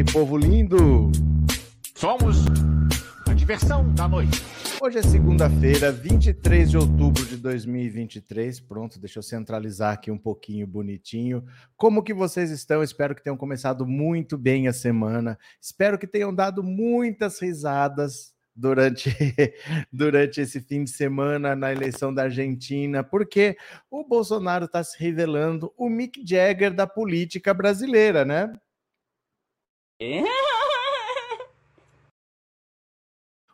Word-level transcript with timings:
aí, 0.00 0.04
povo 0.12 0.36
lindo? 0.36 1.10
Somos 1.94 2.44
a 3.28 3.34
diversão 3.34 3.92
da 3.94 4.08
noite. 4.08 4.42
Hoje 4.80 4.98
é 4.98 5.02
segunda-feira, 5.02 5.92
23 5.92 6.70
de 6.70 6.78
outubro 6.78 7.26
de 7.26 7.36
2023. 7.36 8.60
Pronto, 8.60 8.98
deixa 8.98 9.18
eu 9.18 9.22
centralizar 9.22 9.92
aqui 9.92 10.10
um 10.10 10.16
pouquinho 10.16 10.66
bonitinho. 10.66 11.44
Como 11.76 12.02
que 12.02 12.14
vocês 12.14 12.50
estão? 12.50 12.82
Espero 12.82 13.14
que 13.14 13.22
tenham 13.22 13.36
começado 13.36 13.86
muito 13.86 14.38
bem 14.38 14.68
a 14.68 14.72
semana. 14.72 15.38
Espero 15.60 15.98
que 15.98 16.06
tenham 16.06 16.34
dado 16.34 16.62
muitas 16.62 17.38
risadas 17.38 18.32
durante, 18.56 19.14
durante 19.92 20.40
esse 20.40 20.60
fim 20.60 20.82
de 20.82 20.90
semana 20.90 21.54
na 21.54 21.72
eleição 21.72 22.12
da 22.12 22.22
Argentina, 22.22 23.04
porque 23.04 23.54
o 23.90 24.02
Bolsonaro 24.02 24.64
está 24.64 24.82
se 24.82 24.98
revelando 24.98 25.70
o 25.76 25.90
Mick 25.90 26.26
Jagger 26.26 26.72
da 26.72 26.86
política 26.86 27.52
brasileira, 27.52 28.24
né? 28.24 28.50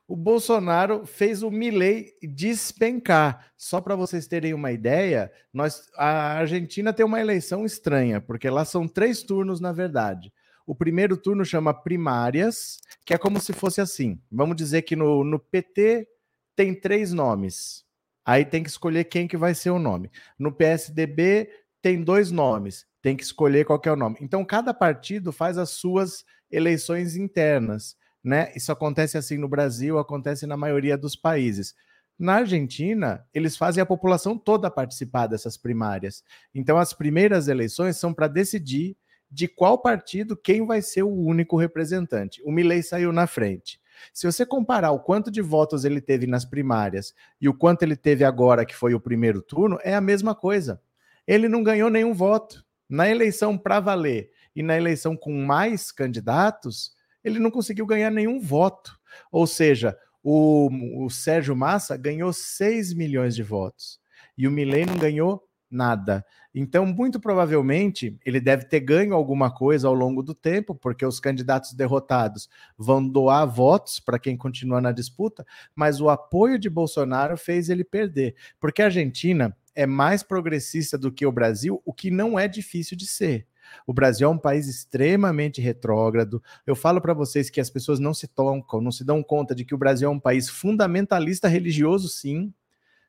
O 0.08 0.14
Bolsonaro 0.14 1.05
fez 1.05 1.42
o 1.42 1.50
Milley 1.50 2.14
despencar. 2.22 3.50
Só 3.56 3.80
para 3.80 3.97
vocês 3.97 4.28
terem 4.28 4.55
uma 4.55 4.70
ideia, 4.70 5.33
nós, 5.52 5.91
a 5.97 6.34
Argentina 6.39 6.92
tem 6.92 7.05
uma 7.05 7.20
eleição 7.20 7.64
estranha, 7.64 8.20
porque 8.20 8.48
lá 8.48 8.64
são 8.64 8.86
três 8.86 9.24
turnos, 9.24 9.61
na 9.61 9.72
verdade. 9.72 10.33
O 10.64 10.74
primeiro 10.74 11.17
turno 11.17 11.44
chama 11.44 11.74
primárias, 11.74 12.78
que 13.05 13.14
é 13.14 13.19
como 13.19 13.41
se 13.41 13.52
fosse 13.52 13.80
assim. 13.80 14.20
Vamos 14.30 14.56
dizer 14.56 14.83
que 14.83 14.94
no, 14.94 15.24
no 15.24 15.41
PT 15.41 16.06
tem 16.55 16.74
três 16.74 17.12
nomes. 17.12 17.84
Aí 18.24 18.44
tem 18.44 18.62
que 18.62 18.69
escolher 18.69 19.05
quem 19.05 19.27
que 19.27 19.36
vai 19.36 19.55
ser 19.55 19.70
o 19.70 19.78
nome. 19.78 20.11
No 20.39 20.52
PSDB 20.52 21.50
tem 21.83 22.02
dois 22.02 22.30
nomes. 22.30 22.86
Tem 23.02 23.17
que 23.17 23.22
escolher 23.22 23.64
qual 23.64 23.80
é 23.84 23.92
o 23.92 23.97
nome. 23.97 24.17
Então 24.20 24.44
cada 24.44 24.74
partido 24.74 25.30
faz 25.33 25.58
as 25.58 25.70
suas 25.70 26.24
eleições 26.50 27.16
internas, 27.16 27.97
né? 28.22 28.52
Isso 28.56 28.72
acontece 28.72 29.16
assim 29.16 29.39
no 29.39 29.48
Brasil, 29.48 29.98
acontece 29.98 30.47
na 30.47 30.56
maioria 30.56 30.97
dos 30.97 31.14
países. 31.16 31.75
Na 32.19 32.36
Argentina, 32.36 33.25
eles 33.34 33.56
fazem 33.56 33.83
a 33.83 33.86
população 33.86 34.39
toda 34.39 34.70
participar 34.70 35.27
dessas 35.27 35.56
primárias. 35.56 36.24
Então, 36.55 36.78
as 36.78 36.92
primeiras 36.92 37.47
eleições 37.47 37.98
são 37.98 38.14
para 38.14 38.27
decidir 38.27 38.97
de 39.30 39.47
qual 39.47 39.78
partido 39.78 40.36
quem 40.36 40.64
vai 40.64 40.80
ser 40.80 41.02
o 41.02 41.14
único 41.14 41.56
representante. 41.56 42.41
O 42.44 42.50
Milley 42.50 42.83
saiu 42.83 43.12
na 43.12 43.27
frente. 43.27 43.80
Se 44.12 44.27
você 44.27 44.47
comparar 44.47 44.92
o 44.92 45.00
quanto 45.00 45.30
de 45.30 45.42
votos 45.42 45.84
ele 45.84 46.00
teve 46.00 46.27
nas 46.27 46.44
primárias 46.44 47.14
e 47.41 47.48
o 47.48 47.55
quanto 47.55 47.83
ele 47.83 47.97
teve 47.97 48.24
agora, 48.24 48.64
que 48.64 48.74
foi 48.74 48.94
o 48.94 49.00
primeiro 49.00 49.42
turno, 49.42 49.78
é 49.83 49.94
a 49.94 50.00
mesma 50.00 50.34
coisa. 50.34 50.80
Ele 51.27 51.48
não 51.48 51.62
ganhou 51.62 51.90
nenhum 51.90 52.14
voto. 52.14 52.64
Na 52.89 53.08
eleição 53.08 53.58
para 53.58 53.80
valer 53.80 54.30
e 54.56 54.62
na 54.62 54.77
eleição 54.77 55.17
com 55.17 55.33
mais 55.44 55.92
candidatos, 55.92 56.92
ele 57.22 57.39
não 57.39 57.50
conseguiu 57.50 57.86
ganhar 57.86 58.11
nenhum 58.11 58.40
voto. 58.40 58.98
Ou 59.30 59.46
seja, 59.46 59.96
o, 60.22 61.05
o 61.05 61.11
Sérgio 61.11 61.55
Massa 61.55 61.96
ganhou 61.96 62.33
6 62.33 62.94
milhões 62.94 63.36
de 63.36 63.42
votos 63.42 64.00
e 64.36 64.48
o 64.48 64.50
Milley 64.50 64.86
não 64.86 64.96
ganhou 64.96 65.46
nada. 65.70 66.24
Então, 66.55 66.86
muito 66.86 67.20
provavelmente, 67.20 68.18
ele 68.24 68.40
deve 68.40 68.64
ter 68.64 68.80
ganho 68.80 69.14
alguma 69.14 69.50
coisa 69.50 69.89
ao 69.89 69.94
longo 69.94 70.22
do 70.22 70.34
tempo, 70.34 70.74
porque 70.74 71.05
os 71.05 71.20
candidatos 71.20 71.74
derrotados 71.74 72.48
vão 72.78 73.06
doar 73.06 73.46
votos 73.46 74.00
para 74.00 74.18
quem 74.18 74.36
continua 74.36 74.80
na 74.80 74.90
disputa, 74.90 75.44
mas 75.74 76.00
o 76.00 76.08
apoio 76.08 76.58
de 76.58 76.70
Bolsonaro 76.70 77.36
fez 77.36 77.68
ele 77.68 77.84
perder, 77.84 78.34
porque 78.58 78.80
a 78.80 78.86
Argentina 78.86 79.55
é 79.74 79.86
mais 79.86 80.23
progressista 80.23 80.96
do 80.96 81.12
que 81.12 81.27
o 81.27 81.33
Brasil, 81.33 81.83
o 81.84 81.92
que 81.92 82.11
não 82.11 82.38
é 82.38 82.48
difícil 82.48 82.96
de 82.96 83.06
ser. 83.06 83.46
O 83.87 83.93
Brasil 83.93 84.29
é 84.29 84.31
um 84.31 84.39
país 84.39 84.69
extremamente 84.69 85.61
retrógrado. 85.61 86.43
Eu 86.67 86.77
falo 86.77 87.01
para 87.01 87.15
vocês 87.15 87.51
que 87.51 87.61
as 87.61 87.71
pessoas 87.71 87.99
não 87.99 88.15
se 88.15 88.27
tocam, 88.27 88.81
não 88.81 88.93
se 88.93 89.05
dão 89.05 89.23
conta 89.23 89.55
de 89.55 89.65
que 89.65 89.75
o 89.75 89.79
Brasil 89.79 90.09
é 90.09 90.11
um 90.11 90.21
país 90.21 90.49
fundamentalista 90.49 91.49
religioso, 91.49 92.09
sim. 92.09 92.53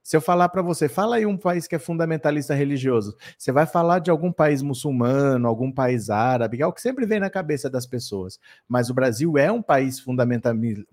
Se 0.07 0.15
eu 0.15 0.21
falar 0.21 0.47
para 0.47 0.61
você, 0.61 0.87
fala 0.87 1.17
aí 1.17 1.25
um 1.25 1.35
país 1.35 1.67
que 1.67 1.75
é 1.75 1.79
fundamentalista 1.79 2.53
religioso, 2.53 3.17
você 3.37 3.51
vai 3.51 3.65
falar 3.65 3.99
de 3.99 4.09
algum 4.09 4.31
país 4.31 4.61
muçulmano, 4.61 5.45
algum 5.45 5.69
país 5.69 6.09
árabe, 6.09 6.61
é 6.61 6.65
o 6.65 6.71
que 6.71 6.81
sempre 6.81 7.05
vem 7.05 7.19
na 7.19 7.29
cabeça 7.29 7.69
das 7.69 7.85
pessoas. 7.85 8.39
Mas 8.69 8.89
o 8.89 8.93
Brasil 8.93 9.37
é 9.37 9.51
um 9.51 9.61
país 9.61 10.01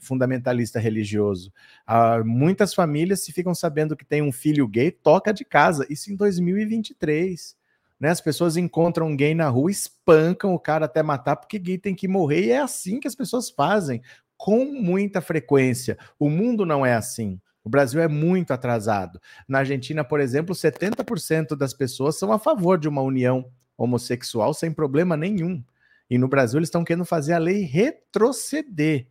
fundamentalista 0.00 0.80
religioso. 0.80 1.52
Ah, 1.86 2.24
muitas 2.24 2.74
famílias, 2.74 3.22
se 3.22 3.30
ficam 3.30 3.54
sabendo 3.54 3.96
que 3.96 4.04
tem 4.04 4.20
um 4.20 4.32
filho 4.32 4.66
gay, 4.66 4.90
toca 4.90 5.32
de 5.32 5.44
casa. 5.44 5.86
Isso 5.88 6.12
em 6.12 6.16
2023. 6.16 7.56
Né? 7.98 8.10
As 8.10 8.20
pessoas 8.20 8.56
encontram 8.56 9.08
um 9.08 9.16
gay 9.16 9.34
na 9.34 9.48
rua, 9.48 9.70
espancam 9.70 10.54
o 10.54 10.58
cara 10.58 10.86
até 10.86 11.02
matar, 11.02 11.36
porque 11.36 11.58
gay 11.58 11.78
tem 11.78 11.94
que 11.94 12.08
morrer, 12.08 12.46
e 12.46 12.50
é 12.50 12.60
assim 12.60 13.00
que 13.00 13.08
as 13.08 13.14
pessoas 13.14 13.50
fazem, 13.50 14.02
com 14.36 14.64
muita 14.64 15.20
frequência. 15.20 15.96
O 16.18 16.28
mundo 16.28 16.66
não 16.66 16.84
é 16.84 16.94
assim. 16.94 17.40
O 17.62 17.70
Brasil 17.70 18.00
é 18.00 18.08
muito 18.08 18.52
atrasado. 18.52 19.18
Na 19.48 19.60
Argentina, 19.60 20.04
por 20.04 20.20
exemplo, 20.20 20.54
70% 20.54 21.56
das 21.56 21.72
pessoas 21.72 22.18
são 22.18 22.30
a 22.30 22.38
favor 22.38 22.78
de 22.78 22.88
uma 22.88 23.00
união 23.00 23.50
homossexual 23.76 24.52
sem 24.52 24.70
problema 24.70 25.16
nenhum. 25.16 25.64
E 26.10 26.18
no 26.18 26.28
Brasil 26.28 26.58
eles 26.58 26.68
estão 26.68 26.84
querendo 26.84 27.06
fazer 27.06 27.32
a 27.32 27.38
lei 27.38 27.62
retroceder. 27.62 29.06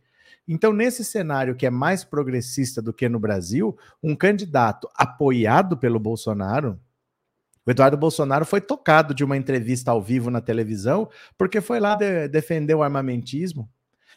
Então, 0.46 0.72
nesse 0.72 1.04
cenário 1.04 1.56
que 1.56 1.66
é 1.66 1.70
mais 1.70 2.04
progressista 2.04 2.80
do 2.80 2.92
que 2.92 3.08
no 3.08 3.18
Brasil, 3.18 3.76
um 4.02 4.14
candidato 4.14 4.88
apoiado 4.94 5.76
pelo 5.76 5.98
Bolsonaro, 5.98 6.78
o 7.66 7.70
Eduardo 7.70 7.96
Bolsonaro 7.96 8.44
foi 8.44 8.60
tocado 8.60 9.14
de 9.14 9.24
uma 9.24 9.36
entrevista 9.36 9.90
ao 9.90 10.02
vivo 10.02 10.30
na 10.30 10.40
televisão 10.40 11.08
porque 11.38 11.60
foi 11.60 11.80
lá 11.80 11.94
de, 11.94 12.28
defender 12.28 12.74
o 12.74 12.82
armamentismo. 12.82 13.68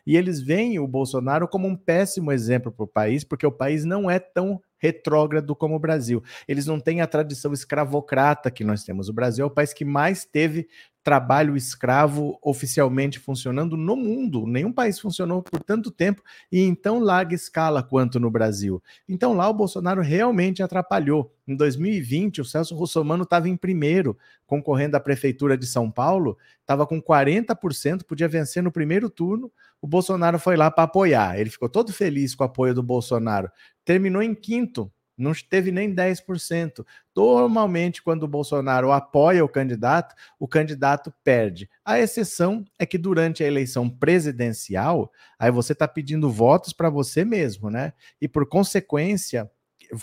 E 0.06 0.16
eles 0.16 0.40
veem 0.40 0.80
o 0.80 0.88
Bolsonaro 0.88 1.50
como 1.50 1.68
um 1.68 1.76
péssimo 1.76 2.32
exemplo 2.32 2.72
para 2.72 2.86
o 2.86 2.88
país, 2.88 3.26
porque 3.26 3.46
o 3.46 3.52
país 3.52 3.84
não 3.84 4.10
é 4.10 4.20
tão 4.20 4.62
retrógrado 4.78 5.54
como 5.54 5.76
o 5.76 5.80
Brasil. 5.80 6.24
Eles 6.48 6.66
não 6.66 6.80
têm 6.80 7.02
a 7.02 7.08
tradição 7.08 7.52
escravocrata 7.52 8.50
que 8.50 8.64
nós 8.64 8.86
temos. 8.86 9.10
O 9.10 9.14
Brasil 9.14 9.44
é 9.44 9.48
o 9.48 9.52
país 9.52 9.74
que 9.74 9.84
mais 9.84 10.24
teve 10.24 10.68
trabalho 11.08 11.56
escravo 11.56 12.38
oficialmente 12.44 13.18
funcionando 13.18 13.78
no 13.78 13.96
mundo. 13.96 14.46
Nenhum 14.46 14.74
país 14.74 15.00
funcionou 15.00 15.42
por 15.42 15.64
tanto 15.64 15.90
tempo 15.90 16.22
e 16.52 16.60
em 16.60 16.76
tão 16.76 17.00
larga 17.00 17.34
escala 17.34 17.82
quanto 17.82 18.20
no 18.20 18.30
Brasil. 18.30 18.84
Então 19.08 19.32
lá 19.32 19.48
o 19.48 19.54
Bolsonaro 19.54 20.02
realmente 20.02 20.62
atrapalhou. 20.62 21.34
Em 21.48 21.56
2020, 21.56 22.42
o 22.42 22.44
Celso 22.44 22.76
Russomano 22.76 23.24
estava 23.24 23.48
em 23.48 23.56
primeiro, 23.56 24.18
concorrendo 24.46 24.98
à 24.98 25.00
prefeitura 25.00 25.58
de 25.58 25.66
São 25.66 25.90
Paulo, 25.90 26.38
estava 26.60 26.86
com 26.86 27.02
40%, 27.02 28.04
podia 28.04 28.28
vencer 28.28 28.62
no 28.62 28.70
primeiro 28.70 29.10
turno. 29.10 29.50
O 29.82 29.88
Bolsonaro 29.88 30.38
foi 30.38 30.58
lá 30.58 30.70
para 30.70 30.84
apoiar. 30.84 31.40
Ele 31.40 31.50
ficou 31.50 31.70
todo 31.70 31.94
feliz 31.94 32.36
com 32.36 32.44
o 32.44 32.48
apoio 32.48 32.74
do 32.74 32.84
Bolsonaro. 32.84 33.50
Terminou 33.86 34.22
em 34.22 34.36
quinto, 34.36 34.92
não 35.18 35.32
teve 35.50 35.72
nem 35.72 35.94
10%. 35.94 36.86
Normalmente, 37.16 38.04
quando 38.04 38.24
o 38.24 38.28
Bolsonaro 38.28 38.92
apoia 38.92 39.44
o 39.44 39.50
candidato, 39.50 40.14
o 40.40 40.48
candidato 40.48 41.12
perde. 41.24 41.68
A 41.84 42.00
exceção 42.00 42.64
é 42.78 42.86
que 42.86 42.98
durante 42.98 43.44
a 43.44 43.48
eleição 43.48 43.90
presidencial, 43.90 45.12
aí 45.40 45.50
você 45.50 45.74
está 45.74 45.88
pedindo 45.88 46.30
votos 46.30 46.72
para 46.72 46.90
você 46.90 47.26
mesmo, 47.26 47.72
né? 47.72 47.94
E 48.22 48.28
por 48.28 48.48
consequência, 48.48 49.50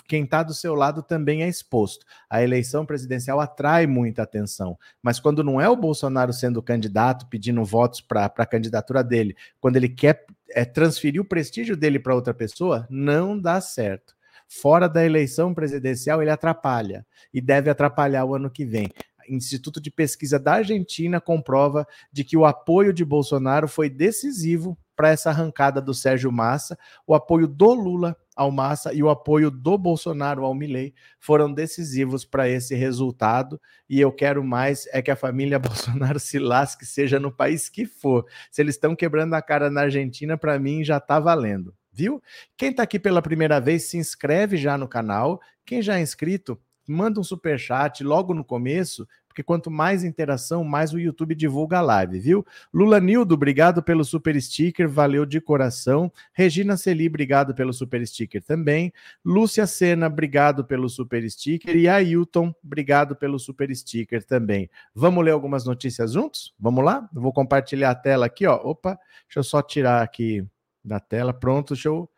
quem 0.07 0.23
está 0.23 0.43
do 0.43 0.53
seu 0.53 0.75
lado 0.75 1.01
também 1.01 1.43
é 1.43 1.47
exposto. 1.47 2.05
A 2.29 2.43
eleição 2.43 2.85
presidencial 2.85 3.39
atrai 3.39 3.87
muita 3.87 4.23
atenção, 4.23 4.77
mas 5.01 5.19
quando 5.19 5.43
não 5.43 5.61
é 5.61 5.69
o 5.69 5.75
Bolsonaro 5.75 6.33
sendo 6.33 6.61
candidato, 6.61 7.27
pedindo 7.27 7.63
votos 7.63 8.01
para 8.01 8.25
a 8.25 8.45
candidatura 8.45 9.03
dele, 9.03 9.35
quando 9.61 9.77
ele 9.77 9.89
quer 9.89 10.25
é, 10.49 10.65
transferir 10.65 11.21
o 11.21 11.25
prestígio 11.25 11.77
dele 11.77 11.99
para 11.99 12.15
outra 12.15 12.33
pessoa, 12.33 12.87
não 12.89 13.39
dá 13.39 13.61
certo 13.61 14.14
fora 14.47 14.87
da 14.87 15.05
eleição 15.05 15.53
presidencial, 15.53 16.21
ele 16.21 16.31
atrapalha 16.31 17.05
e 17.33 17.41
deve 17.41 17.69
atrapalhar 17.69 18.25
o 18.25 18.35
ano 18.35 18.49
que 18.49 18.65
vem. 18.65 18.89
Instituto 19.29 19.81
de 19.81 19.89
Pesquisa 19.89 20.37
da 20.37 20.53
Argentina 20.53 21.19
comprova 21.19 21.85
de 22.11 22.23
que 22.23 22.37
o 22.37 22.45
apoio 22.45 22.93
de 22.93 23.03
Bolsonaro 23.03 23.67
foi 23.67 23.89
decisivo 23.89 24.77
para 24.95 25.09
essa 25.09 25.29
arrancada 25.29 25.81
do 25.81 25.93
Sérgio 25.93 26.31
Massa, 26.31 26.77
o 27.05 27.13
apoio 27.13 27.47
do 27.47 27.73
Lula 27.73 28.15
ao 28.35 28.49
Massa 28.49 28.93
e 28.93 29.03
o 29.03 29.09
apoio 29.09 29.51
do 29.51 29.77
Bolsonaro 29.77 30.45
ao 30.45 30.53
Milei 30.53 30.93
foram 31.19 31.51
decisivos 31.51 32.23
para 32.23 32.47
esse 32.47 32.75
resultado. 32.75 33.59
E 33.89 33.99
eu 33.99 34.11
quero 34.11 34.43
mais 34.43 34.87
é 34.91 35.01
que 35.01 35.11
a 35.11 35.15
família 35.15 35.59
Bolsonaro 35.59 36.19
se 36.19 36.39
lasque, 36.39 36.85
seja 36.85 37.19
no 37.19 37.31
país 37.31 37.67
que 37.67 37.85
for. 37.85 38.25
Se 38.49 38.61
eles 38.61 38.75
estão 38.75 38.95
quebrando 38.95 39.33
a 39.33 39.41
cara 39.41 39.69
na 39.69 39.81
Argentina, 39.81 40.37
para 40.37 40.57
mim 40.57 40.83
já 40.83 40.97
está 40.97 41.19
valendo 41.19 41.73
viu? 41.95 42.21
Quem 42.57 42.71
está 42.71 42.83
aqui 42.83 42.99
pela 42.99 43.21
primeira 43.21 43.59
vez, 43.59 43.83
se 43.89 43.97
inscreve 43.97 44.57
já 44.57 44.77
no 44.77 44.87
canal. 44.87 45.39
Quem 45.65 45.81
já 45.81 45.97
é 45.97 46.01
inscrito, 46.01 46.59
manda 46.87 47.19
um 47.19 47.23
super 47.23 47.57
chat 47.57 48.03
logo 48.03 48.33
no 48.33 48.43
começo, 48.43 49.07
porque 49.27 49.43
quanto 49.43 49.69
mais 49.69 50.05
interação, 50.05 50.63
mais 50.63 50.93
o 50.93 50.99
YouTube 50.99 51.35
divulga 51.35 51.79
a 51.79 51.81
live, 51.81 52.19
viu? 52.19 52.45
Lula 52.73 53.01
Nildo, 53.01 53.35
obrigado 53.35 53.83
pelo 53.83 54.05
super 54.05 54.41
sticker, 54.41 54.87
valeu 54.87 55.25
de 55.25 55.41
coração. 55.41 56.09
Regina 56.31 56.77
Celi, 56.77 57.09
obrigado 57.09 57.53
pelo 57.53 57.73
super 57.73 58.05
sticker 58.07 58.41
também. 58.41 58.93
Lúcia 59.25 59.67
Sena, 59.67 60.07
obrigado 60.07 60.63
pelo 60.63 60.87
super 60.87 61.29
sticker. 61.29 61.75
E 61.75 61.89
Ailton, 61.89 62.53
obrigado 62.63 63.13
pelo 63.13 63.37
super 63.37 63.75
sticker 63.75 64.23
também. 64.23 64.69
Vamos 64.93 65.25
ler 65.25 65.31
algumas 65.31 65.65
notícias 65.65 66.13
juntos? 66.13 66.53
Vamos 66.57 66.85
lá? 66.85 67.09
vou 67.11 67.33
compartilhar 67.33 67.91
a 67.91 67.95
tela 67.95 68.27
aqui, 68.27 68.45
ó. 68.45 68.55
Opa, 68.55 68.97
deixa 69.27 69.39
eu 69.39 69.43
só 69.43 69.61
tirar 69.61 70.01
aqui 70.01 70.47
da 70.85 70.99
tela. 70.99 71.33
Pronto, 71.33 71.73
eu. 71.83 72.09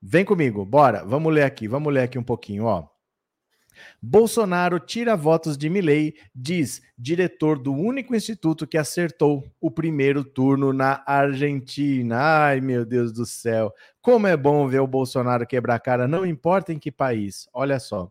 Vem 0.00 0.24
comigo, 0.24 0.64
bora. 0.64 1.04
Vamos 1.04 1.32
ler 1.32 1.44
aqui, 1.44 1.68
vamos 1.68 1.92
ler 1.92 2.02
aqui 2.02 2.18
um 2.18 2.22
pouquinho, 2.22 2.64
ó. 2.64 2.88
Bolsonaro 4.02 4.80
tira 4.80 5.16
votos 5.16 5.56
de 5.56 5.68
Milley, 5.68 6.14
diz 6.34 6.82
diretor 6.96 7.58
do 7.58 7.72
único 7.72 8.14
instituto 8.14 8.66
que 8.66 8.76
acertou 8.76 9.44
o 9.60 9.70
primeiro 9.70 10.24
turno 10.24 10.72
na 10.72 11.02
Argentina. 11.06 12.16
Ai, 12.18 12.60
meu 12.60 12.84
Deus 12.84 13.12
do 13.12 13.24
céu. 13.24 13.72
Como 14.00 14.26
é 14.26 14.36
bom 14.36 14.66
ver 14.66 14.80
o 14.80 14.86
Bolsonaro 14.86 15.46
quebrar 15.46 15.76
a 15.76 15.80
cara, 15.80 16.08
não 16.08 16.26
importa 16.26 16.72
em 16.72 16.78
que 16.78 16.90
país. 16.90 17.48
Olha 17.52 17.78
só. 17.78 18.10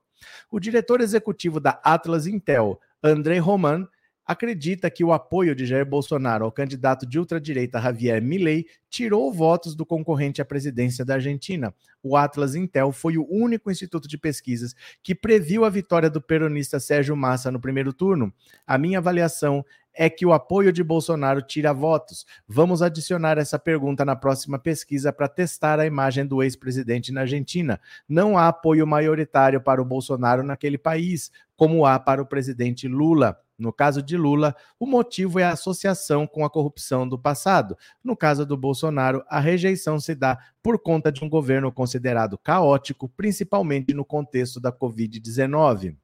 O 0.50 0.60
diretor 0.60 1.02
executivo 1.02 1.60
da 1.60 1.80
Atlas 1.84 2.28
Intel, 2.28 2.80
André 3.04 3.38
Roman, 3.38 3.88
acredita 4.28 4.92
que 4.92 5.06
o 5.06 5.14
apoio 5.14 5.56
de 5.56 5.66
Jair 5.66 5.86
Bolsonaro 5.86 6.44
ao 6.44 6.52
candidato 6.52 7.06
de 7.06 7.18
ultradireita 7.18 7.80
Javier 7.80 8.22
Milei 8.22 8.66
tirou 8.90 9.32
votos 9.32 9.74
do 9.74 9.86
concorrente 9.86 10.42
à 10.42 10.46
presidência 10.46 11.06
da 11.06 11.14
Argentina. 11.14 11.74
O 12.04 12.18
Atlas 12.18 12.54
Intel 12.54 12.92
foi 12.92 13.18
o 13.18 13.26
único 13.30 13.72
instituto 13.72 14.08
de 14.08 14.18
pesquisas 14.18 14.76
que 15.02 15.16
previu 15.16 15.64
a 15.64 15.70
vitória 15.70 16.10
do 16.10 16.22
peronista 16.22 16.78
Sérgio 16.78 17.16
Massa 17.16 17.50
no 17.50 17.60
primeiro 17.60 17.94
turno. 17.94 18.34
A 18.66 18.78
minha 18.78 18.98
avaliação 18.98 19.64
é 19.98 20.10
que 20.10 20.26
o 20.26 20.34
apoio 20.34 20.72
de 20.72 20.84
Bolsonaro 20.84 21.42
tira 21.42 21.74
votos. 21.74 22.26
Vamos 22.48 22.82
adicionar 22.84 23.38
essa 23.38 23.58
pergunta 23.58 24.06
na 24.06 24.16
próxima 24.16 24.60
pesquisa 24.60 25.12
para 25.12 25.28
testar 25.28 25.80
a 25.80 25.88
imagem 25.88 26.26
do 26.26 26.44
ex-presidente 26.44 27.12
na 27.12 27.22
Argentina. 27.22 27.82
Não 28.08 28.38
há 28.38 28.50
apoio 28.50 28.86
maioritário 28.86 29.60
para 29.60 29.82
o 29.82 29.86
Bolsonaro 29.86 30.44
naquele 30.44 30.78
país, 30.78 31.32
como 31.56 31.86
há 31.86 31.98
para 31.98 32.22
o 32.22 32.28
presidente 32.28 32.88
Lula. 32.88 33.40
No 33.58 33.74
caso 33.74 34.04
de 34.04 34.16
Lula, 34.16 34.56
o 34.80 34.86
motivo 34.86 35.40
é 35.40 35.44
a 35.44 35.52
associação 35.52 36.28
com 36.28 36.46
a 36.46 36.50
corrupção 36.50 37.08
do 37.08 37.18
passado. 37.18 37.76
No 38.04 38.16
caso 38.16 38.46
do 38.46 38.56
Bolsonaro, 38.56 39.24
a 39.28 39.40
rejeição 39.40 40.00
se 40.00 40.14
dá 40.14 40.38
por 40.62 40.78
conta 40.78 41.12
de 41.12 41.24
um 41.24 41.30
governo 41.30 41.72
considerado 41.72 42.38
caótico, 42.38 43.10
principalmente 43.10 43.94
no 43.94 44.06
contexto 44.06 44.60
da 44.60 44.72
Covid-19. 44.72 45.98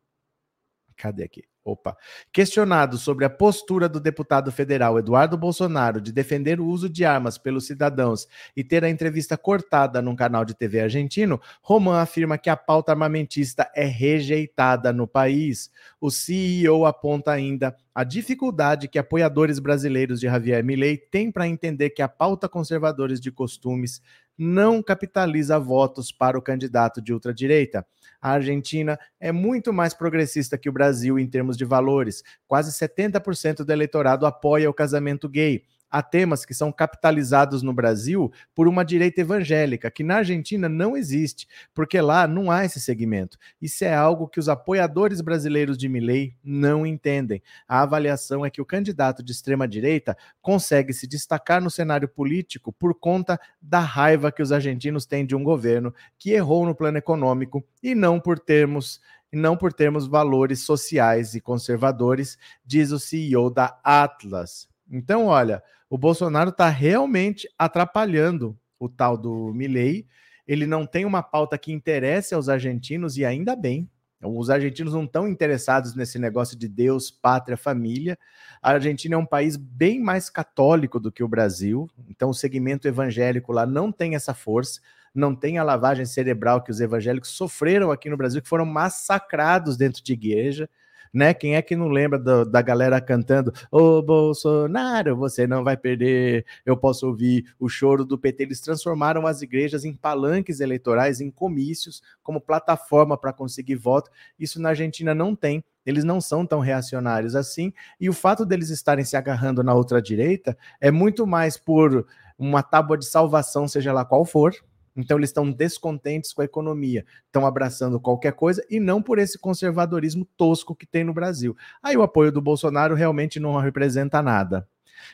Cadê 0.95 1.23
aqui? 1.23 1.52
Opa. 1.65 1.95
Questionado 2.31 2.97
sobre 2.97 3.23
a 3.23 3.29
postura 3.29 3.87
do 3.87 3.97
deputado 3.97 4.51
federal 4.51 4.99
Eduardo 4.99 5.37
Bolsonaro 5.37 6.01
de 6.01 6.11
defender 6.11 6.59
o 6.59 6.65
uso 6.65 6.89
de 6.89 7.05
armas 7.05 7.37
pelos 7.37 7.65
cidadãos 7.65 8.27
e 8.53 8.65
ter 8.65 8.83
a 8.83 8.89
entrevista 8.89 9.37
cortada 9.37 10.01
num 10.01 10.13
canal 10.13 10.43
de 10.43 10.53
TV 10.53 10.81
argentino, 10.81 11.39
Roman 11.61 12.01
afirma 12.01 12.37
que 12.37 12.49
a 12.49 12.57
pauta 12.57 12.91
armamentista 12.91 13.71
é 13.73 13.85
rejeitada 13.85 14.91
no 14.91 15.07
país. 15.07 15.71
O 16.01 16.11
CEO 16.11 16.85
aponta 16.85 17.31
ainda 17.31 17.73
a 17.95 18.03
dificuldade 18.03 18.89
que 18.89 18.99
apoiadores 18.99 19.57
brasileiros 19.59 20.19
de 20.19 20.27
Javier 20.27 20.63
Milei 20.63 20.97
têm 20.97 21.31
para 21.31 21.47
entender 21.47 21.91
que 21.91 22.01
a 22.01 22.09
pauta 22.09 22.49
conservadores 22.49 23.21
de 23.21 23.31
costumes 23.31 24.01
não 24.37 24.81
capitaliza 24.81 25.59
votos 25.59 26.11
para 26.11 26.37
o 26.37 26.41
candidato 26.41 27.01
de 27.01 27.13
ultradireita. 27.13 27.85
A 28.21 28.31
Argentina 28.31 28.97
é 29.19 29.31
muito 29.31 29.73
mais 29.73 29.93
progressista 29.93 30.57
que 30.57 30.69
o 30.69 30.73
Brasil 30.73 31.19
em 31.19 31.27
termos 31.27 31.57
de 31.57 31.65
valores. 31.65 32.23
Quase 32.47 32.71
70% 32.71 33.63
do 33.63 33.71
eleitorado 33.71 34.25
apoia 34.25 34.69
o 34.69 34.73
casamento 34.73 35.29
gay 35.29 35.63
há 35.93 36.01
temas 36.01 36.43
que 36.43 36.55
são 36.55 36.71
capitalizados 36.71 37.61
no 37.61 37.71
Brasil 37.71 38.33
por 38.55 38.67
uma 38.67 38.83
direita 38.83 39.21
evangélica, 39.21 39.91
que 39.91 40.03
na 40.03 40.15
Argentina 40.15 40.67
não 40.67 40.97
existe, 40.97 41.47
porque 41.71 42.01
lá 42.01 42.27
não 42.27 42.49
há 42.49 42.65
esse 42.65 42.81
segmento. 42.81 43.37
Isso 43.61 43.85
é 43.85 43.93
algo 43.93 44.27
que 44.27 44.39
os 44.39 44.49
apoiadores 44.49 45.21
brasileiros 45.21 45.77
de 45.77 45.87
Milley 45.87 46.35
não 46.43 46.83
entendem. 46.83 47.43
A 47.67 47.83
avaliação 47.83 48.43
é 48.43 48.49
que 48.49 48.59
o 48.59 48.65
candidato 48.65 49.21
de 49.21 49.31
extrema 49.31 49.67
direita 49.67 50.17
consegue 50.41 50.93
se 50.93 51.05
destacar 51.05 51.61
no 51.61 51.69
cenário 51.69 52.07
político 52.07 52.73
por 52.73 52.95
conta 52.95 53.39
da 53.61 53.79
raiva 53.79 54.31
que 54.31 54.41
os 54.41 54.51
argentinos 54.51 55.05
têm 55.05 55.23
de 55.23 55.35
um 55.35 55.43
governo 55.43 55.93
que 56.17 56.31
errou 56.31 56.65
no 56.65 56.73
plano 56.73 56.97
econômico 56.97 57.63
e 57.83 57.93
não 57.93 58.19
por 58.19 58.39
termos 58.39 58.99
não 59.31 59.57
por 59.57 59.73
termos 59.73 60.05
valores 60.05 60.59
sociais 60.59 61.33
e 61.33 61.41
conservadores, 61.41 62.37
diz 62.63 62.91
o 62.91 62.99
CEO 62.99 63.49
da 63.49 63.79
Atlas. 63.83 64.69
Então, 64.87 65.25
olha, 65.25 65.63
o 65.93 65.97
Bolsonaro 65.99 66.49
está 66.49 66.69
realmente 66.69 67.47
atrapalhando 67.55 68.57
o 68.79 68.89
tal 68.89 69.15
do 69.15 69.53
Milley. 69.53 70.07
Ele 70.47 70.65
não 70.65 70.87
tem 70.87 71.05
uma 71.05 71.21
pauta 71.21 71.55
que 71.55 71.71
interesse 71.71 72.33
aos 72.33 72.49
argentinos 72.49 73.15
e 73.15 73.23
ainda 73.23 73.55
bem. 73.55 73.87
Os 74.19 74.49
argentinos 74.49 74.95
não 74.95 75.03
estão 75.03 75.27
interessados 75.27 75.93
nesse 75.93 76.17
negócio 76.17 76.57
de 76.57 76.67
Deus, 76.67 77.11
pátria, 77.11 77.55
família. 77.55 78.17
A 78.59 78.71
Argentina 78.71 79.13
é 79.13 79.17
um 79.19 79.25
país 79.25 79.55
bem 79.55 80.01
mais 80.01 80.31
católico 80.31 80.99
do 80.99 81.11
que 81.11 81.23
o 81.23 81.27
Brasil, 81.27 81.87
então 82.09 82.31
o 82.31 82.33
segmento 82.33 82.87
evangélico 82.87 83.51
lá 83.51 83.67
não 83.67 83.91
tem 83.91 84.15
essa 84.15 84.33
força, 84.33 84.81
não 85.13 85.35
tem 85.35 85.59
a 85.59 85.63
lavagem 85.63 86.07
cerebral 86.07 86.63
que 86.63 86.71
os 86.71 86.81
evangélicos 86.81 87.29
sofreram 87.29 87.91
aqui 87.91 88.09
no 88.09 88.17
Brasil, 88.17 88.41
que 88.41 88.49
foram 88.49 88.65
massacrados 88.65 89.77
dentro 89.77 90.03
de 90.03 90.13
igreja 90.13 90.67
né? 91.13 91.33
Quem 91.33 91.55
é 91.55 91.61
que 91.61 91.75
não 91.75 91.87
lembra 91.87 92.17
do, 92.17 92.43
da 92.43 92.61
galera 92.61 92.99
cantando 92.99 93.53
Ô 93.71 94.01
Bolsonaro, 94.01 95.15
você 95.15 95.45
não 95.45 95.63
vai 95.63 95.77
perder, 95.77 96.45
eu 96.65 96.75
posso 96.75 97.07
ouvir 97.07 97.53
o 97.59 97.69
choro 97.69 98.03
do 98.03 98.17
PT. 98.17 98.43
Eles 98.43 98.61
transformaram 98.61 99.27
as 99.27 99.41
igrejas 99.41 99.85
em 99.85 99.93
palanques 99.93 100.59
eleitorais, 100.59 101.21
em 101.21 101.29
comícios, 101.29 102.01
como 102.23 102.41
plataforma 102.41 103.17
para 103.17 103.31
conseguir 103.31 103.75
voto. 103.75 104.09
Isso 104.39 104.61
na 104.61 104.69
Argentina 104.69 105.13
não 105.13 105.35
tem. 105.35 105.63
Eles 105.85 106.03
não 106.03 106.19
são 106.21 106.45
tão 106.45 106.59
reacionários 106.59 107.35
assim. 107.35 107.73
E 107.99 108.09
o 108.09 108.13
fato 108.13 108.45
deles 108.45 108.69
estarem 108.69 109.05
se 109.05 109.15
agarrando 109.15 109.63
na 109.63 109.73
outra 109.73 110.01
direita 110.01 110.57
é 110.79 110.89
muito 110.89 111.27
mais 111.27 111.57
por 111.57 112.07
uma 112.37 112.63
tábua 112.63 112.97
de 112.97 113.05
salvação, 113.05 113.67
seja 113.67 113.93
lá 113.93 114.03
qual 114.03 114.25
for, 114.25 114.53
então 114.95 115.17
eles 115.17 115.29
estão 115.29 115.51
descontentes 115.51 116.33
com 116.33 116.41
a 116.41 116.45
economia, 116.45 117.05
estão 117.25 117.45
abraçando 117.45 117.99
qualquer 117.99 118.33
coisa 118.33 118.63
e 118.69 118.79
não 118.79 119.01
por 119.01 119.19
esse 119.19 119.37
conservadorismo 119.37 120.25
tosco 120.37 120.75
que 120.75 120.85
tem 120.85 121.03
no 121.03 121.13
Brasil. 121.13 121.55
Aí 121.81 121.97
o 121.97 122.03
apoio 122.03 122.31
do 122.31 122.41
Bolsonaro 122.41 122.95
realmente 122.95 123.39
não 123.39 123.57
representa 123.57 124.21
nada. 124.21 124.67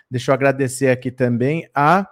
Deixa 0.09 0.31
eu 0.31 0.36
agradecer 0.36 0.89
aqui 0.89 1.12
também 1.12 1.67
a 1.74 2.07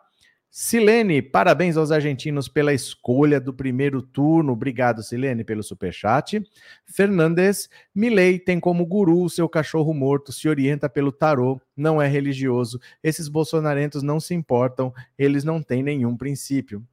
Silene, 0.49 1.21
parabéns 1.21 1.77
aos 1.77 1.91
argentinos 1.91 2.47
pela 2.47 2.73
escolha 2.73 3.39
do 3.39 3.53
primeiro 3.53 4.01
turno. 4.01 4.53
Obrigado, 4.53 5.03
Silene, 5.03 5.43
pelo 5.43 5.61
superchat. 5.61 6.41
Fernandes, 6.85 7.69
Milei 7.93 8.39
tem 8.39 8.59
como 8.59 8.85
guru 8.85 9.21
o 9.21 9.29
seu 9.29 9.47
cachorro 9.47 9.93
morto, 9.93 10.31
se 10.31 10.49
orienta 10.49 10.89
pelo 10.89 11.11
tarô, 11.11 11.61
não 11.75 12.01
é 12.01 12.07
religioso. 12.07 12.79
Esses 13.03 13.27
bolsonarentos 13.27 14.01
não 14.01 14.19
se 14.19 14.33
importam, 14.33 14.91
eles 15.15 15.43
não 15.43 15.61
têm 15.61 15.83
nenhum 15.83 16.17
princípio. 16.17 16.83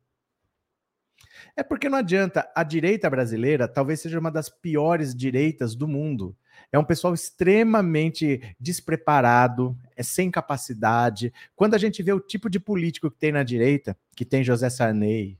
É 1.57 1.63
porque 1.63 1.89
não 1.89 1.99
adianta. 1.99 2.49
A 2.55 2.63
direita 2.63 3.09
brasileira 3.09 3.69
talvez 3.69 4.01
seja 4.01 4.19
uma 4.19 4.31
das 4.31 4.49
piores 4.49 5.15
direitas 5.15 5.75
do 5.75 5.87
mundo. 5.89 6.37
É 6.73 6.79
um 6.79 6.85
pessoal 6.85 7.15
extremamente 7.15 8.41
despreparado, 8.59 9.77
é 9.97 10.03
sem 10.03 10.31
capacidade. 10.31 11.33
Quando 11.55 11.75
a 11.75 11.79
gente 11.79 12.03
vê 12.03 12.13
o 12.13 12.21
tipo 12.21 12.51
de 12.51 12.59
político 12.59 13.11
que 13.11 13.19
tem 13.19 13.33
na 13.33 13.43
direita, 13.43 13.97
que 14.17 14.25
tem 14.25 14.43
José 14.43 14.69
Sarney, 14.69 15.39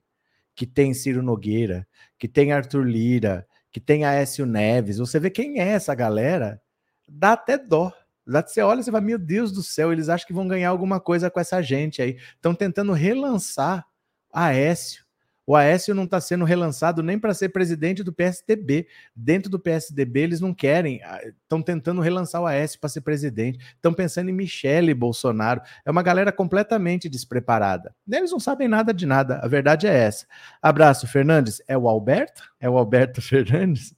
que 0.55 0.67
tem 0.67 0.95
Ciro 0.95 1.23
Nogueira, 1.23 1.87
que 2.19 2.29
tem 2.29 2.53
Arthur 2.53 2.85
Lira, 2.85 3.47
que 3.73 3.81
tem 3.81 4.05
Aécio 4.05 4.47
Neves, 4.47 4.99
você 4.99 5.19
vê 5.19 5.31
quem 5.31 5.61
é 5.61 5.69
essa 5.69 5.95
galera, 5.95 6.63
dá 7.09 7.33
até 7.33 7.59
dó. 7.59 7.93
Você 8.27 8.63
olha 8.63 8.81
e 8.81 8.85
você 8.85 8.91
vai, 8.91 9.01
meu 9.01 9.19
Deus 9.19 9.53
do 9.53 9.63
céu, 9.63 9.93
eles 9.93 10.09
acham 10.09 10.27
que 10.27 10.33
vão 10.33 10.49
ganhar 10.49 10.71
alguma 10.71 11.01
coisa 11.01 11.31
com 11.31 11.41
essa 11.41 11.61
gente 11.61 12.01
aí. 12.01 12.17
Estão 12.37 12.55
tentando 12.55 12.93
relançar 12.93 13.85
Aécio 14.33 15.04
o 15.47 15.55
Aécio 15.55 15.95
não 15.95 16.05
está 16.05 16.21
sendo 16.21 16.45
relançado 16.45 17.03
nem 17.03 17.19
para 17.19 17.35
ser 17.35 17.51
presidente 17.51 18.03
do 18.03 18.13
PSDB. 18.13 18.87
Dentro 19.15 19.51
do 19.51 19.59
PSDB, 19.59 20.21
eles 20.21 20.41
não 20.41 20.55
querem, 20.55 21.01
estão 21.43 21.61
tentando 21.61 22.01
relançar 22.01 22.41
o 22.41 22.47
Aécio 22.47 22.81
para 22.81 22.89
ser 22.89 23.03
presidente. 23.03 23.59
Estão 23.75 23.93
pensando 23.93 24.31
em 24.31 24.33
Michele 24.33 24.95
Bolsonaro. 24.95 25.61
É 25.85 25.91
uma 25.91 26.03
galera 26.03 26.33
completamente 26.33 27.09
despreparada. 27.09 27.95
Eles 28.11 28.31
não 28.31 28.41
sabem 28.41 28.69
nada 28.69 28.95
de 28.95 29.05
nada. 29.05 29.39
A 29.43 29.49
verdade 29.49 29.87
é 29.87 29.95
essa. 29.95 30.27
Abraço, 30.63 31.07
Fernandes. 31.07 31.61
É 31.69 31.77
o 31.77 31.89
Alberto? 31.89 32.43
É 32.59 32.69
o 32.69 32.79
Alberto 32.79 33.21
Fernandes? 33.23 33.95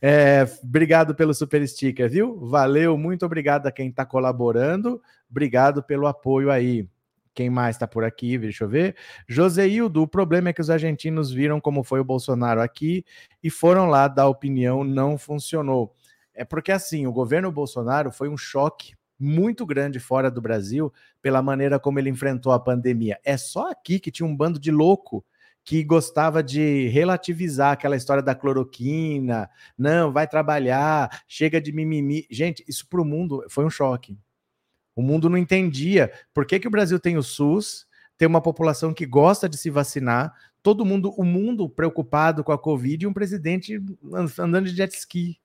É, 0.00 0.44
obrigado 0.62 1.14
pelo 1.14 1.32
super 1.32 1.66
sticker, 1.66 2.10
viu? 2.10 2.38
Valeu, 2.46 2.98
muito 2.98 3.24
obrigado 3.24 3.66
a 3.66 3.72
quem 3.72 3.88
está 3.88 4.04
colaborando. 4.04 5.00
Obrigado 5.30 5.82
pelo 5.82 6.06
apoio 6.06 6.50
aí. 6.50 6.86
Quem 7.34 7.48
mais 7.48 7.76
está 7.76 7.86
por 7.86 8.04
aqui? 8.04 8.36
Deixa 8.38 8.64
eu 8.64 8.68
ver. 8.68 8.96
Joseildo, 9.26 10.02
o 10.02 10.08
problema 10.08 10.50
é 10.50 10.52
que 10.52 10.60
os 10.60 10.70
argentinos 10.70 11.30
viram 11.30 11.60
como 11.60 11.82
foi 11.82 12.00
o 12.00 12.04
Bolsonaro 12.04 12.60
aqui 12.60 13.04
e 13.42 13.48
foram 13.50 13.86
lá 13.86 14.08
dar 14.08 14.28
opinião, 14.28 14.84
não 14.84 15.16
funcionou. 15.16 15.94
É 16.34 16.44
porque 16.44 16.72
assim, 16.72 17.06
o 17.06 17.12
governo 17.12 17.50
Bolsonaro 17.50 18.10
foi 18.10 18.28
um 18.28 18.36
choque 18.36 18.94
muito 19.18 19.64
grande 19.64 20.00
fora 20.00 20.30
do 20.30 20.42
Brasil 20.42 20.92
pela 21.22 21.40
maneira 21.40 21.78
como 21.78 21.98
ele 21.98 22.10
enfrentou 22.10 22.52
a 22.52 22.60
pandemia. 22.60 23.18
É 23.24 23.36
só 23.36 23.70
aqui 23.70 24.00
que 24.00 24.10
tinha 24.10 24.26
um 24.26 24.36
bando 24.36 24.58
de 24.58 24.70
louco 24.70 25.24
que 25.64 25.84
gostava 25.84 26.42
de 26.42 26.88
relativizar 26.88 27.72
aquela 27.72 27.96
história 27.96 28.22
da 28.22 28.34
cloroquina, 28.34 29.48
não, 29.78 30.12
vai 30.12 30.26
trabalhar, 30.26 31.22
chega 31.28 31.60
de 31.60 31.72
mimimi. 31.72 32.26
Gente, 32.30 32.64
isso 32.66 32.86
para 32.88 33.00
o 33.00 33.04
mundo 33.04 33.44
foi 33.48 33.64
um 33.64 33.70
choque. 33.70 34.18
O 34.94 35.02
mundo 35.02 35.28
não 35.28 35.38
entendia 35.38 36.12
por 36.34 36.46
que, 36.46 36.60
que 36.60 36.68
o 36.68 36.70
Brasil 36.70 37.00
tem 37.00 37.16
o 37.16 37.22
SUS, 37.22 37.86
tem 38.16 38.28
uma 38.28 38.40
população 38.40 38.92
que 38.92 39.06
gosta 39.06 39.48
de 39.48 39.56
se 39.56 39.70
vacinar, 39.70 40.34
todo 40.62 40.84
mundo, 40.84 41.10
o 41.16 41.24
mundo 41.24 41.68
preocupado 41.68 42.44
com 42.44 42.52
a 42.52 42.58
Covid 42.58 43.04
e 43.04 43.08
um 43.08 43.12
presidente 43.12 43.82
andando 44.38 44.66
de 44.66 44.76
jet 44.76 44.94
ski. 44.94 45.40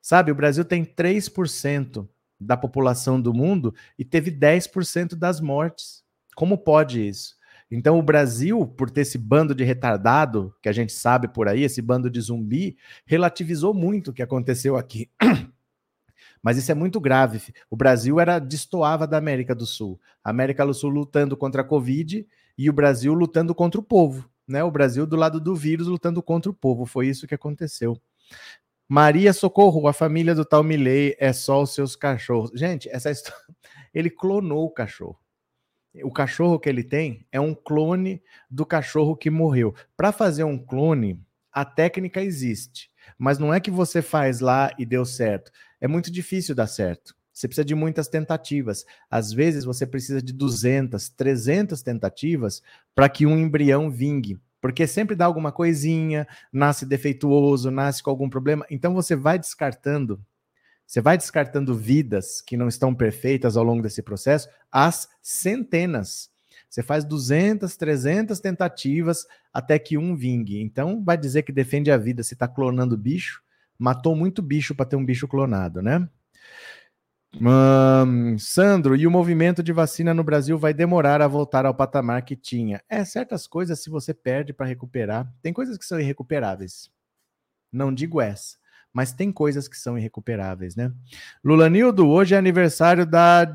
Sabe, 0.00 0.30
o 0.30 0.34
Brasil 0.36 0.64
tem 0.64 0.84
3% 0.84 2.08
da 2.38 2.56
população 2.56 3.20
do 3.20 3.34
mundo 3.34 3.74
e 3.98 4.04
teve 4.04 4.30
10% 4.30 5.16
das 5.16 5.40
mortes. 5.40 6.04
Como 6.36 6.58
pode 6.58 7.06
isso? 7.06 7.34
Então, 7.68 7.98
o 7.98 8.02
Brasil, 8.02 8.64
por 8.64 8.90
ter 8.90 9.00
esse 9.00 9.18
bando 9.18 9.54
de 9.54 9.64
retardado, 9.64 10.54
que 10.62 10.68
a 10.68 10.72
gente 10.72 10.92
sabe 10.92 11.26
por 11.26 11.48
aí, 11.48 11.64
esse 11.64 11.82
bando 11.82 12.08
de 12.08 12.20
zumbi, 12.20 12.76
relativizou 13.04 13.74
muito 13.74 14.10
o 14.10 14.14
que 14.14 14.22
aconteceu 14.22 14.76
aqui. 14.76 15.10
Mas 16.42 16.56
isso 16.56 16.70
é 16.70 16.74
muito 16.74 17.00
grave. 17.00 17.40
O 17.70 17.76
Brasil 17.76 18.20
era 18.20 18.38
destoava 18.38 19.06
da 19.06 19.16
América 19.16 19.54
do 19.54 19.66
Sul. 19.66 20.00
A 20.22 20.30
América 20.30 20.64
do 20.64 20.74
Sul 20.74 20.90
lutando 20.90 21.36
contra 21.36 21.62
a 21.62 21.64
Covid 21.64 22.26
e 22.56 22.70
o 22.70 22.72
Brasil 22.72 23.12
lutando 23.14 23.54
contra 23.54 23.80
o 23.80 23.84
povo. 23.84 24.28
Né? 24.46 24.62
O 24.62 24.70
Brasil 24.70 25.06
do 25.06 25.16
lado 25.16 25.40
do 25.40 25.54
vírus 25.54 25.86
lutando 25.86 26.22
contra 26.22 26.50
o 26.50 26.54
povo. 26.54 26.86
Foi 26.86 27.08
isso 27.08 27.26
que 27.26 27.34
aconteceu. 27.34 28.00
Maria 28.88 29.32
Socorro, 29.32 29.88
a 29.88 29.92
família 29.92 30.34
do 30.34 30.44
tal 30.44 30.62
Milley 30.62 31.16
é 31.18 31.32
só 31.32 31.62
os 31.62 31.74
seus 31.74 31.96
cachorros. 31.96 32.50
Gente, 32.54 32.88
essa 32.88 33.10
história. 33.10 33.40
Ele 33.92 34.10
clonou 34.10 34.64
o 34.64 34.70
cachorro. 34.70 35.18
O 36.04 36.12
cachorro 36.12 36.58
que 36.58 36.68
ele 36.68 36.84
tem 36.84 37.26
é 37.32 37.40
um 37.40 37.54
clone 37.54 38.22
do 38.50 38.66
cachorro 38.66 39.16
que 39.16 39.30
morreu. 39.30 39.74
Para 39.96 40.12
fazer 40.12 40.44
um 40.44 40.58
clone, 40.58 41.18
a 41.50 41.64
técnica 41.64 42.22
existe, 42.22 42.90
mas 43.18 43.38
não 43.38 43.52
é 43.52 43.60
que 43.60 43.70
você 43.70 44.02
faz 44.02 44.40
lá 44.40 44.72
e 44.78 44.84
deu 44.84 45.04
certo. 45.04 45.50
É 45.80 45.88
muito 45.88 46.10
difícil 46.10 46.54
dar 46.54 46.66
certo. 46.66 47.14
Você 47.32 47.46
precisa 47.46 47.64
de 47.64 47.74
muitas 47.74 48.08
tentativas. 48.08 48.86
Às 49.10 49.32
vezes 49.32 49.64
você 49.64 49.86
precisa 49.86 50.22
de 50.22 50.32
200, 50.32 51.10
300 51.10 51.82
tentativas 51.82 52.62
para 52.94 53.08
que 53.08 53.26
um 53.26 53.38
embrião 53.38 53.90
vingue 53.90 54.40
porque 54.66 54.84
sempre 54.84 55.14
dá 55.14 55.26
alguma 55.26 55.52
coisinha, 55.52 56.26
nasce 56.52 56.84
defeituoso, 56.84 57.70
nasce 57.70 58.02
com 58.02 58.10
algum 58.10 58.28
problema. 58.28 58.66
Então 58.68 58.92
você 58.94 59.14
vai 59.14 59.38
descartando, 59.38 60.20
você 60.84 61.00
vai 61.00 61.16
descartando 61.16 61.72
vidas 61.72 62.40
que 62.40 62.56
não 62.56 62.66
estão 62.66 62.92
perfeitas 62.92 63.56
ao 63.56 63.62
longo 63.62 63.80
desse 63.80 64.02
processo, 64.02 64.48
às 64.70 65.08
centenas. 65.22 66.30
Você 66.76 66.82
faz 66.82 67.06
200, 67.06 67.74
300 67.74 68.38
tentativas 68.38 69.26
até 69.50 69.78
que 69.78 69.96
um 69.96 70.14
vingue. 70.14 70.60
Então 70.60 71.02
vai 71.02 71.16
dizer 71.16 71.42
que 71.42 71.50
defende 71.50 71.90
a 71.90 71.96
vida 71.96 72.22
se 72.22 72.34
está 72.34 72.46
clonando 72.46 72.98
bicho? 72.98 73.42
Matou 73.78 74.14
muito 74.14 74.42
bicho 74.42 74.74
para 74.74 74.84
ter 74.84 74.94
um 74.94 75.04
bicho 75.04 75.26
clonado, 75.26 75.80
né? 75.80 76.06
Sandro, 78.38 78.94
e 78.94 79.06
o 79.06 79.10
movimento 79.10 79.62
de 79.62 79.72
vacina 79.72 80.12
no 80.12 80.22
Brasil 80.22 80.58
vai 80.58 80.74
demorar 80.74 81.22
a 81.22 81.26
voltar 81.26 81.64
ao 81.64 81.74
patamar 81.74 82.20
que 82.20 82.36
tinha. 82.36 82.82
É, 82.90 83.02
certas 83.06 83.46
coisas, 83.46 83.80
se 83.80 83.88
você 83.88 84.12
perde 84.12 84.52
para 84.52 84.66
recuperar, 84.66 85.32
tem 85.40 85.54
coisas 85.54 85.78
que 85.78 85.84
são 85.86 85.98
irrecuperáveis. 85.98 86.90
Não 87.72 87.90
digo 87.90 88.20
essa, 88.20 88.58
mas 88.92 89.14
tem 89.14 89.32
coisas 89.32 89.66
que 89.66 89.78
são 89.78 89.96
irrecuperáveis, 89.96 90.76
né? 90.76 90.92
Lula 91.42 91.70
Nildo, 91.70 92.06
hoje 92.06 92.34
é 92.34 92.38
aniversário 92.38 93.06
da 93.06 93.46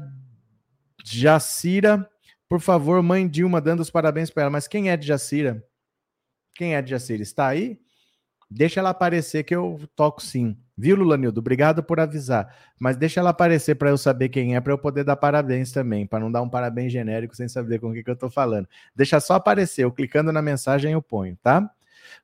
Jacira. 1.05 2.10
Por 2.51 2.59
favor, 2.59 3.01
mãe 3.01 3.29
Dilma, 3.29 3.61
dando 3.61 3.79
os 3.79 3.89
parabéns 3.89 4.29
para 4.29 4.43
ela. 4.43 4.49
Mas 4.49 4.67
quem 4.67 4.89
é 4.89 4.97
de 4.97 5.07
Jacira? 5.07 5.65
Quem 6.53 6.75
é 6.75 6.81
de 6.81 6.89
Jacira? 6.89 7.23
Está 7.23 7.47
aí? 7.47 7.79
Deixa 8.49 8.81
ela 8.81 8.89
aparecer 8.89 9.45
que 9.45 9.55
eu 9.55 9.79
toco 9.95 10.21
sim. 10.21 10.57
Viu, 10.77 10.97
Lulanildo? 10.97 11.39
Obrigado 11.39 11.81
por 11.81 11.97
avisar. 11.97 12.53
Mas 12.77 12.97
deixa 12.97 13.21
ela 13.21 13.29
aparecer 13.29 13.75
para 13.75 13.89
eu 13.89 13.97
saber 13.97 14.27
quem 14.27 14.53
é, 14.53 14.59
para 14.59 14.73
eu 14.73 14.77
poder 14.77 15.05
dar 15.05 15.15
parabéns 15.15 15.71
também, 15.71 16.05
para 16.05 16.19
não 16.19 16.29
dar 16.29 16.41
um 16.41 16.49
parabéns 16.49 16.91
genérico 16.91 17.33
sem 17.33 17.47
saber 17.47 17.79
com 17.79 17.91
o 17.91 17.93
que, 17.93 18.03
que 18.03 18.09
eu 18.09 18.15
estou 18.15 18.29
falando. 18.29 18.67
Deixa 18.93 19.21
só 19.21 19.35
aparecer, 19.35 19.85
eu 19.85 19.91
clicando 19.93 20.33
na 20.33 20.41
mensagem 20.41 20.91
eu 20.91 21.01
ponho, 21.01 21.37
tá? 21.41 21.71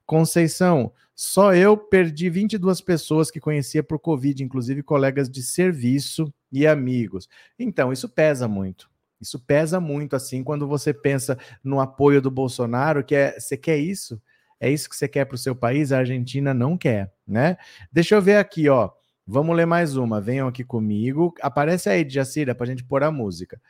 Conceição, 0.06 0.92
só 1.16 1.56
eu 1.56 1.78
perdi 1.78 2.30
22 2.30 2.82
pessoas 2.82 3.32
que 3.32 3.40
conhecia 3.40 3.82
por 3.82 3.98
Covid, 3.98 4.44
inclusive 4.44 4.84
colegas 4.84 5.30
de 5.30 5.42
serviço 5.42 6.34
e 6.52 6.68
amigos. 6.68 7.30
Então, 7.58 7.94
isso 7.94 8.10
pesa 8.10 8.46
muito. 8.46 8.90
Isso 9.20 9.40
pesa 9.40 9.80
muito, 9.80 10.16
assim, 10.16 10.44
quando 10.44 10.68
você 10.68 10.94
pensa 10.94 11.38
no 11.64 11.80
apoio 11.80 12.22
do 12.22 12.30
Bolsonaro, 12.30 13.04
que 13.04 13.16
é, 13.16 13.40
você 13.40 13.58
quer 13.58 13.78
isso? 13.78 14.22
É 14.60 14.70
isso 14.70 14.90
que 14.90 14.96
você 14.96 15.08
quer 15.08 15.26
para 15.26 15.36
o 15.36 15.40
seu 15.40 15.56
país? 15.56 15.92
A 15.92 16.00
Argentina 16.00 16.54
não 16.54 16.78
quer, 16.78 17.14
né? 17.28 17.58
Deixa 17.92 18.16
eu 18.16 18.22
ver 18.22 18.38
aqui, 18.38 18.70
ó. 18.70 18.92
Vamos 19.26 19.56
ler 19.56 19.66
mais 19.66 19.98
uma. 19.98 20.22
Venham 20.22 20.48
aqui 20.48 20.64
comigo. 20.64 21.34
Aparece 21.42 21.90
aí, 21.90 22.08
Jacira, 22.10 22.56
para 22.56 22.66
a 22.66 22.70
gente 22.70 22.84
pôr 22.84 23.04
a 23.04 23.12
música. 23.12 23.62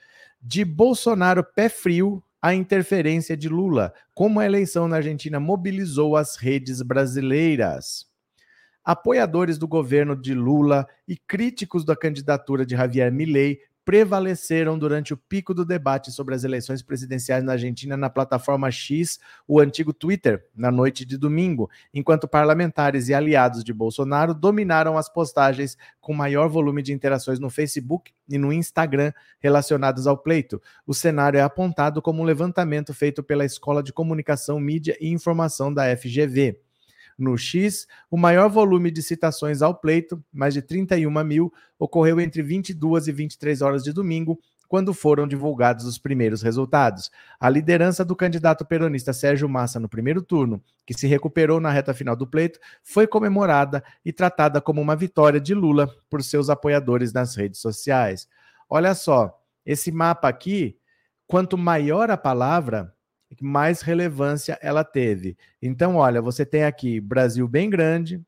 De 0.42 0.64
Bolsonaro 0.64 1.44
pé 1.44 1.68
frio 1.68 2.24
a 2.42 2.54
interferência 2.54 3.36
de 3.36 3.50
Lula. 3.50 3.94
Como 4.14 4.40
a 4.40 4.46
eleição 4.46 4.88
na 4.88 4.98
Argentina 4.98 5.40
mobilizou 5.40 6.16
as 6.16 6.36
redes 6.36 6.82
brasileiras. 6.82 8.06
Apoiadores 8.86 9.58
do 9.58 9.68
governo 9.68 10.16
de 10.16 10.34
Lula 10.34 10.88
e 11.08 11.18
críticos 11.18 11.84
da 11.84 11.96
candidatura 11.96 12.66
de 12.66 12.76
Javier 12.76 13.12
Milei 13.12 13.60
prevaleceram 13.88 14.78
durante 14.78 15.14
o 15.14 15.18
pico 15.18 15.54
do 15.54 15.64
debate 15.64 16.12
sobre 16.12 16.36
as 16.36 16.44
eleições 16.44 16.82
presidenciais 16.82 17.42
na 17.42 17.54
Argentina 17.54 17.96
na 17.96 18.10
plataforma 18.10 18.70
X, 18.70 19.18
o 19.48 19.62
antigo 19.62 19.94
Twitter, 19.94 20.46
na 20.54 20.70
noite 20.70 21.06
de 21.06 21.18
domingo, 21.18 21.70
enquanto 21.94 22.28
parlamentares 22.28 23.08
e 23.08 23.14
aliados 23.14 23.64
de 23.64 23.72
Bolsonaro 23.72 24.34
dominaram 24.34 24.98
as 24.98 25.08
postagens 25.08 25.78
com 26.02 26.14
maior 26.14 26.50
volume 26.50 26.84
de 26.84 26.92
interações 26.92 27.40
no 27.40 27.50
Facebook 27.50 28.12
e 28.28 28.38
no 28.38 28.52
Instagram 28.52 29.14
relacionadas 29.40 30.06
ao 30.06 30.18
pleito. 30.18 30.62
O 30.86 30.94
cenário 30.94 31.38
é 31.38 31.42
apontado 31.42 32.02
como 32.02 32.22
um 32.22 32.26
levantamento 32.26 32.94
feito 32.94 33.24
pela 33.24 33.46
Escola 33.46 33.82
de 33.82 33.94
Comunicação, 33.94 34.60
Mídia 34.60 34.98
e 35.00 35.08
Informação 35.08 35.74
da 35.74 35.96
FGV. 35.96 36.67
No 37.18 37.38
X, 37.38 37.88
o 38.12 38.18
maior 38.18 38.48
volume 38.50 38.92
de 38.92 39.02
citações 39.02 39.62
ao 39.62 39.74
pleito, 39.74 40.24
mais 40.32 40.54
de 40.54 40.62
31 40.62 41.24
mil, 41.24 41.52
ocorreu 41.80 42.20
entre 42.22 42.44
22 42.44 43.08
e 43.08 43.12
23 43.12 43.62
horas 43.62 43.84
de 43.84 43.92
domingo, 43.92 44.40
quando 44.68 44.94
foram 44.94 45.28
divulgados 45.28 45.86
os 45.86 45.98
primeiros 45.98 46.42
resultados. 46.42 47.10
A 47.40 47.50
liderança 47.50 48.04
do 48.04 48.16
candidato 48.16 48.66
peronista 48.66 49.14
Sérgio 49.14 49.48
Massa 49.48 49.80
no 49.80 49.90
primeiro 49.90 50.22
turno, 50.22 50.62
que 50.86 50.94
se 50.94 51.08
recuperou 51.08 51.60
na 51.60 51.72
reta 51.72 51.94
final 51.94 52.16
do 52.16 52.28
pleito, 52.28 52.60
foi 52.84 53.08
comemorada 53.08 53.84
e 54.04 54.12
tratada 54.12 54.62
como 54.62 54.82
uma 54.82 54.96
vitória 54.96 55.40
de 55.40 55.54
Lula 55.54 55.90
por 56.10 56.22
seus 56.22 56.50
apoiadores 56.50 57.14
nas 57.14 57.36
redes 57.36 57.62
sociais. 57.62 58.28
Olha 58.70 58.94
só, 58.94 59.42
esse 59.66 59.92
mapa 59.92 60.28
aqui, 60.28 60.78
quanto 61.26 61.58
maior 61.58 62.12
a 62.12 62.18
palavra, 62.18 62.94
mais 63.42 63.82
relevância 63.82 64.58
ela 64.62 64.84
teve. 64.84 65.38
Então, 65.62 65.96
olha, 65.96 66.22
você 66.22 66.46
tem 66.46 66.64
aqui 66.64 67.00
Brasil 67.00 67.48
bem 67.48 67.70
grande, 67.70 68.22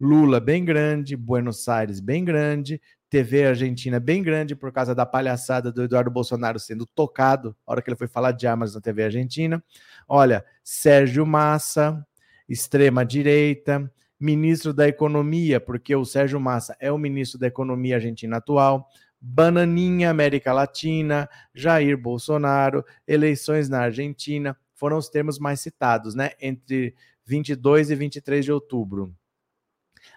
Lula 0.00 0.40
bem 0.40 0.64
grande, 0.64 1.16
Buenos 1.16 1.68
Aires 1.68 2.00
bem 2.00 2.24
grande, 2.24 2.80
TV 3.10 3.48
Argentina 3.48 4.00
bem 4.00 4.22
grande 4.22 4.54
por 4.54 4.72
causa 4.72 4.94
da 4.94 5.04
palhaçada 5.04 5.70
do 5.70 5.82
Eduardo 5.82 6.10
Bolsonaro 6.10 6.58
sendo 6.58 6.86
tocado, 6.86 7.54
a 7.66 7.72
hora 7.72 7.82
que 7.82 7.90
ele 7.90 7.96
foi 7.96 8.06
falar 8.06 8.32
de 8.32 8.46
armas 8.46 8.74
na 8.74 8.80
TV 8.80 9.04
Argentina. 9.04 9.62
Olha, 10.08 10.44
Sérgio 10.64 11.26
Massa, 11.26 12.06
extrema 12.48 13.04
direita, 13.04 13.92
ministro 14.18 14.72
da 14.72 14.86
Economia, 14.86 15.60
porque 15.60 15.94
o 15.94 16.04
Sérgio 16.04 16.38
Massa 16.38 16.76
é 16.78 16.90
o 16.92 16.98
ministro 16.98 17.38
da 17.38 17.46
Economia 17.46 17.96
argentina 17.96 18.36
atual. 18.36 18.88
Bananinha 19.20 20.10
América 20.10 20.52
Latina, 20.52 21.28
Jair 21.54 21.98
Bolsonaro, 21.98 22.84
eleições 23.06 23.68
na 23.68 23.80
Argentina, 23.80 24.56
foram 24.74 24.96
os 24.96 25.08
termos 25.08 25.38
mais 25.38 25.60
citados, 25.60 26.14
né? 26.14 26.30
Entre 26.40 26.94
22 27.26 27.90
e 27.90 27.94
23 27.94 28.44
de 28.44 28.52
outubro. 28.52 29.14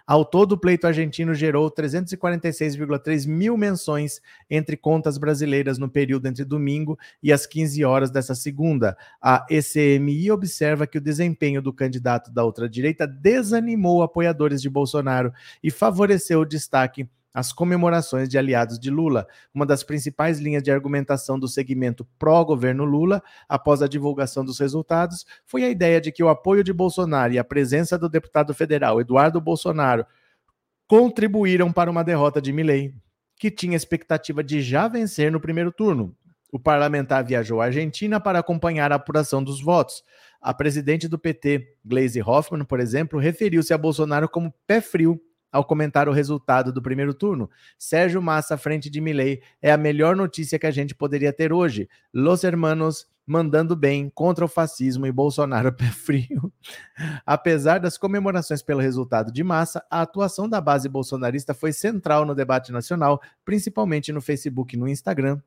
Ao 0.06 0.24
todo, 0.24 0.52
o 0.52 0.58
pleito 0.58 0.86
argentino 0.86 1.34
gerou 1.34 1.70
346,3 1.70 3.26
mil 3.26 3.56
menções 3.56 4.20
entre 4.50 4.76
contas 4.76 5.16
brasileiras 5.16 5.78
no 5.78 5.88
período 5.88 6.26
entre 6.26 6.44
domingo 6.44 6.98
e 7.22 7.32
as 7.32 7.46
15 7.46 7.84
horas 7.84 8.10
dessa 8.10 8.34
segunda. 8.34 8.96
A 9.20 9.46
ECMI 9.48 10.30
observa 10.30 10.86
que 10.86 10.98
o 10.98 11.00
desempenho 11.00 11.62
do 11.62 11.72
candidato 11.72 12.30
da 12.30 12.44
outra 12.44 12.68
direita 12.68 13.06
desanimou 13.06 14.02
apoiadores 14.02 14.60
de 14.60 14.68
Bolsonaro 14.68 15.32
e 15.62 15.70
favoreceu 15.70 16.40
o 16.40 16.46
destaque 16.46 17.08
as 17.34 17.52
comemorações 17.52 18.28
de 18.28 18.38
aliados 18.38 18.78
de 18.78 18.88
Lula, 18.90 19.26
uma 19.52 19.66
das 19.66 19.82
principais 19.82 20.38
linhas 20.38 20.62
de 20.62 20.70
argumentação 20.70 21.36
do 21.36 21.48
segmento 21.48 22.06
pró-governo 22.16 22.84
Lula, 22.84 23.20
após 23.48 23.82
a 23.82 23.88
divulgação 23.88 24.44
dos 24.44 24.60
resultados, 24.60 25.26
foi 25.44 25.64
a 25.64 25.68
ideia 25.68 26.00
de 26.00 26.12
que 26.12 26.22
o 26.22 26.28
apoio 26.28 26.62
de 26.62 26.72
Bolsonaro 26.72 27.32
e 27.32 27.38
a 27.38 27.44
presença 27.44 27.98
do 27.98 28.08
deputado 28.08 28.54
federal 28.54 29.00
Eduardo 29.00 29.40
Bolsonaro 29.40 30.06
contribuíram 30.86 31.72
para 31.72 31.90
uma 31.90 32.04
derrota 32.04 32.40
de 32.40 32.52
Milley, 32.52 32.94
que 33.36 33.50
tinha 33.50 33.76
expectativa 33.76 34.44
de 34.44 34.62
já 34.62 34.86
vencer 34.86 35.32
no 35.32 35.40
primeiro 35.40 35.72
turno. 35.72 36.14
O 36.52 36.58
parlamentar 36.60 37.24
viajou 37.24 37.60
à 37.60 37.64
Argentina 37.64 38.20
para 38.20 38.38
acompanhar 38.38 38.92
a 38.92 38.94
apuração 38.94 39.42
dos 39.42 39.60
votos. 39.60 40.04
A 40.40 40.54
presidente 40.54 41.08
do 41.08 41.18
PT, 41.18 41.78
Gleisi 41.84 42.22
Hoffmann, 42.22 42.64
por 42.64 42.78
exemplo, 42.78 43.18
referiu-se 43.18 43.74
a 43.74 43.78
Bolsonaro 43.78 44.28
como 44.28 44.54
pé 44.64 44.80
frio 44.80 45.20
ao 45.54 45.64
comentar 45.64 46.08
o 46.08 46.12
resultado 46.12 46.72
do 46.72 46.82
primeiro 46.82 47.14
turno. 47.14 47.48
Sérgio 47.78 48.20
Massa 48.20 48.56
à 48.56 48.58
frente 48.58 48.90
de 48.90 49.00
Milley 49.00 49.40
é 49.62 49.70
a 49.70 49.76
melhor 49.76 50.16
notícia 50.16 50.58
que 50.58 50.66
a 50.66 50.70
gente 50.72 50.96
poderia 50.96 51.32
ter 51.32 51.52
hoje. 51.52 51.88
Los 52.12 52.42
hermanos 52.42 53.06
mandando 53.24 53.76
bem 53.76 54.10
contra 54.12 54.44
o 54.44 54.48
fascismo 54.48 55.06
e 55.06 55.12
Bolsonaro 55.12 55.70
pé 55.78 55.84
frio. 55.84 56.52
Apesar 57.24 57.78
das 57.78 57.96
comemorações 57.96 58.62
pelo 58.62 58.80
resultado 58.80 59.30
de 59.30 59.44
Massa, 59.44 59.80
a 59.88 60.02
atuação 60.02 60.48
da 60.48 60.60
base 60.60 60.88
bolsonarista 60.88 61.54
foi 61.54 61.72
central 61.72 62.26
no 62.26 62.34
debate 62.34 62.72
nacional, 62.72 63.22
principalmente 63.44 64.12
no 64.12 64.20
Facebook 64.20 64.74
e 64.74 64.78
no 64.78 64.88
Instagram, 64.88 65.40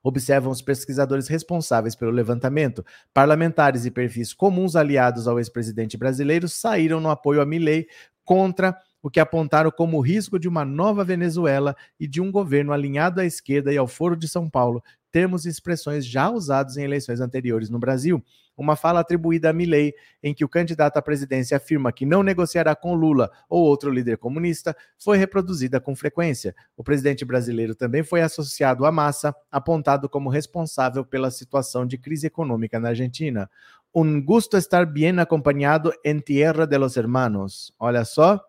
observam 0.00 0.52
os 0.52 0.62
pesquisadores 0.62 1.26
responsáveis 1.26 1.96
pelo 1.96 2.12
levantamento. 2.12 2.86
Parlamentares 3.12 3.84
e 3.84 3.90
perfis 3.90 4.32
comuns 4.32 4.76
aliados 4.76 5.26
ao 5.26 5.40
ex-presidente 5.40 5.96
brasileiro 5.96 6.48
saíram 6.48 7.00
no 7.00 7.10
apoio 7.10 7.40
a 7.40 7.44
Milley 7.44 7.88
contra 8.24 8.78
o 9.02 9.10
que 9.10 9.20
apontaram 9.20 9.70
como 9.70 10.00
risco 10.00 10.38
de 10.38 10.48
uma 10.48 10.64
nova 10.64 11.04
Venezuela 11.04 11.76
e 11.98 12.06
de 12.06 12.20
um 12.20 12.30
governo 12.30 12.72
alinhado 12.72 13.20
à 13.20 13.24
esquerda 13.24 13.72
e 13.72 13.78
ao 13.78 13.86
Foro 13.86 14.16
de 14.16 14.28
São 14.28 14.48
Paulo, 14.48 14.82
termos 15.10 15.46
e 15.46 15.48
expressões 15.48 16.06
já 16.06 16.30
usados 16.30 16.76
em 16.76 16.84
eleições 16.84 17.20
anteriores 17.20 17.70
no 17.70 17.78
Brasil. 17.78 18.22
Uma 18.56 18.74
fala 18.74 19.00
atribuída 19.00 19.50
a 19.50 19.52
Milley, 19.52 19.94
em 20.20 20.34
que 20.34 20.44
o 20.44 20.48
candidato 20.48 20.96
à 20.96 21.02
presidência 21.02 21.56
afirma 21.56 21.92
que 21.92 22.04
não 22.04 22.24
negociará 22.24 22.74
com 22.74 22.92
Lula 22.92 23.30
ou 23.48 23.62
outro 23.64 23.88
líder 23.88 24.18
comunista, 24.18 24.76
foi 24.98 25.16
reproduzida 25.16 25.80
com 25.80 25.94
frequência. 25.94 26.54
O 26.76 26.82
presidente 26.82 27.24
brasileiro 27.24 27.76
também 27.76 28.02
foi 28.02 28.20
associado 28.20 28.84
à 28.84 28.90
massa, 28.90 29.34
apontado 29.50 30.08
como 30.08 30.28
responsável 30.28 31.04
pela 31.04 31.30
situação 31.30 31.86
de 31.86 31.96
crise 31.96 32.26
econômica 32.26 32.80
na 32.80 32.88
Argentina. 32.88 33.48
Um 33.94 34.20
gusto 34.20 34.56
estar 34.56 34.84
bem 34.84 35.18
acompanhado 35.20 35.92
em 36.04 36.18
tierra 36.18 36.66
de 36.66 36.76
los 36.76 36.96
hermanos. 36.96 37.72
Olha 37.78 38.04
só, 38.04 38.44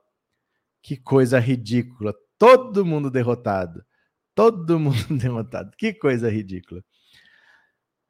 que 0.81 0.97
coisa 0.97 1.39
ridícula. 1.39 2.13
Todo 2.37 2.85
mundo 2.85 3.11
derrotado. 3.11 3.83
Todo 4.33 4.79
mundo 4.79 5.05
derrotado. 5.17 5.71
Que 5.77 5.93
coisa 5.93 6.29
ridícula. 6.29 6.83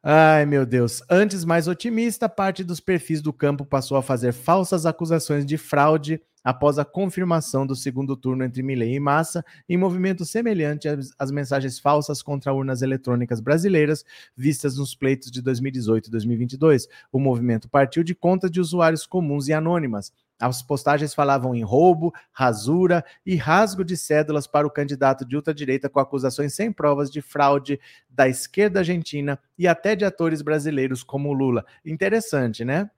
Ai, 0.02 0.46
meu 0.46 0.66
Deus. 0.66 1.02
Antes 1.10 1.44
mais 1.44 1.68
otimista, 1.68 2.30
parte 2.30 2.64
dos 2.64 2.80
perfis 2.80 3.22
do 3.22 3.34
campo 3.34 3.66
passou 3.66 3.98
a 3.98 4.02
fazer 4.02 4.32
falsas 4.32 4.86
acusações 4.86 5.46
de 5.46 5.58
fraude 5.58 6.22
após 6.42 6.80
a 6.80 6.86
confirmação 6.86 7.68
do 7.68 7.76
segundo 7.76 8.16
turno 8.16 8.46
entre 8.46 8.64
Milley 8.64 8.96
e 8.96 9.00
Massa, 9.00 9.44
em 9.68 9.78
movimento 9.78 10.26
semelhante 10.26 10.88
às 11.18 11.32
mensagens 11.32 11.80
falsas 11.80 12.22
contra 12.22 12.54
urnas 12.54 12.82
eletrônicas 12.82 13.42
brasileiras 13.42 14.06
vistas 14.38 14.78
nos 14.78 14.96
pleitos 14.96 15.30
de 15.30 15.42
2018 15.42 16.08
e 16.08 16.12
2022. 16.12 16.88
O 17.12 17.20
movimento 17.20 17.68
partiu 17.68 18.02
de 18.02 18.16
contas 18.16 18.50
de 18.50 18.62
usuários 18.62 19.06
comuns 19.06 19.50
e 19.50 19.54
anônimas, 19.54 20.14
as 20.40 20.62
postagens 20.62 21.14
falavam 21.14 21.54
em 21.54 21.64
roubo, 21.64 22.14
rasura 22.32 23.04
e 23.26 23.36
rasgo 23.36 23.84
de 23.84 23.98
cédulas 23.98 24.48
para 24.48 24.66
o 24.66 24.72
candidato 24.72 25.26
de 25.26 25.36
ultradireita 25.36 25.90
com 25.90 26.00
acusações 26.00 26.54
sem 26.54 26.72
provas 26.72 27.12
de 27.12 27.22
fraude 27.22 27.80
da 28.10 28.28
esquerda 28.28 28.80
argentina 28.80 29.38
e 29.58 29.68
até 29.68 29.96
de 29.96 30.06
atores 30.06 30.42
brasileiros 30.42 31.04
como 31.04 31.34
Lula. 31.34 31.66
Interessante, 31.86 32.64
né? 32.64 32.90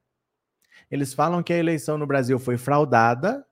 Eles 0.89 1.13
falam 1.13 1.41
que 1.41 1.53
a 1.53 1.57
eleição 1.57 1.97
no 1.97 2.05
Brasil 2.05 2.37
foi 2.37 2.57
fraudada 2.57 3.45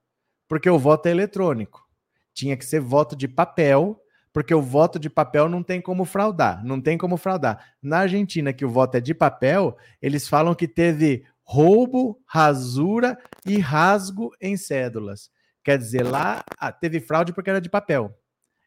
porque 0.48 0.70
o 0.70 0.78
voto 0.78 1.08
é 1.08 1.12
eletrônico. 1.12 1.88
Tinha 2.34 2.58
que 2.58 2.66
ser 2.66 2.80
voto 2.80 3.16
de 3.16 3.28
papel, 3.28 4.02
porque 4.32 4.54
o 4.54 4.62
voto 4.62 5.00
de 5.00 5.10
papel 5.10 5.50
não 5.50 5.64
tem 5.64 5.82
como 5.82 6.06
fraudar, 6.06 6.64
não 6.64 6.80
tem 6.80 6.98
como 6.98 7.18
fraudar. 7.18 7.74
Na 7.82 8.00
Argentina, 8.00 8.54
que 8.54 8.66
o 8.66 8.70
voto 8.70 8.96
é 8.96 9.02
de 9.02 9.14
papel, 9.14 9.78
eles 10.02 10.28
falam 10.28 10.54
que 10.54 10.68
teve 10.68 11.26
roubo, 11.52 12.22
rasura 12.28 13.18
e 13.44 13.58
rasgo 13.58 14.30
em 14.40 14.56
cédulas. 14.56 15.32
Quer 15.64 15.80
dizer, 15.80 16.04
lá 16.04 16.44
ah, 16.60 16.72
teve 16.72 17.00
fraude 17.00 17.34
porque 17.34 17.50
era 17.50 17.60
de 17.60 17.68
papel. 17.68 18.16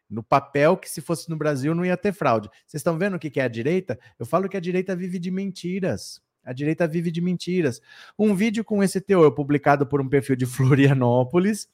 No 0.09 0.21
papel, 0.21 0.75
que 0.75 0.89
se 0.89 0.99
fosse 0.99 1.29
no 1.29 1.37
Brasil 1.37 1.73
não 1.73 1.85
ia 1.85 1.95
ter 1.95 2.11
fraude. 2.11 2.49
Vocês 2.67 2.81
estão 2.81 2.97
vendo 2.97 3.15
o 3.15 3.19
que 3.19 3.39
é 3.39 3.43
a 3.43 3.47
direita? 3.47 3.97
Eu 4.19 4.25
falo 4.25 4.49
que 4.49 4.57
a 4.57 4.59
direita 4.59 4.97
vive 4.97 5.17
de 5.17 5.31
mentiras. 5.31 6.21
A 6.43 6.51
direita 6.51 6.85
vive 6.85 7.09
de 7.09 7.21
mentiras. 7.21 7.79
Um 8.19 8.35
vídeo 8.35 8.65
com 8.65 8.83
esse 8.83 8.99
teor, 8.99 9.31
publicado 9.31 9.87
por 9.87 10.01
um 10.01 10.09
perfil 10.09 10.35
de 10.35 10.43
Florianópolis, 10.45 11.69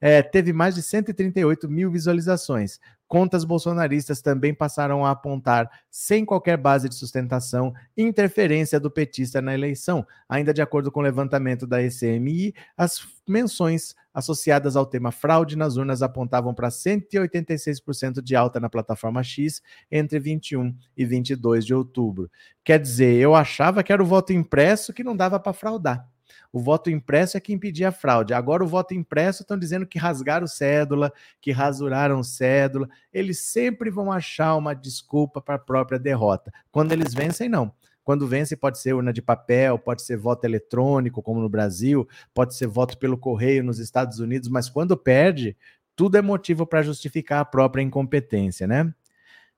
é, 0.00 0.22
teve 0.22 0.52
mais 0.52 0.74
de 0.74 0.82
138 0.82 1.68
mil 1.68 1.90
visualizações. 1.90 2.78
Contas 3.08 3.44
bolsonaristas 3.44 4.20
também 4.20 4.52
passaram 4.52 5.06
a 5.06 5.12
apontar, 5.12 5.70
sem 5.88 6.24
qualquer 6.24 6.56
base 6.56 6.88
de 6.88 6.94
sustentação, 6.96 7.72
interferência 7.96 8.80
do 8.80 8.90
petista 8.90 9.40
na 9.40 9.54
eleição. 9.54 10.04
Ainda 10.28 10.52
de 10.52 10.60
acordo 10.60 10.90
com 10.90 10.98
o 10.98 11.02
levantamento 11.02 11.66
da 11.66 11.80
ECMI, 11.80 12.52
as 12.76 13.06
menções 13.26 13.94
associadas 14.12 14.74
ao 14.74 14.86
tema 14.86 15.12
fraude 15.12 15.56
nas 15.56 15.76
urnas 15.76 16.02
apontavam 16.02 16.52
para 16.52 16.68
186% 16.68 18.20
de 18.20 18.34
alta 18.34 18.58
na 18.58 18.68
plataforma 18.68 19.22
X 19.22 19.62
entre 19.90 20.18
21 20.18 20.74
e 20.96 21.04
22 21.04 21.64
de 21.64 21.74
outubro. 21.74 22.28
Quer 22.64 22.80
dizer, 22.80 23.14
eu 23.20 23.36
achava 23.36 23.84
que 23.84 23.92
era 23.92 24.02
o 24.02 24.06
voto 24.06 24.32
impresso 24.32 24.92
que 24.92 25.04
não 25.04 25.16
dava 25.16 25.38
para 25.38 25.52
fraudar. 25.52 26.08
O 26.52 26.60
voto 26.60 26.90
impresso 26.90 27.36
é 27.36 27.40
que 27.40 27.52
impedia 27.52 27.88
a 27.88 27.92
fraude. 27.92 28.34
Agora 28.34 28.64
o 28.64 28.66
voto 28.66 28.94
impresso 28.94 29.42
estão 29.42 29.58
dizendo 29.58 29.86
que 29.86 29.98
rasgaram 29.98 30.46
cédula, 30.46 31.12
que 31.40 31.52
rasuraram 31.52 32.22
cédula. 32.22 32.88
Eles 33.12 33.40
sempre 33.40 33.90
vão 33.90 34.10
achar 34.10 34.54
uma 34.56 34.74
desculpa 34.74 35.40
para 35.40 35.56
a 35.56 35.58
própria 35.58 35.98
derrota. 35.98 36.52
Quando 36.70 36.92
eles 36.92 37.12
vencem, 37.14 37.48
não. 37.48 37.72
Quando 38.06 38.24
vence, 38.28 38.56
pode 38.56 38.78
ser 38.78 38.92
urna 38.92 39.12
de 39.12 39.20
papel, 39.20 39.76
pode 39.80 40.02
ser 40.02 40.16
voto 40.16 40.44
eletrônico, 40.44 41.20
como 41.20 41.40
no 41.40 41.48
Brasil, 41.48 42.08
pode 42.32 42.54
ser 42.54 42.68
voto 42.68 42.96
pelo 42.98 43.18
correio 43.18 43.64
nos 43.64 43.80
Estados 43.80 44.20
Unidos, 44.20 44.48
mas 44.48 44.68
quando 44.68 44.96
perde, 44.96 45.56
tudo 45.96 46.16
é 46.16 46.22
motivo 46.22 46.64
para 46.64 46.82
justificar 46.82 47.40
a 47.40 47.44
própria 47.44 47.82
incompetência, 47.82 48.64
né? 48.64 48.94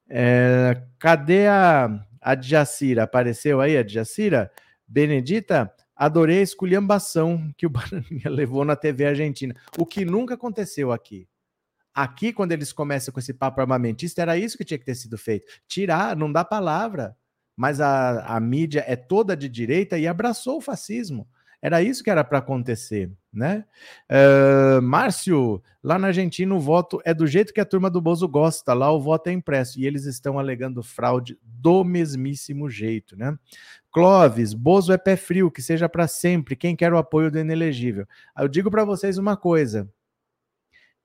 É, 0.09 0.81
cadê 0.99 1.47
a, 1.47 1.91
a 2.23 2.35
Djacira? 2.35 3.03
Apareceu 3.03 3.61
aí 3.61 3.77
a 3.77 3.83
Djacira? 3.83 4.51
Benedita, 4.87 5.71
Adorei 5.99 6.39
a 6.39 6.43
esculhambação 6.43 7.53
que 7.57 7.67
o 7.67 7.71
Bananinha 7.71 8.31
levou 8.31 8.65
na 8.65 8.77
TV 8.77 9.05
argentina. 9.05 9.53
O 9.77 9.85
que 9.85 10.05
nunca 10.05 10.35
aconteceu 10.35 10.93
aqui. 10.93 11.29
Aqui, 11.93 12.33
quando 12.33 12.53
eles 12.53 12.73
começam 12.73 13.13
com 13.13 13.19
esse 13.19 13.35
papo 13.35 13.61
armamentista, 13.61 14.23
era 14.23 14.39
isso 14.39 14.57
que 14.57 14.65
tinha 14.65 14.79
que 14.79 14.85
ter 14.85 14.95
sido 14.95 15.19
feito. 15.19 15.45
Tirar, 15.67 16.15
não 16.15 16.31
dá 16.31 16.45
palavra. 16.45 17.17
Mas 17.57 17.81
a, 17.81 18.21
a 18.25 18.39
mídia 18.39 18.85
é 18.87 18.95
toda 18.95 19.37
de 19.37 19.49
direita 19.49 19.99
e 19.99 20.07
abraçou 20.07 20.59
o 20.59 20.61
fascismo. 20.61 21.29
Era 21.61 21.83
isso 21.83 22.05
que 22.05 22.11
era 22.11 22.23
para 22.23 22.39
acontecer, 22.39 23.11
né? 23.33 23.65
Uh, 24.11 24.81
Márcio, 24.83 25.63
lá 25.83 25.99
na 25.99 26.09
Argentina 26.09 26.55
o 26.55 26.61
voto 26.61 27.01
é 27.05 27.13
do 27.13 27.27
jeito 27.27 27.53
que 27.53 27.61
a 27.61 27.65
turma 27.65 27.91
do 27.91 28.01
Bozo 28.01 28.27
gosta, 28.27 28.73
lá 28.73 28.91
o 28.91 29.01
voto 29.01 29.29
é 29.29 29.33
impresso 29.33 29.79
e 29.79 29.87
eles 29.87 30.05
estão 30.05 30.39
alegando 30.39 30.83
fraude 30.83 31.39
do 31.43 31.85
mesmíssimo 31.85 32.69
jeito, 32.71 33.17
né? 33.17 33.39
Clóvis, 33.91 34.55
Bozo 34.55 34.93
é 34.93 34.99
pé 34.99 35.17
frio, 35.17 35.51
que 35.51 35.63
seja 35.63 35.89
para 35.89 36.07
sempre. 36.07 36.57
Quem 36.57 36.77
quer 36.77 36.93
o 36.93 36.99
apoio 36.99 37.31
do 37.31 37.39
inelegível? 37.39 38.07
Eu 38.39 38.49
digo 38.49 38.71
para 38.71 38.85
vocês 38.85 39.19
uma 39.19 39.37
coisa: 39.37 39.91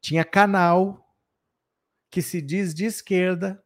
tinha 0.02 0.24
canal 0.24 1.04
que 2.10 2.22
se 2.22 2.42
diz 2.42 2.74
de 2.74 2.86
esquerda 2.86 3.64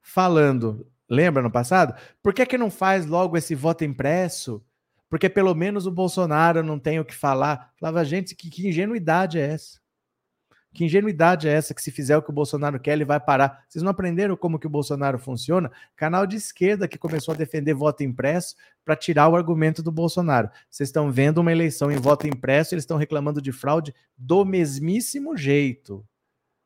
falando, 0.00 0.86
lembra 1.08 1.42
no 1.42 1.50
passado? 1.50 1.98
Por 2.22 2.32
que, 2.32 2.46
que 2.46 2.58
não 2.58 2.70
faz 2.70 3.06
logo 3.06 3.36
esse 3.36 3.54
voto 3.54 3.84
impresso? 3.84 4.64
Porque 5.08 5.28
pelo 5.28 5.54
menos 5.54 5.86
o 5.86 5.90
Bolsonaro 5.90 6.62
não 6.62 6.78
tem 6.78 6.98
o 6.98 7.04
que 7.04 7.14
falar. 7.14 7.72
Falava, 7.78 8.04
gente, 8.04 8.34
que, 8.34 8.50
que 8.50 8.68
ingenuidade 8.68 9.38
é 9.38 9.46
essa? 9.46 9.84
Que 10.74 10.84
ingenuidade 10.84 11.48
é 11.48 11.52
essa 11.52 11.72
que 11.72 11.80
se 11.80 11.92
fizer 11.92 12.16
o 12.16 12.22
que 12.22 12.30
o 12.30 12.32
Bolsonaro 12.32 12.80
quer, 12.80 12.94
ele 12.94 13.04
vai 13.04 13.20
parar? 13.20 13.64
Vocês 13.68 13.80
não 13.80 13.92
aprenderam 13.92 14.36
como 14.36 14.58
que 14.58 14.66
o 14.66 14.70
Bolsonaro 14.70 15.20
funciona? 15.20 15.70
Canal 15.94 16.26
de 16.26 16.34
esquerda 16.34 16.88
que 16.88 16.98
começou 16.98 17.32
a 17.32 17.36
defender 17.36 17.74
voto 17.74 18.02
impresso 18.02 18.56
para 18.84 18.96
tirar 18.96 19.28
o 19.28 19.36
argumento 19.36 19.84
do 19.84 19.92
Bolsonaro. 19.92 20.50
Vocês 20.68 20.88
estão 20.88 21.12
vendo 21.12 21.38
uma 21.38 21.52
eleição 21.52 21.92
em 21.92 21.96
voto 21.96 22.26
impresso, 22.26 22.74
eles 22.74 22.82
estão 22.82 22.96
reclamando 22.96 23.40
de 23.40 23.52
fraude 23.52 23.94
do 24.18 24.44
mesmíssimo 24.44 25.36
jeito. 25.36 26.04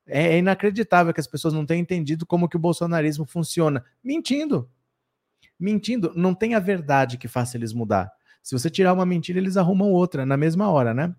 É, 0.07 0.29
é 0.29 0.39
inacreditável 0.39 1.13
que 1.13 1.21
as 1.21 1.27
pessoas 1.27 1.53
não 1.53 1.67
tenham 1.67 1.83
entendido 1.83 2.25
como 2.25 2.49
que 2.49 2.57
o 2.57 2.61
bolsonarismo 2.61 3.27
funciona. 3.27 3.85
Mentindo. 4.03 4.71
Mentindo. 5.61 6.13
Não 6.17 6.35
tem 6.35 6.55
a 6.55 6.59
verdade 6.59 7.19
que 7.19 7.29
faça 7.29 7.59
eles 7.59 7.75
mudar. 7.75 8.11
Se 8.49 8.59
você 8.59 8.71
tirar 8.71 8.95
uma 8.95 9.05
mentira, 9.05 9.39
eles 9.39 9.59
arrumam 9.59 9.91
outra 9.91 10.25
na 10.25 10.35
mesma 10.35 10.71
hora, 10.71 10.95
né? 10.95 11.15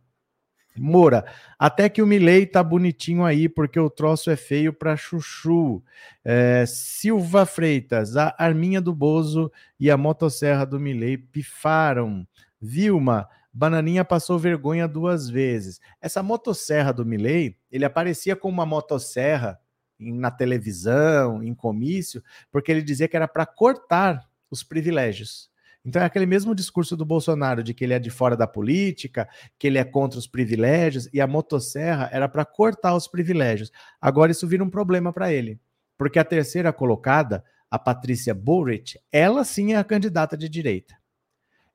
Moura, 0.75 1.23
até 1.59 1.87
que 1.87 2.01
o 2.01 2.07
Milley 2.07 2.47
tá 2.47 2.63
bonitinho 2.63 3.23
aí, 3.23 3.47
porque 3.47 3.79
o 3.79 3.87
troço 3.87 4.31
é 4.31 4.35
feio 4.35 4.73
para 4.73 4.97
chuchu. 4.97 5.83
É, 6.25 6.65
Silva 6.65 7.45
Freitas, 7.45 8.17
a 8.17 8.33
arminha 8.35 8.81
do 8.81 8.95
Bozo 8.95 9.51
e 9.79 9.91
a 9.91 9.95
motosserra 9.95 10.65
do 10.65 10.79
Milley 10.79 11.19
pifaram. 11.19 12.27
Vilma, 12.59 13.29
Bananinha 13.53 14.03
passou 14.03 14.39
vergonha 14.39 14.87
duas 14.87 15.29
vezes. 15.29 15.79
Essa 16.01 16.23
motosserra 16.23 16.91
do 16.91 17.05
Milley, 17.05 17.55
ele 17.71 17.85
aparecia 17.85 18.35
como 18.35 18.55
uma 18.55 18.65
motosserra 18.65 19.59
na 19.99 20.31
televisão, 20.31 21.43
em 21.43 21.53
comício, 21.53 22.23
porque 22.51 22.71
ele 22.71 22.81
dizia 22.81 23.07
que 23.07 23.15
era 23.15 23.27
para 23.27 23.45
cortar 23.45 24.27
os 24.49 24.63
privilégios. 24.63 25.48
Então 25.85 26.01
é 26.01 26.05
aquele 26.05 26.25
mesmo 26.25 26.53
discurso 26.53 26.95
do 26.97 27.05
Bolsonaro 27.05 27.63
de 27.63 27.73
que 27.73 27.83
ele 27.83 27.93
é 27.93 27.99
de 27.99 28.09
fora 28.09 28.35
da 28.35 28.45
política, 28.45 29.27
que 29.57 29.67
ele 29.67 29.77
é 29.77 29.83
contra 29.83 30.19
os 30.19 30.27
privilégios, 30.27 31.09
e 31.13 31.21
a 31.21 31.27
motosserra 31.27 32.09
era 32.11 32.27
para 32.27 32.45
cortar 32.45 32.95
os 32.95 33.07
privilégios. 33.07 33.71
Agora 34.01 34.31
isso 34.31 34.47
vira 34.47 34.63
um 34.63 34.69
problema 34.69 35.13
para 35.13 35.31
ele, 35.31 35.59
porque 35.97 36.19
a 36.19 36.25
terceira 36.25 36.73
colocada, 36.73 37.43
a 37.71 37.79
Patrícia 37.79 38.33
Bullrich, 38.33 38.99
ela 39.11 39.43
sim 39.43 39.73
é 39.73 39.77
a 39.77 39.83
candidata 39.83 40.35
de 40.35 40.49
direita. 40.49 40.95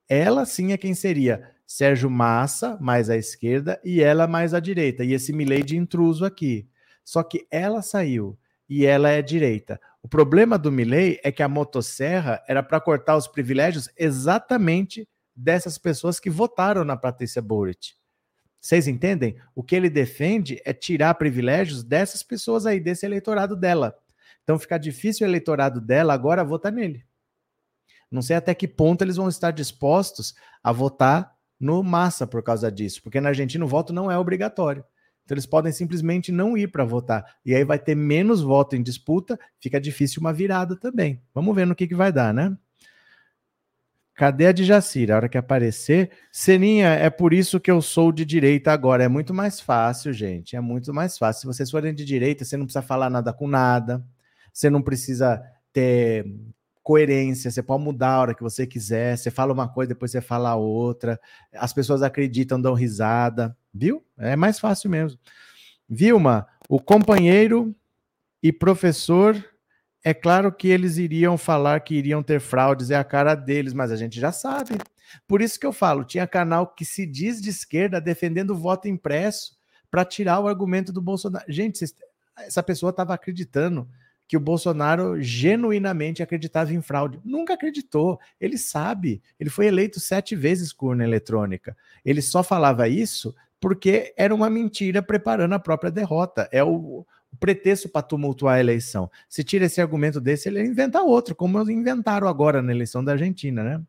Ela 0.09 0.45
sim 0.45 0.73
é 0.73 0.77
quem 0.77 0.95
seria 0.95 1.51
Sérgio 1.67 2.11
Massa, 2.11 2.77
mais 2.81 3.09
à 3.09 3.17
esquerda, 3.17 3.81
e 3.83 4.03
ela 4.03 4.27
mais 4.27 4.53
à 4.53 4.61
direita. 4.61 5.03
E 5.03 5.12
esse 5.12 5.33
Milley 5.33 5.62
de 5.62 5.77
intruso 5.77 6.25
aqui. 6.25 6.69
Só 7.03 7.23
que 7.23 7.47
ela 7.51 7.81
saiu 7.83 8.38
e 8.69 8.85
ela 8.85 9.09
é 9.11 9.23
direita. 9.23 9.81
O 10.05 10.09
problema 10.09 10.59
do 10.59 10.71
Milley 10.71 11.19
é 11.25 11.33
que 11.33 11.43
a 11.43 11.49
motosserra 11.49 12.45
era 12.47 12.62
para 12.62 12.79
cortar 12.79 13.17
os 13.17 13.27
privilégios 13.27 13.88
exatamente 13.97 15.09
dessas 15.35 15.79
pessoas 15.79 16.21
que 16.21 16.29
votaram 16.29 16.85
na 16.85 16.95
Patrícia 16.95 17.40
Bullrich. 17.40 17.97
Vocês 18.61 18.87
entendem? 18.87 19.40
O 19.55 19.62
que 19.62 19.75
ele 19.75 19.88
defende 19.88 20.61
é 20.62 20.75
tirar 20.75 21.14
privilégios 21.14 21.83
dessas 21.83 22.23
pessoas 22.23 22.67
aí, 22.67 22.79
desse 22.79 23.07
eleitorado 23.07 23.57
dela. 23.57 23.97
Então 24.43 24.59
fica 24.59 24.77
difícil 24.77 25.27
o 25.27 25.31
eleitorado 25.31 25.81
dela 25.81 26.12
agora 26.12 26.45
votar 26.45 26.71
nele. 26.71 27.03
Não 28.11 28.21
sei 28.21 28.37
até 28.37 28.55
que 28.55 28.69
ponto 28.69 29.01
eles 29.01 29.17
vão 29.17 29.31
estar 29.31 29.53
dispostos 29.53 30.35
a 30.62 30.71
votar 30.71 31.35
no 31.59 31.83
massa 31.83 32.27
por 32.27 32.43
causa 32.43 32.71
disso, 32.71 33.03
porque 33.03 33.23
na 33.23 33.31
Argentina 33.31 33.64
o 33.64 33.69
voto 33.69 33.90
não 33.90 34.11
é 34.11 34.19
obrigatório. 34.19 34.85
Então 35.25 35.35
eles 35.35 35.47
podem 35.47 35.73
simplesmente 35.73 36.31
não 36.31 36.57
ir 36.57 36.69
para 36.69 36.85
votar. 36.85 37.25
E 37.45 37.55
aí 37.55 37.65
vai 37.65 37.79
ter 37.79 37.95
menos 37.95 38.43
voto 38.43 38.77
em 38.77 38.83
disputa, 38.83 39.39
fica 39.59 39.81
difícil 39.81 40.21
uma 40.21 40.33
virada 40.33 40.77
também. 40.77 41.23
Vamos 41.35 41.55
ver 41.55 41.67
no 41.67 41.75
que, 41.75 41.87
que 41.87 41.95
vai 41.95 42.13
dar, 42.13 42.33
né? 42.33 42.57
Cadê 44.15 44.47
a 44.47 44.53
de 44.53 44.65
Jacira? 44.65 45.15
A 45.15 45.17
hora 45.17 45.29
que 45.29 45.37
aparecer. 45.37 46.11
Seninha, 46.31 46.91
é 46.91 47.11
por 47.11 47.35
isso 47.35 47.59
que 47.59 47.71
eu 47.71 47.83
sou 47.83 48.13
de 48.13 48.25
direita 48.25 48.71
agora. 48.71 49.03
É 49.03 49.09
muito 49.09 49.35
mais 49.35 49.61
fácil, 49.61 50.13
gente. 50.13 50.55
É 50.55 50.61
muito 50.61 50.95
mais 50.95 51.19
fácil. 51.19 51.41
Se 51.41 51.47
vocês 51.47 51.71
forem 51.71 51.93
de 51.93 52.05
direita, 52.05 52.45
você 52.45 52.57
não 52.57 52.65
precisa 52.65 52.83
falar 52.83 53.11
nada 53.11 53.33
com 53.33 53.49
nada. 53.49 54.05
Você 54.53 54.71
não 54.71 54.83
precisa 54.83 55.43
ter 55.73 56.25
coerência, 56.85 57.51
você 57.51 57.62
pode 57.62 57.83
mudar 57.83 58.11
a 58.11 58.20
hora 58.20 58.35
que 58.35 58.42
você 58.42 58.66
quiser, 58.66 59.16
você 59.16 59.31
fala 59.31 59.55
uma 59.55 59.66
coisa, 59.66 59.88
depois 59.88 60.11
você 60.11 60.20
fala 60.20 60.55
outra, 60.55 61.18
as 61.55 61.73
pessoas 61.73 62.03
acreditam, 62.03 62.61
dão 62.61 62.75
risada, 62.75 63.57
viu? 63.73 64.05
É 64.18 64.37
mais 64.37 64.61
fácil 64.61 64.90
mesmo. 64.90 65.18
Vilma, 65.88 66.47
o 66.68 66.79
companheiro 66.79 67.75
e 68.42 68.53
professor, 68.53 69.42
é 70.05 70.12
claro 70.12 70.53
que 70.53 70.68
eles 70.68 70.99
iriam 70.99 71.38
falar 71.38 71.81
que 71.81 71.94
iriam 71.94 72.23
ter 72.23 72.38
fraudes, 72.38 72.90
é 72.90 72.97
a 72.97 73.03
cara 73.03 73.35
deles, 73.35 73.73
mas 73.73 73.90
a 73.90 73.97
gente 73.97 74.20
já 74.20 74.31
sabe. 74.31 74.77
Por 75.27 75.40
isso 75.40 75.59
que 75.59 75.64
eu 75.64 75.73
falo, 75.73 76.05
tinha 76.05 76.27
canal 76.27 76.66
que 76.66 76.85
se 76.85 77.07
diz 77.07 77.40
de 77.40 77.49
esquerda 77.49 77.99
defendendo 77.99 78.51
o 78.51 78.59
voto 78.59 78.88
impresso 78.88 79.57
para 79.90 80.05
tirar 80.05 80.40
o 80.40 80.49
argumento 80.49 80.92
do 80.92 81.01
Bolsonaro. 81.01 81.47
Gente, 81.49 81.83
essa 82.37 82.62
pessoa 82.62 82.90
estava 82.90 83.14
acreditando 83.14 83.88
que 84.27 84.37
o 84.37 84.41
Bolsonaro 84.41 85.21
genuinamente 85.21 86.23
acreditava 86.23 86.73
em 86.73 86.81
fraude. 86.81 87.21
Nunca 87.25 87.55
acreditou. 87.55 88.19
Ele 88.41 88.57
sabe. 88.57 89.23
Ele 89.39 89.51
foi 89.51 89.67
eleito 89.67 90.01
sete 90.01 90.35
vezes 90.35 90.73
com 90.73 90.87
urna 90.87 91.05
eletrônica. 91.05 91.77
Ele 92.05 92.23
só 92.23 92.43
falava 92.43 92.89
isso 92.89 93.35
porque 93.61 94.13
era 94.17 94.35
uma 94.35 94.51
mentira 94.51 95.03
preparando 95.03 95.55
a 95.55 95.59
própria 95.59 95.91
derrota. 95.91 96.49
É 96.53 96.63
o, 96.63 97.07
pretexto 97.35 97.89
para 97.89 98.03
tumultuar 98.03 98.57
a 98.57 98.61
eleição. 98.61 99.11
Se 99.29 99.43
tira 99.43 99.67
esse 99.67 99.81
argumento 99.81 100.21
desse, 100.21 100.49
ele 100.49 100.63
inventa 100.63 101.03
outro, 101.03 101.35
como 101.35 101.61
inventaram 101.71 102.29
agora 102.29 102.63
na 102.63 102.73
eleição 102.73 103.05
da 103.05 103.13
Argentina, 103.13 103.63
né? 103.63 103.83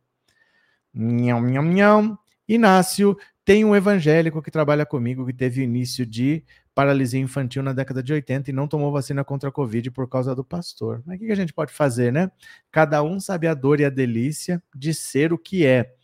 Nham, 0.94 1.42
nham, 1.42 1.64
nham. 1.64 2.18
Inácio, 2.48 3.18
tem 3.44 3.66
um 3.66 3.76
evangélico 3.76 4.42
que 4.42 4.52
trabalha 4.52 4.86
comigo 4.86 5.26
que 5.26 5.34
teve 5.34 5.62
início 5.62 6.06
de 6.06 6.44
paralisia 6.76 7.20
infantil 7.20 7.64
na 7.64 7.72
década 7.72 8.04
de 8.04 8.12
80 8.12 8.50
e 8.50 8.54
não 8.54 8.68
tomou 8.68 8.92
vacina 8.92 9.24
contra 9.24 9.48
a 9.48 9.52
Covid 9.52 9.90
por 9.92 10.10
causa 10.10 10.36
do 10.36 10.44
pastor. 10.44 11.02
Mas 11.06 11.16
o 11.16 11.20
que 11.26 11.32
a 11.32 11.36
gente 11.36 11.54
pode 11.54 11.72
fazer, 11.72 12.12
né? 12.12 12.30
Cada 12.70 13.02
um 13.02 13.18
sabe 13.18 13.48
a 13.48 13.54
dor 13.54 13.80
e 13.80 13.86
a 13.86 13.90
delícia 13.90 14.62
de 14.76 14.94
ser 14.94 15.32
o 15.32 15.38
que 15.38 15.66
é. 15.66 15.96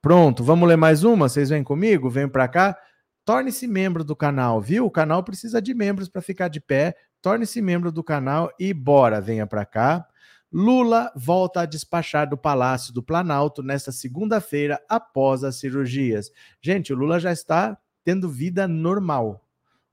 Pronto, 0.00 0.44
vamos 0.44 0.68
ler 0.68 0.76
mais 0.76 1.02
uma? 1.02 1.28
Vocês 1.28 1.50
vêm 1.50 1.64
comigo? 1.64 2.08
Vem 2.08 2.28
para 2.28 2.46
cá. 2.46 2.78
Torne-se 3.24 3.66
membro 3.66 4.04
do 4.04 4.14
canal, 4.14 4.60
viu? 4.60 4.86
O 4.86 4.90
canal 4.90 5.22
precisa 5.24 5.60
de 5.60 5.74
membros 5.74 6.08
para 6.08 6.22
ficar 6.22 6.48
de 6.48 6.60
pé. 6.60 6.94
Torne-se 7.20 7.60
membro 7.60 7.90
do 7.90 8.02
canal 8.02 8.50
e 8.58 8.72
bora, 8.72 9.20
venha 9.20 9.46
para 9.46 9.66
cá. 9.66 10.06
Lula 10.52 11.12
volta 11.14 11.62
a 11.62 11.66
despachar 11.66 12.28
do 12.28 12.36
Palácio 12.36 12.94
do 12.94 13.02
Planalto 13.02 13.62
nesta 13.62 13.92
segunda-feira 13.92 14.80
após 14.88 15.44
as 15.44 15.56
cirurgias. 15.56 16.30
Gente, 16.62 16.92
o 16.92 16.96
Lula 16.96 17.20
já 17.20 17.32
está 17.32 17.76
tendo 18.04 18.28
vida 18.28 18.66
normal. 18.66 19.44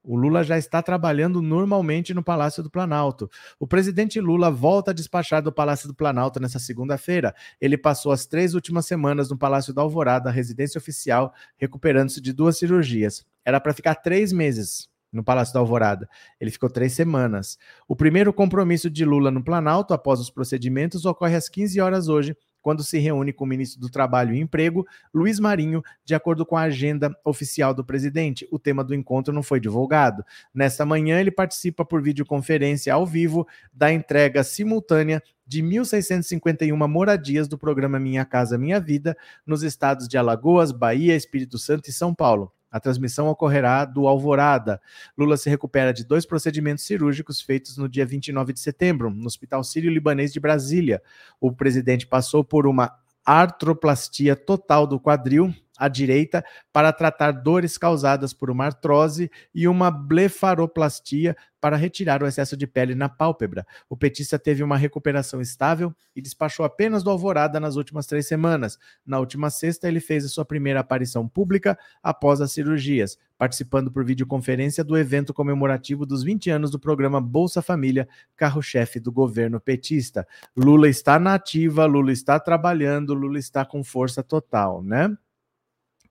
O 0.07 0.15
Lula 0.15 0.41
já 0.41 0.57
está 0.57 0.81
trabalhando 0.81 1.41
normalmente 1.41 2.13
no 2.13 2.23
Palácio 2.23 2.63
do 2.63 2.71
Planalto. 2.71 3.29
O 3.59 3.67
presidente 3.67 4.21
Lula 4.21 4.49
volta 4.49 4.91
a 4.91 4.93
despachar 4.93 5.43
do 5.43 5.51
Palácio 5.51 5.85
do 5.85 5.93
Planalto 5.93 6.39
nessa 6.39 6.59
segunda-feira. 6.59 7.35
Ele 7.59 7.77
passou 7.77 8.13
as 8.13 8.25
três 8.25 8.53
últimas 8.53 8.85
semanas 8.85 9.29
no 9.29 9.37
Palácio 9.37 9.73
da 9.73 9.81
Alvorada, 9.81 10.31
residência 10.31 10.79
oficial, 10.79 11.33
recuperando-se 11.57 12.21
de 12.21 12.31
duas 12.31 12.57
cirurgias. 12.57 13.25
Era 13.43 13.59
para 13.59 13.73
ficar 13.73 13.95
três 13.95 14.31
meses 14.31 14.89
no 15.11 15.25
Palácio 15.25 15.53
da 15.53 15.59
Alvorada. 15.59 16.07
Ele 16.39 16.51
ficou 16.51 16.69
três 16.69 16.93
semanas. 16.93 17.57
O 17.85 17.93
primeiro 17.93 18.31
compromisso 18.31 18.89
de 18.89 19.03
Lula 19.03 19.29
no 19.29 19.43
Planalto, 19.43 19.93
após 19.93 20.21
os 20.21 20.29
procedimentos, 20.29 21.05
ocorre 21.05 21.35
às 21.35 21.49
15 21.49 21.81
horas 21.81 22.07
hoje, 22.07 22.33
quando 22.67 22.83
se 22.83 22.99
reúne 22.99 23.31
com 23.31 23.45
o 23.45 23.47
ministro 23.47 23.79
do 23.79 23.89
Trabalho 23.89 24.35
e 24.35 24.41
Emprego, 24.41 24.85
Luiz 25.13 25.39
Marinho, 25.39 25.81
de 26.03 26.13
acordo 26.13 26.45
com 26.45 26.57
a 26.57 26.63
agenda 26.63 27.09
oficial 27.23 27.73
do 27.73 27.81
presidente. 27.81 28.45
O 28.51 28.59
tema 28.59 28.83
do 28.83 28.93
encontro 28.93 29.33
não 29.33 29.41
foi 29.41 29.57
divulgado. 29.57 30.21
Nesta 30.53 30.85
manhã, 30.85 31.17
ele 31.17 31.31
participa 31.31 31.85
por 31.85 32.01
videoconferência 32.01 32.93
ao 32.93 33.05
vivo 33.05 33.47
da 33.71 33.93
entrega 33.93 34.43
simultânea 34.43 35.23
de 35.47 35.63
1.651 35.63 36.75
moradias 36.89 37.47
do 37.47 37.57
programa 37.57 37.97
Minha 38.01 38.25
Casa 38.25 38.57
Minha 38.57 38.81
Vida 38.81 39.15
nos 39.45 39.63
estados 39.63 40.05
de 40.05 40.17
Alagoas, 40.17 40.73
Bahia, 40.73 41.15
Espírito 41.15 41.57
Santo 41.57 41.89
e 41.89 41.93
São 41.93 42.13
Paulo. 42.13 42.51
A 42.77 42.79
transmissão 42.79 43.27
ocorrerá 43.27 43.83
do 43.85 44.07
Alvorada. 44.07 44.79
Lula 45.17 45.35
se 45.35 45.49
recupera 45.49 45.91
de 45.91 46.05
dois 46.05 46.25
procedimentos 46.25 46.85
cirúrgicos 46.85 47.41
feitos 47.41 47.75
no 47.77 47.89
dia 47.89 48.05
29 48.05 48.53
de 48.53 48.59
setembro, 48.59 49.09
no 49.09 49.25
Hospital 49.25 49.63
Sírio-Libanês 49.63 50.31
de 50.31 50.39
Brasília. 50.39 51.01
O 51.41 51.51
presidente 51.51 52.05
passou 52.05 52.43
por 52.43 52.67
uma 52.67 52.93
artroplastia 53.25 54.35
total 54.35 54.85
do 54.87 54.99
quadril 54.99 55.53
à 55.77 55.87
direita 55.87 56.43
para 56.73 56.91
tratar 56.91 57.31
dores 57.31 57.77
causadas 57.77 58.33
por 58.33 58.49
uma 58.49 58.65
artrose 58.65 59.29
e 59.53 59.67
uma 59.67 59.91
blefaroplastia 59.91 61.35
para 61.59 61.75
retirar 61.75 62.21
o 62.21 62.27
excesso 62.27 62.55
de 62.55 62.67
pele 62.67 62.95
na 62.95 63.09
pálpebra. 63.09 63.65
O 63.89 63.97
petista 63.97 64.37
teve 64.37 64.63
uma 64.63 64.77
recuperação 64.77 65.41
estável 65.41 65.93
e 66.15 66.21
despachou 66.21 66.65
apenas 66.65 67.03
do 67.03 67.09
Alvorada 67.09 67.59
nas 67.59 67.75
últimas 67.75 68.05
três 68.05 68.27
semanas. 68.27 68.77
Na 69.05 69.19
última 69.19 69.49
sexta, 69.49 69.87
ele 69.87 69.99
fez 69.99 70.23
a 70.25 70.29
sua 70.29 70.45
primeira 70.45 70.79
aparição 70.79 71.27
pública 71.27 71.77
após 72.01 72.41
as 72.41 72.51
cirurgias, 72.51 73.17
participando 73.37 73.91
por 73.91 74.05
videoconferência 74.05 74.83
do 74.83 74.97
evento 74.97 75.33
comemorativo 75.33 76.05
dos 76.05 76.23
20 76.23 76.49
anos 76.49 76.71
do 76.71 76.79
programa 76.79 77.19
Bolsa 77.19 77.61
Família, 77.61 78.07
carro-chefe 78.35 78.99
do 78.99 79.11
governo 79.11 79.59
petista. 79.59 80.27
Lula 80.55 80.87
está 80.87 81.19
na 81.19 81.33
ativa, 81.33 81.85
Lula 81.85 82.11
está 82.11 82.39
trabalhando, 82.39 83.13
Lula 83.13 83.39
está 83.39 83.65
com 83.65 83.83
força 83.83 84.23
total, 84.23 84.83
né? 84.83 85.15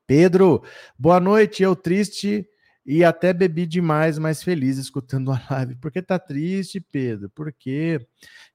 Pedro, 0.06 0.62
boa 0.96 1.18
noite. 1.18 1.64
Eu 1.64 1.74
triste 1.74 2.48
e 2.86 3.02
até 3.02 3.32
bebi 3.32 3.66
demais, 3.66 4.16
mas 4.16 4.40
feliz 4.40 4.78
escutando 4.78 5.32
a 5.32 5.42
live. 5.50 5.74
Por 5.74 5.90
que 5.90 6.00
tá 6.00 6.16
triste, 6.16 6.80
Pedro? 6.80 7.28
Por 7.30 7.52
quê? 7.52 8.00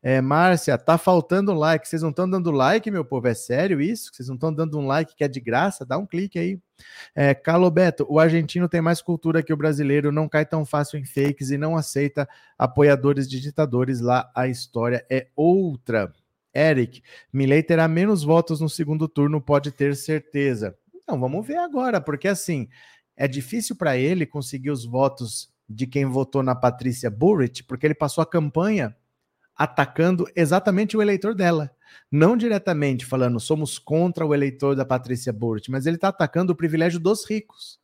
É, 0.01 0.21
Márcia, 0.21 0.77
tá 0.77 0.97
faltando 0.97 1.53
like. 1.53 1.85
Vocês 1.85 2.01
não 2.01 2.11
estão 2.11 2.29
dando 2.29 2.51
like, 2.51 2.89
meu 2.89 3.03
povo? 3.03 3.27
É 3.27 3.33
sério 3.33 3.81
isso? 3.81 4.11
Vocês 4.13 4.29
não 4.29 4.35
estão 4.35 4.53
dando 4.53 4.79
um 4.79 4.87
like 4.87 5.13
que 5.13 5.25
é 5.25 5.27
de 5.27 5.41
graça? 5.41 5.85
Dá 5.85 5.97
um 5.97 6.05
clique 6.05 6.39
aí. 6.39 6.57
É, 7.13 7.33
Calobeto, 7.33 8.07
o 8.09 8.17
argentino 8.17 8.69
tem 8.69 8.79
mais 8.79 9.01
cultura 9.01 9.43
que 9.43 9.51
o 9.51 9.57
brasileiro, 9.57 10.09
não 10.09 10.29
cai 10.29 10.45
tão 10.45 10.65
fácil 10.65 10.97
em 10.97 11.03
fakes 11.03 11.51
e 11.51 11.57
não 11.57 11.75
aceita 11.75 12.29
apoiadores 12.57 13.29
de 13.29 13.41
ditadores. 13.41 13.99
Lá 13.99 14.31
a 14.33 14.47
história 14.47 15.05
é 15.11 15.27
outra. 15.35 16.13
Eric, 16.55 17.01
Milley 17.31 17.63
terá 17.63 17.87
menos 17.87 18.23
votos 18.23 18.59
no 18.61 18.69
segundo 18.69 19.07
turno, 19.07 19.41
pode 19.41 19.71
ter 19.71 19.95
certeza. 19.95 20.77
Então, 21.01 21.19
vamos 21.19 21.45
ver 21.45 21.57
agora, 21.57 21.99
porque 21.99 22.27
assim, 22.27 22.69
é 23.15 23.27
difícil 23.27 23.75
para 23.75 23.97
ele 23.97 24.25
conseguir 24.25 24.71
os 24.71 24.85
votos 24.85 25.51
de 25.67 25.87
quem 25.87 26.05
votou 26.05 26.43
na 26.43 26.55
Patrícia 26.55 27.09
Burrich, 27.09 27.63
porque 27.63 27.85
ele 27.85 27.95
passou 27.95 28.21
a 28.21 28.25
campanha 28.25 28.95
atacando 29.55 30.27
exatamente 30.35 30.97
o 30.97 31.01
eleitor 31.01 31.35
dela. 31.35 31.71
Não 32.11 32.35
diretamente 32.35 33.05
falando 33.05 33.39
somos 33.39 33.77
contra 33.77 34.25
o 34.25 34.33
eleitor 34.33 34.75
da 34.75 34.85
Patrícia 34.85 35.31
Burt, 35.31 35.67
mas 35.69 35.85
ele 35.85 35.97
está 35.97 36.07
atacando 36.07 36.53
o 36.53 36.55
privilégio 36.55 36.99
dos 36.99 37.29
ricos, 37.29 37.79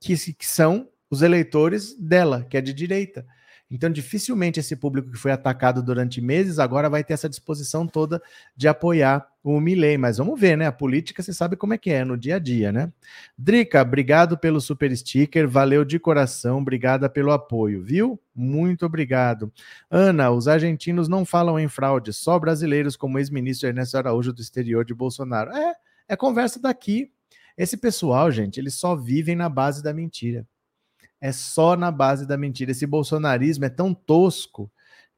que, 0.00 0.16
que 0.34 0.46
são 0.46 0.88
os 1.10 1.22
eleitores 1.22 1.94
dela, 1.98 2.44
que 2.44 2.56
é 2.56 2.60
de 2.60 2.72
direita. 2.72 3.26
Então, 3.70 3.88
dificilmente 3.88 4.58
esse 4.58 4.74
público 4.74 5.12
que 5.12 5.16
foi 5.16 5.30
atacado 5.30 5.80
durante 5.80 6.20
meses 6.20 6.58
agora 6.58 6.90
vai 6.90 7.04
ter 7.04 7.12
essa 7.12 7.28
disposição 7.28 7.86
toda 7.86 8.20
de 8.56 8.66
apoiar 8.66 9.24
o 9.44 9.60
Milley. 9.60 9.96
Mas 9.96 10.18
vamos 10.18 10.38
ver, 10.38 10.56
né? 10.56 10.66
A 10.66 10.72
política 10.72 11.22
você 11.22 11.32
sabe 11.32 11.54
como 11.54 11.72
é 11.72 11.78
que 11.78 11.90
é 11.90 12.04
no 12.04 12.16
dia 12.16 12.36
a 12.36 12.38
dia, 12.40 12.72
né? 12.72 12.92
Drica, 13.38 13.80
obrigado 13.80 14.36
pelo 14.36 14.60
super 14.60 14.94
sticker, 14.96 15.48
valeu 15.48 15.84
de 15.84 16.00
coração, 16.00 16.58
obrigada 16.58 17.08
pelo 17.08 17.30
apoio, 17.30 17.80
viu? 17.80 18.20
Muito 18.34 18.84
obrigado. 18.84 19.52
Ana, 19.88 20.32
os 20.32 20.48
argentinos 20.48 21.08
não 21.08 21.24
falam 21.24 21.58
em 21.58 21.68
fraude, 21.68 22.12
só 22.12 22.38
brasileiros 22.40 22.96
como 22.96 23.18
ex-ministro 23.20 23.68
Ernesto 23.68 23.96
Araújo 23.96 24.32
do 24.32 24.42
exterior 24.42 24.84
de 24.84 24.94
Bolsonaro. 24.94 25.52
É, 25.52 25.74
é 26.08 26.16
conversa 26.16 26.60
daqui. 26.60 27.12
Esse 27.56 27.76
pessoal, 27.76 28.32
gente, 28.32 28.58
eles 28.58 28.74
só 28.74 28.96
vivem 28.96 29.36
na 29.36 29.48
base 29.48 29.82
da 29.82 29.94
mentira 29.94 30.44
é 31.20 31.32
só 31.32 31.76
na 31.76 31.90
base 31.90 32.26
da 32.26 32.36
mentira. 32.36 32.70
Esse 32.70 32.86
bolsonarismo 32.86 33.64
é 33.64 33.68
tão 33.68 33.92
tosco 33.92 34.70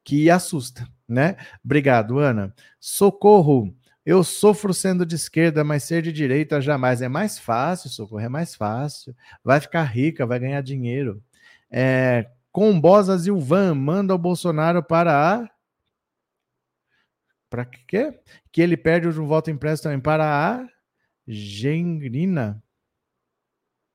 que 0.04 0.30
assusta, 0.30 0.88
né? 1.08 1.36
Obrigado, 1.64 2.18
Ana. 2.18 2.54
Socorro. 2.80 3.74
Eu 4.04 4.24
sofro 4.24 4.74
sendo 4.74 5.06
de 5.06 5.14
esquerda, 5.14 5.62
mas 5.62 5.84
ser 5.84 6.02
de 6.02 6.12
direita 6.12 6.60
jamais. 6.60 7.00
É 7.00 7.08
mais 7.08 7.38
fácil, 7.38 7.88
socorro, 7.88 8.20
é 8.20 8.28
mais 8.28 8.54
fácil. 8.54 9.14
Vai 9.44 9.60
ficar 9.60 9.84
rica, 9.84 10.26
vai 10.26 10.40
ganhar 10.40 10.60
dinheiro. 10.60 11.22
É, 11.70 12.28
Combosa 12.50 13.16
Zilvan 13.16 13.74
manda 13.74 14.14
o 14.14 14.18
Bolsonaro 14.18 14.82
para 14.82 15.34
a. 15.34 15.48
Para 17.48 17.64
quê? 17.64 18.18
Que 18.50 18.60
ele 18.60 18.76
perde 18.76 19.06
o 19.08 19.26
voto 19.26 19.50
impresso 19.50 19.84
também 19.84 20.00
para 20.00 20.24
a 20.24 20.66
Gengrina. 21.26 22.62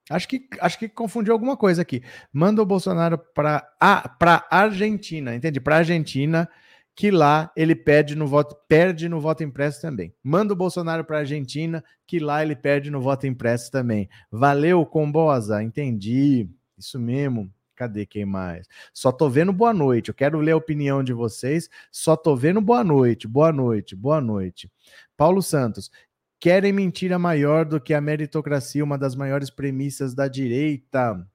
Acho 0.10 0.28
que, 0.28 0.48
acho 0.62 0.80
que 0.80 0.88
confundiu 0.88 1.34
alguma 1.34 1.58
coisa 1.58 1.82
aqui. 1.82 2.02
Manda 2.32 2.62
o 2.62 2.66
Bolsonaro 2.66 3.18
para 3.18 3.68
a 3.80 4.48
Argentina, 4.50 5.36
entende? 5.36 5.60
Para 5.60 5.78
Argentina, 5.78 6.50
que 6.96 7.12
lá 7.12 7.52
ele 7.56 7.76
perde 7.76 8.16
no 8.16 8.26
voto, 8.26 8.56
perde 8.68 9.10
no 9.10 9.20
voto 9.20 9.44
impresso 9.44 9.82
também. 9.82 10.14
Manda 10.24 10.54
o 10.54 10.56
Bolsonaro 10.56 11.04
para 11.04 11.20
Argentina, 11.20 11.84
que 12.08 12.20
lá 12.20 12.42
ele 12.42 12.56
perde 12.56 12.90
no 12.90 13.02
voto 13.02 13.28
impresso 13.28 13.70
também. 13.70 14.10
Valeu, 14.32 14.86
Combosa, 14.86 15.62
entendi. 15.62 16.50
Isso 16.78 17.00
mesmo. 17.00 17.52
Cadê 17.76 18.08
quem 18.08 18.26
mais? 18.26 18.66
Só 18.92 19.12
tô 19.12 19.30
vendo 19.30 19.54
boa 19.54 19.72
noite. 19.72 20.10
Eu 20.10 20.16
quero 20.16 20.40
ler 20.40 20.54
a 20.54 20.58
opinião 20.58 21.04
de 21.04 21.14
vocês. 21.14 21.70
Só 21.92 22.16
tô 22.16 22.36
vendo 22.36 22.60
boa 22.60 22.84
noite, 22.84 23.28
boa 23.28 23.52
noite, 23.52 23.96
boa 23.96 24.20
noite. 24.20 24.68
Paulo 25.16 25.44
Santos, 25.44 25.92
Querem 26.40 26.72
mentira 26.72 27.18
maior 27.18 27.66
do 27.66 27.82
que 27.82 27.94
a 27.94 28.02
meritocracia, 28.02 28.84
uma 28.84 28.98
das 28.98 29.16
maiores 29.16 29.50
premissas 29.50 30.14
da 30.14 30.28
direita. 30.28 31.28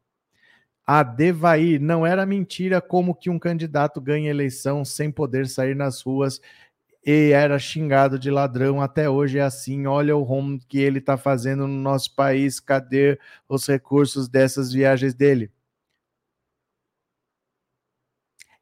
A 0.86 1.02
Devair 1.02 1.80
não 1.80 2.06
era 2.06 2.26
mentira 2.26 2.80
como 2.80 3.14
que 3.14 3.30
um 3.30 3.38
candidato 3.38 4.00
ganha 4.00 4.30
eleição 4.30 4.84
sem 4.84 5.10
poder 5.10 5.48
sair 5.48 5.76
nas 5.76 6.02
ruas 6.02 6.40
e 7.04 7.30
era 7.32 7.58
xingado 7.58 8.18
de 8.18 8.30
ladrão. 8.30 8.80
Até 8.80 9.08
hoje 9.10 9.38
é 9.38 9.42
assim. 9.42 9.86
Olha 9.86 10.16
o 10.16 10.24
home 10.24 10.60
que 10.68 10.78
ele 10.78 10.98
está 10.98 11.16
fazendo 11.16 11.66
no 11.66 11.74
nosso 11.74 12.14
país. 12.14 12.60
Cadê 12.60 13.18
os 13.48 13.66
recursos 13.66 14.28
dessas 14.28 14.72
viagens 14.72 15.14
dele? 15.14 15.51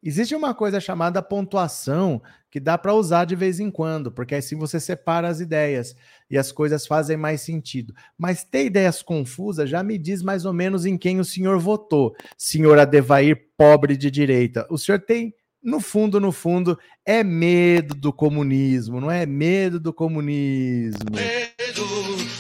Existe 0.03 0.35
uma 0.35 0.55
coisa 0.55 0.81
chamada 0.81 1.21
pontuação 1.21 2.23
que 2.51 2.59
dá 2.59 2.79
para 2.79 2.95
usar 2.95 3.27
de 3.27 3.37
vez 3.37 3.61
em 3.61 3.71
quando, 3.71 4.11
porque 4.11 4.35
assim 4.35 4.57
você 4.57 4.81
separa 4.81 5.29
as 5.29 5.41
ideias 5.41 5.95
e 6.31 6.39
as 6.39 6.51
coisas 6.51 6.87
fazem 6.87 7.19
mais 7.19 7.43
sentido. 7.43 7.95
Mas 8.17 8.43
ter 8.43 8.65
ideias 8.65 9.03
confusas 9.03 9.69
já 9.69 9.83
me 9.83 9.99
diz 9.99 10.23
mais 10.23 10.47
ou 10.47 10.55
menos 10.55 10.87
em 10.87 10.97
quem 10.97 11.21
o 11.21 11.25
senhor 11.25 11.59
votou, 11.59 12.15
senhor 12.37 12.79
Adevair, 12.79 13.51
pobre 13.59 13.95
de 13.95 14.11
direita. 14.11 14.67
O 14.71 14.79
senhor 14.79 15.01
tem, 15.01 15.35
no 15.63 15.81
fundo, 15.81 16.19
no 16.19 16.33
fundo, 16.33 16.79
é 17.05 17.23
medo 17.23 17.95
do 17.95 18.11
comunismo, 18.11 19.03
não 19.03 19.11
é 19.11 19.27
medo 19.27 19.79
do 19.79 19.93
comunismo. 19.93 21.11
Medo 21.13 21.85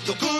do 0.07 0.16
comunismo 0.16 0.39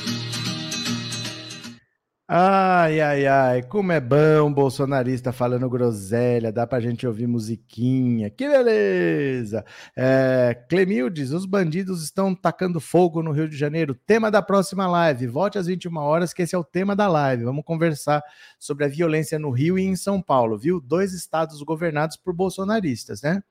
Ai, 2.33 3.01
ai, 3.01 3.27
ai, 3.27 3.61
como 3.61 3.91
é 3.91 3.99
bom 3.99 4.53
bolsonarista 4.53 5.33
falando 5.33 5.69
groselha, 5.69 6.49
dá 6.49 6.65
pra 6.65 6.79
gente 6.79 7.05
ouvir 7.05 7.27
musiquinha, 7.27 8.29
que 8.29 8.47
beleza! 8.47 9.65
É, 9.93 10.57
Clemildes, 10.69 11.31
os 11.31 11.45
bandidos 11.45 12.01
estão 12.01 12.33
tacando 12.33 12.79
fogo 12.79 13.21
no 13.21 13.33
Rio 13.33 13.49
de 13.49 13.57
Janeiro, 13.57 13.93
tema 13.93 14.31
da 14.31 14.41
próxima 14.41 14.87
live, 14.87 15.27
volte 15.27 15.57
às 15.57 15.67
21 15.67 15.97
horas, 15.97 16.33
que 16.33 16.41
esse 16.41 16.55
é 16.55 16.57
o 16.57 16.63
tema 16.63 16.95
da 16.95 17.05
live, 17.09 17.43
vamos 17.43 17.65
conversar 17.65 18.23
sobre 18.57 18.85
a 18.85 18.87
violência 18.87 19.37
no 19.37 19.51
Rio 19.51 19.77
e 19.77 19.83
em 19.83 19.97
São 19.97 20.21
Paulo, 20.21 20.57
viu? 20.57 20.79
Dois 20.79 21.11
estados 21.11 21.61
governados 21.63 22.15
por 22.15 22.33
bolsonaristas, 22.33 23.21
né? 23.21 23.43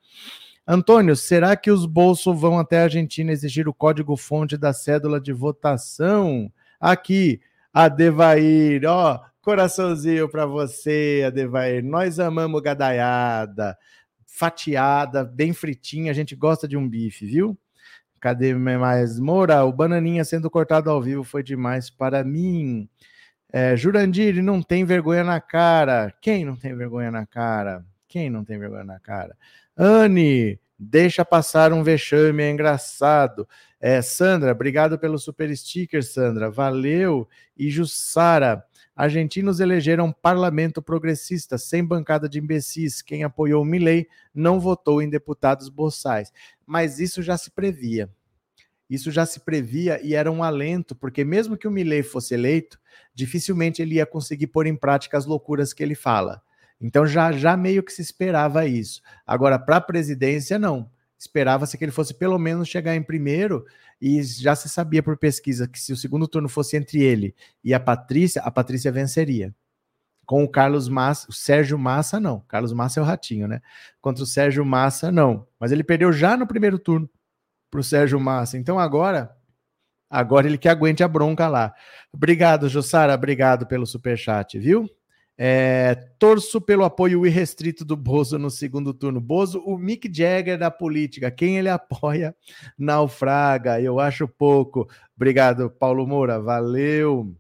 Antônio, 0.67 1.15
será 1.17 1.55
que 1.55 1.71
os 1.71 1.85
bolsos 1.85 2.41
vão 2.41 2.59
até 2.59 2.81
a 2.81 2.85
Argentina 2.85 3.31
exigir 3.31 3.69
o 3.69 3.75
código-fonte 3.75 4.57
da 4.57 4.73
cédula 4.73 5.21
de 5.21 5.35
votação? 5.35 6.51
Aqui, 6.81 7.43
Adevair, 7.73 8.83
ó, 8.87 9.21
coraçãozinho 9.41 10.29
para 10.29 10.45
você, 10.47 11.25
Adevair. 11.27 11.85
Nós 11.85 12.19
amamos 12.19 12.61
gadaiada, 12.61 13.79
fatiada, 14.27 15.25
bem 15.25 15.53
fritinha. 15.53 16.11
A 16.11 16.15
gente 16.15 16.35
gosta 16.35 16.67
de 16.67 16.77
um 16.77 16.89
bife, 16.89 17.27
viu? 17.27 17.59
Cadê 18.21 18.55
mais? 18.55 19.19
Moura, 19.19 19.65
o 19.65 19.73
bananinha 19.73 20.25
sendo 20.25 20.51
cortado 20.51 20.91
ao 20.91 21.01
vivo 21.01 21.25
foi 21.25 21.43
demais 21.43 21.89
para 21.89 22.23
mim. 22.23 22.89
É, 23.53 23.77
Jurandir, 23.77 24.43
não 24.43 24.63
tem 24.63 24.85
vergonha 24.85 25.25
na 25.25 25.41
cara. 25.41 26.13
Quem 26.21 26.45
não 26.45 26.55
tem 26.55 26.75
vergonha 26.77 27.11
na 27.11 27.25
cara? 27.27 27.85
Quem 28.07 28.29
não 28.29 28.45
tem 28.45 28.59
vergonha 28.59 28.85
na 28.85 29.01
cara? 29.01 29.37
Anne, 29.77 30.61
deixa 30.79 31.25
passar 31.25 31.73
um 31.73 31.83
vexame, 31.83 32.43
é 32.43 32.51
engraçado. 32.51 33.49
É, 33.81 34.03
Sandra, 34.03 34.53
obrigado 34.53 34.99
pelo 34.99 35.19
super 35.19 35.57
sticker, 35.57 36.05
Sandra. 36.05 36.51
Valeu. 36.51 37.27
E 37.57 37.71
Jussara, 37.71 38.63
argentinos 38.95 39.59
elegeram 39.59 40.13
parlamento 40.13 40.83
progressista 40.83 41.57
sem 41.57 41.83
bancada 41.83 42.29
de 42.29 42.39
imbecis. 42.39 43.01
Quem 43.01 43.25
apoiou 43.25 43.65
Milley 43.65 44.07
não 44.35 44.61
votou 44.61 45.01
em 45.01 45.09
deputados 45.09 45.71
boçais. 45.71 46.31
Mas 46.67 47.01
isso 47.01 47.23
já 47.23 47.39
se 47.39 47.51
previa. 47.51 48.11
Isso 48.89 49.11
já 49.11 49.25
se 49.25 49.41
previa 49.41 49.99
e 50.05 50.15
era 50.15 50.31
um 50.31 50.43
alento, 50.43 50.95
porque 50.95 51.25
mesmo 51.25 51.57
que 51.57 51.69
o 51.69 51.71
Milley 51.71 52.03
fosse 52.03 52.35
eleito, 52.35 52.79
dificilmente 53.15 53.81
ele 53.81 53.95
ia 53.95 54.05
conseguir 54.05 54.49
pôr 54.49 54.67
em 54.67 54.77
prática 54.77 55.17
as 55.17 55.25
loucuras 55.25 55.73
que 55.73 55.83
ele 55.83 55.95
fala. 55.95 56.43
Então 56.79 57.07
já 57.07 57.33
já 57.33 57.57
meio 57.57 57.83
que 57.83 57.93
se 57.93 58.03
esperava 58.03 58.67
isso. 58.67 59.01
Agora 59.27 59.59
para 59.59 59.77
a 59.77 59.81
presidência 59.81 60.59
não 60.59 60.91
esperava-se 61.21 61.77
que 61.77 61.85
ele 61.85 61.93
fosse 61.93 62.15
pelo 62.15 62.39
menos 62.39 62.67
chegar 62.67 62.97
em 62.97 63.03
primeiro 63.03 63.67
e 64.01 64.23
já 64.23 64.57
se 64.57 64.69
sabia 64.71 65.03
por 65.03 65.19
pesquisa 65.19 65.69
que 65.69 65.79
se 65.79 65.93
o 65.93 65.97
segundo 65.97 66.27
turno 66.27 66.49
fosse 66.49 66.79
entre 66.79 67.03
ele 67.03 67.35
e 67.63 67.75
a 67.75 67.79
Patrícia, 67.79 68.41
a 68.41 68.51
Patrícia 68.51 68.91
venceria. 68.91 69.55
Com 70.25 70.45
o 70.45 70.49
Carlos 70.49 70.89
Massa, 70.89 71.27
o 71.29 71.33
Sérgio 71.33 71.79
Massa 71.79 72.19
não. 72.19 72.41
Carlos 72.49 72.73
Massa 72.73 73.01
é 73.01 73.03
o 73.03 73.07
ratinho, 73.07 73.47
né? 73.47 73.61
Contra 74.01 74.23
o 74.23 74.27
Sérgio 74.27 74.65
Massa 74.65 75.13
não. 75.13 75.47
Mas 75.59 75.73
ele 75.73 75.85
perdeu 75.85 76.13
já 76.13 76.37
no 76.37 76.47
primeiro 76.47 76.79
turno 76.79 77.11
para 77.71 77.81
o 77.81 77.85
Sérgio 77.85 78.19
Massa. 78.19 78.57
Então 78.57 78.79
agora, 78.79 79.37
agora 80.09 80.47
ele 80.47 80.57
que 80.57 80.69
aguente 80.69 81.03
a 81.03 81.09
bronca 81.09 81.49
lá. 81.49 81.75
Obrigado, 82.13 82.69
Jussara. 82.69 83.13
Obrigado 83.15 83.67
pelo 83.67 83.87
super 83.87 84.17
chat, 84.17 84.59
viu? 84.59 84.89
É, 85.43 85.95
torço 86.19 86.61
pelo 86.61 86.85
apoio 86.85 87.25
irrestrito 87.25 87.83
do 87.83 87.97
Bozo 87.97 88.39
no 88.39 88.51
segundo 88.51 88.93
turno. 88.93 89.23
Bozo, 89.23 89.59
o 89.61 89.79
Mick 89.79 90.07
Jagger 90.15 90.59
da 90.59 90.71
política. 90.71 91.31
Quem 91.31 91.57
ele 91.57 91.71
apoia, 91.71 92.37
naufraga. 92.77 93.81
Eu 93.81 93.99
acho 93.99 94.29
pouco. 94.29 94.87
Obrigado, 95.17 95.71
Paulo 95.71 96.07
Moura. 96.07 96.39
Valeu. 96.39 97.35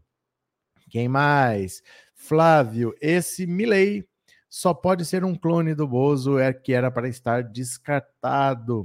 Quem 0.89 1.09
mais? 1.09 1.83
Flávio, 2.15 2.95
esse 3.03 3.47
Milley 3.47 4.09
só 4.49 4.73
pode 4.73 5.05
ser 5.05 5.23
um 5.23 5.35
clone 5.35 5.75
do 5.75 5.87
Bozo, 5.87 6.39
é 6.39 6.55
que 6.55 6.73
era 6.73 6.91
para 6.91 7.07
estar 7.07 7.43
descartado. 7.43 8.81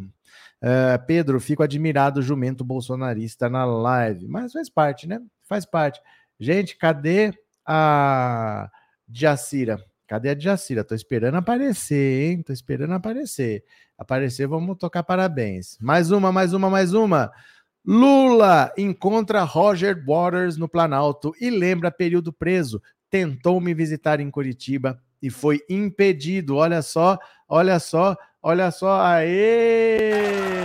Uh, 0.61 1.05
Pedro, 1.07 1.39
fico 1.39 1.63
admirado, 1.63 2.21
jumento 2.21 2.65
bolsonarista 2.65 3.49
na 3.49 3.63
live. 3.63 4.27
Mas 4.27 4.51
faz 4.51 4.69
parte, 4.69 5.07
né? 5.07 5.21
Faz 5.43 5.65
parte. 5.65 6.01
Gente, 6.37 6.75
cadê 6.75 7.31
a 7.65 8.69
Jacira? 9.11 9.83
Cadê 10.07 10.29
a 10.29 10.39
Jacira? 10.39 10.83
Tô 10.83 10.93
esperando 10.93 11.35
aparecer, 11.35 12.31
hein? 12.31 12.43
Tô 12.43 12.53
esperando 12.53 12.93
aparecer. 12.93 13.63
Aparecer, 13.97 14.47
vamos 14.47 14.77
tocar 14.77 15.03
parabéns. 15.03 15.77
Mais 15.81 16.11
uma, 16.11 16.31
mais 16.31 16.53
uma, 16.53 16.69
mais 16.69 16.93
uma. 16.93 17.31
Lula 17.83 18.71
encontra 18.77 19.43
Roger 19.43 20.03
Waters 20.05 20.57
no 20.57 20.67
Planalto 20.67 21.33
e 21.39 21.49
lembra 21.49 21.91
período 21.91 22.33
preso. 22.33 22.81
Tentou 23.09 23.61
me 23.61 23.73
visitar 23.73 24.19
em 24.19 24.29
Curitiba 24.29 24.99
e 25.21 25.29
foi 25.29 25.61
impedido. 25.69 26.55
Olha 26.55 26.81
só, 26.81 27.17
olha 27.47 27.79
só, 27.79 28.15
olha 28.41 28.71
só. 28.71 29.01
Aê! 29.01 30.64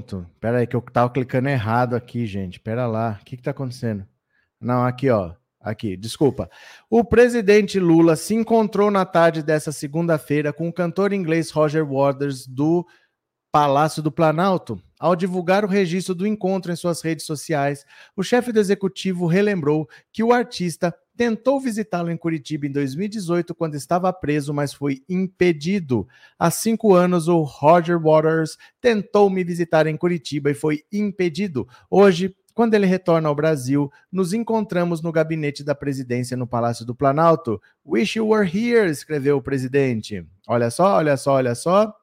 Pronto. 0.00 0.26
Pera 0.40 0.58
aí 0.58 0.66
que 0.66 0.74
eu 0.74 0.80
tava 0.80 1.10
clicando 1.10 1.48
errado 1.48 1.94
aqui, 1.94 2.26
gente. 2.26 2.58
Pera 2.58 2.86
lá. 2.86 3.18
O 3.20 3.24
que 3.24 3.36
que 3.36 3.42
tá 3.42 3.50
acontecendo? 3.50 4.06
Não, 4.60 4.84
aqui, 4.84 5.10
ó. 5.10 5.34
Aqui, 5.60 5.94
desculpa. 5.94 6.50
O 6.88 7.04
presidente 7.04 7.78
Lula 7.78 8.16
se 8.16 8.34
encontrou 8.34 8.90
na 8.90 9.04
tarde 9.04 9.42
dessa 9.42 9.70
segunda-feira 9.70 10.54
com 10.54 10.68
o 10.68 10.72
cantor 10.72 11.12
inglês 11.12 11.50
Roger 11.50 11.84
Waters 11.84 12.46
do 12.46 12.86
Palácio 13.52 14.02
do 14.02 14.10
Planalto. 14.10 14.80
Ao 14.98 15.14
divulgar 15.14 15.64
o 15.64 15.68
registro 15.68 16.14
do 16.14 16.26
encontro 16.26 16.72
em 16.72 16.76
suas 16.76 17.02
redes 17.02 17.26
sociais, 17.26 17.84
o 18.16 18.22
chefe 18.22 18.52
do 18.52 18.60
executivo 18.60 19.26
relembrou 19.26 19.86
que 20.10 20.22
o 20.22 20.32
artista 20.32 20.94
tentou 21.20 21.60
visitá-lo 21.60 22.10
em 22.10 22.16
Curitiba 22.16 22.66
em 22.66 22.72
2018, 22.72 23.54
quando 23.54 23.74
estava 23.74 24.10
preso, 24.10 24.54
mas 24.54 24.72
foi 24.72 25.02
impedido. 25.06 26.08
Há 26.38 26.50
cinco 26.50 26.94
anos, 26.94 27.28
o 27.28 27.42
Roger 27.42 28.00
Waters 28.00 28.56
tentou 28.80 29.28
me 29.28 29.44
visitar 29.44 29.86
em 29.86 29.98
Curitiba 29.98 30.50
e 30.50 30.54
foi 30.54 30.82
impedido. 30.90 31.68
Hoje, 31.90 32.34
quando 32.54 32.72
ele 32.72 32.86
retorna 32.86 33.28
ao 33.28 33.34
Brasil, 33.34 33.92
nos 34.10 34.32
encontramos 34.32 35.02
no 35.02 35.12
gabinete 35.12 35.62
da 35.62 35.74
presidência 35.74 36.38
no 36.38 36.46
Palácio 36.46 36.86
do 36.86 36.94
Planalto. 36.94 37.60
Wish 37.84 38.16
you 38.16 38.26
were 38.26 38.48
here, 38.48 38.88
escreveu 38.88 39.36
o 39.36 39.42
presidente. 39.42 40.26
Olha 40.48 40.70
só, 40.70 40.96
olha 40.96 41.18
só, 41.18 41.34
olha 41.34 41.54
só. 41.54 41.94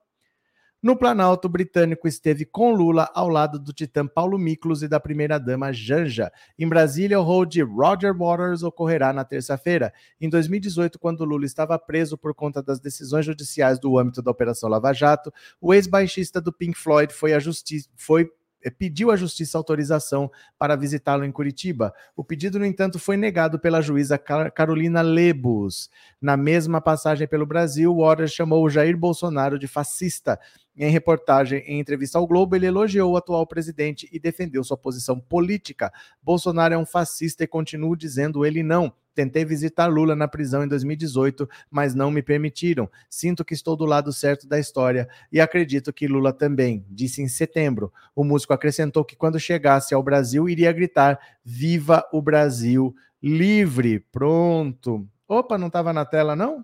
No 0.88 0.96
Planalto, 0.96 1.50
britânico 1.50 2.08
esteve 2.08 2.46
com 2.46 2.72
Lula 2.72 3.12
ao 3.14 3.28
lado 3.28 3.60
do 3.60 3.74
titã 3.74 4.08
Paulo 4.08 4.38
Miklos 4.38 4.84
e 4.84 4.88
da 4.88 5.02
primeira-dama 5.02 5.74
Janja. 5.74 6.32
Em 6.58 6.66
Brasília, 6.66 7.20
o 7.20 7.24
rol 7.24 7.46
de 7.46 7.62
Roger 7.62 8.18
Waters 8.18 8.64
ocorrerá 8.64 9.12
na 9.12 9.26
terça-feira. 9.26 9.94
Em 10.22 10.30
2018, 10.30 10.98
quando 10.98 11.26
Lula 11.26 11.46
estava 11.46 11.78
preso 11.78 12.18
por 12.18 12.34
conta 12.34 12.64
das 12.64 12.80
decisões 12.80 13.26
judiciais 13.26 13.78
do 13.78 14.00
âmbito 14.00 14.22
da 14.22 14.32
Operação 14.32 14.70
Lava 14.70 14.94
Jato, 14.94 15.30
o 15.60 15.74
ex-baixista 15.74 16.40
do 16.40 16.54
Pink 16.54 16.78
Floyd 16.78 17.12
foi, 17.12 17.34
a 17.34 17.40
justiça, 17.40 17.90
foi 17.94 18.32
pediu 18.78 19.12
à 19.12 19.16
justiça 19.16 19.58
autorização 19.58 20.30
para 20.58 20.76
visitá-lo 20.76 21.24
em 21.24 21.32
Curitiba. 21.32 21.94
O 22.16 22.24
pedido, 22.24 22.60
no 22.60 22.66
entanto, 22.66 23.00
foi 23.00 23.18
negado 23.18 23.60
pela 23.60 23.82
juíza 23.82 24.18
Carolina 24.18 25.02
Lebus. 25.02 25.90
Na 26.22 26.36
mesma 26.36 26.82
passagem 26.82 27.28
pelo 27.28 27.46
Brasil, 27.46 27.96
Waters 27.96 28.32
chamou 28.32 28.70
Jair 28.70 28.98
Bolsonaro 28.98 29.58
de 29.58 29.68
fascista. 29.68 30.40
Em 30.76 30.92
reportagem 30.92 31.60
em 31.66 31.80
entrevista 31.80 32.20
ao 32.20 32.28
Globo, 32.28 32.56
ele 32.56 32.68
elogiou 32.68 33.14
o 33.14 33.18
atual 33.18 33.48
presidente 33.48 34.08
e 34.12 34.20
defendeu 34.20 34.64
sua 34.64 34.78
posição 34.78 35.20
política. 35.20 35.92
Bolsonaro 36.22 36.74
é 36.74 36.78
um 36.78 36.86
fascista 36.86 37.44
e 37.44 37.48
continua 37.48 37.98
dizendo 37.98 38.46
ele 38.46 38.62
não. 38.62 38.94
Tentei 39.18 39.44
visitar 39.44 39.88
Lula 39.88 40.16
na 40.16 40.28
prisão 40.28 40.64
em 40.64 40.68
2018, 40.68 41.50
mas 41.72 41.96
não 41.96 42.12
me 42.12 42.22
permitiram. 42.22 42.88
Sinto 43.10 43.44
que 43.44 43.56
estou 43.56 43.76
do 43.76 43.84
lado 43.84 44.14
certo 44.14 44.48
da 44.48 44.60
história 44.60 45.10
e 45.32 45.42
acredito 45.42 45.92
que 45.92 46.08
Lula 46.08 46.32
também, 46.32 46.86
disse 46.88 47.20
em 47.20 47.28
setembro. 47.28 47.92
O 48.16 48.24
músico 48.24 48.54
acrescentou 48.54 49.04
que 49.04 49.16
quando 49.16 49.40
chegasse 49.40 49.92
ao 49.96 50.04
Brasil 50.04 50.48
iria 50.48 50.72
gritar: 50.72 51.20
Viva 51.44 52.08
o 52.14 52.22
Brasil 52.22 52.94
livre! 53.20 54.02
Pronto. 54.12 55.10
Opa, 55.28 55.58
não 55.58 55.66
estava 55.66 55.92
na 55.92 56.06
tela, 56.06 56.36
não? 56.36 56.64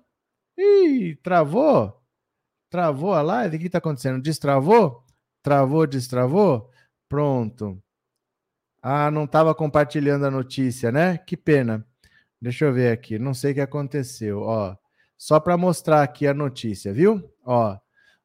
Ih, 0.55 1.15
travou? 1.23 1.99
Travou 2.69 3.15
a 3.15 3.23
live? 3.23 3.57
O 3.57 3.59
que 3.59 3.65
está 3.65 3.79
acontecendo? 3.79 4.21
Destravou? 4.21 5.03
Travou, 5.41 5.87
destravou? 5.87 6.69
Pronto. 7.09 7.81
Ah, 8.79 9.09
não 9.09 9.23
estava 9.23 9.55
compartilhando 9.55 10.27
a 10.27 10.31
notícia, 10.31 10.91
né? 10.91 11.17
Que 11.17 11.35
pena. 11.35 11.83
Deixa 12.43 12.65
eu 12.65 12.73
ver 12.73 12.91
aqui, 12.91 13.17
não 13.17 13.33
sei 13.33 13.53
o 13.53 13.55
que 13.55 13.61
aconteceu, 13.61 14.41
ó. 14.41 14.75
Só 15.17 15.39
para 15.39 15.55
mostrar 15.55 16.03
aqui 16.03 16.27
a 16.27 16.33
notícia, 16.33 16.91
viu? 16.91 17.23
Ó, 17.45 17.77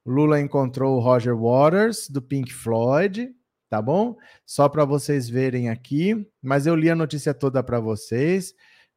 Lula 0.04 0.40
encontrou 0.40 0.96
o 0.96 1.00
Roger 1.00 1.36
Waters 1.36 2.08
do 2.10 2.20
Pink 2.20 2.52
Floyd, 2.52 3.30
tá 3.70 3.80
bom? 3.80 4.16
Só 4.44 4.68
para 4.68 4.84
vocês 4.84 5.28
verem 5.28 5.70
aqui, 5.70 6.26
mas 6.42 6.66
eu 6.66 6.74
li 6.74 6.90
a 6.90 6.96
notícia 6.96 7.32
toda 7.32 7.62
para 7.62 7.78
vocês. 7.78 8.52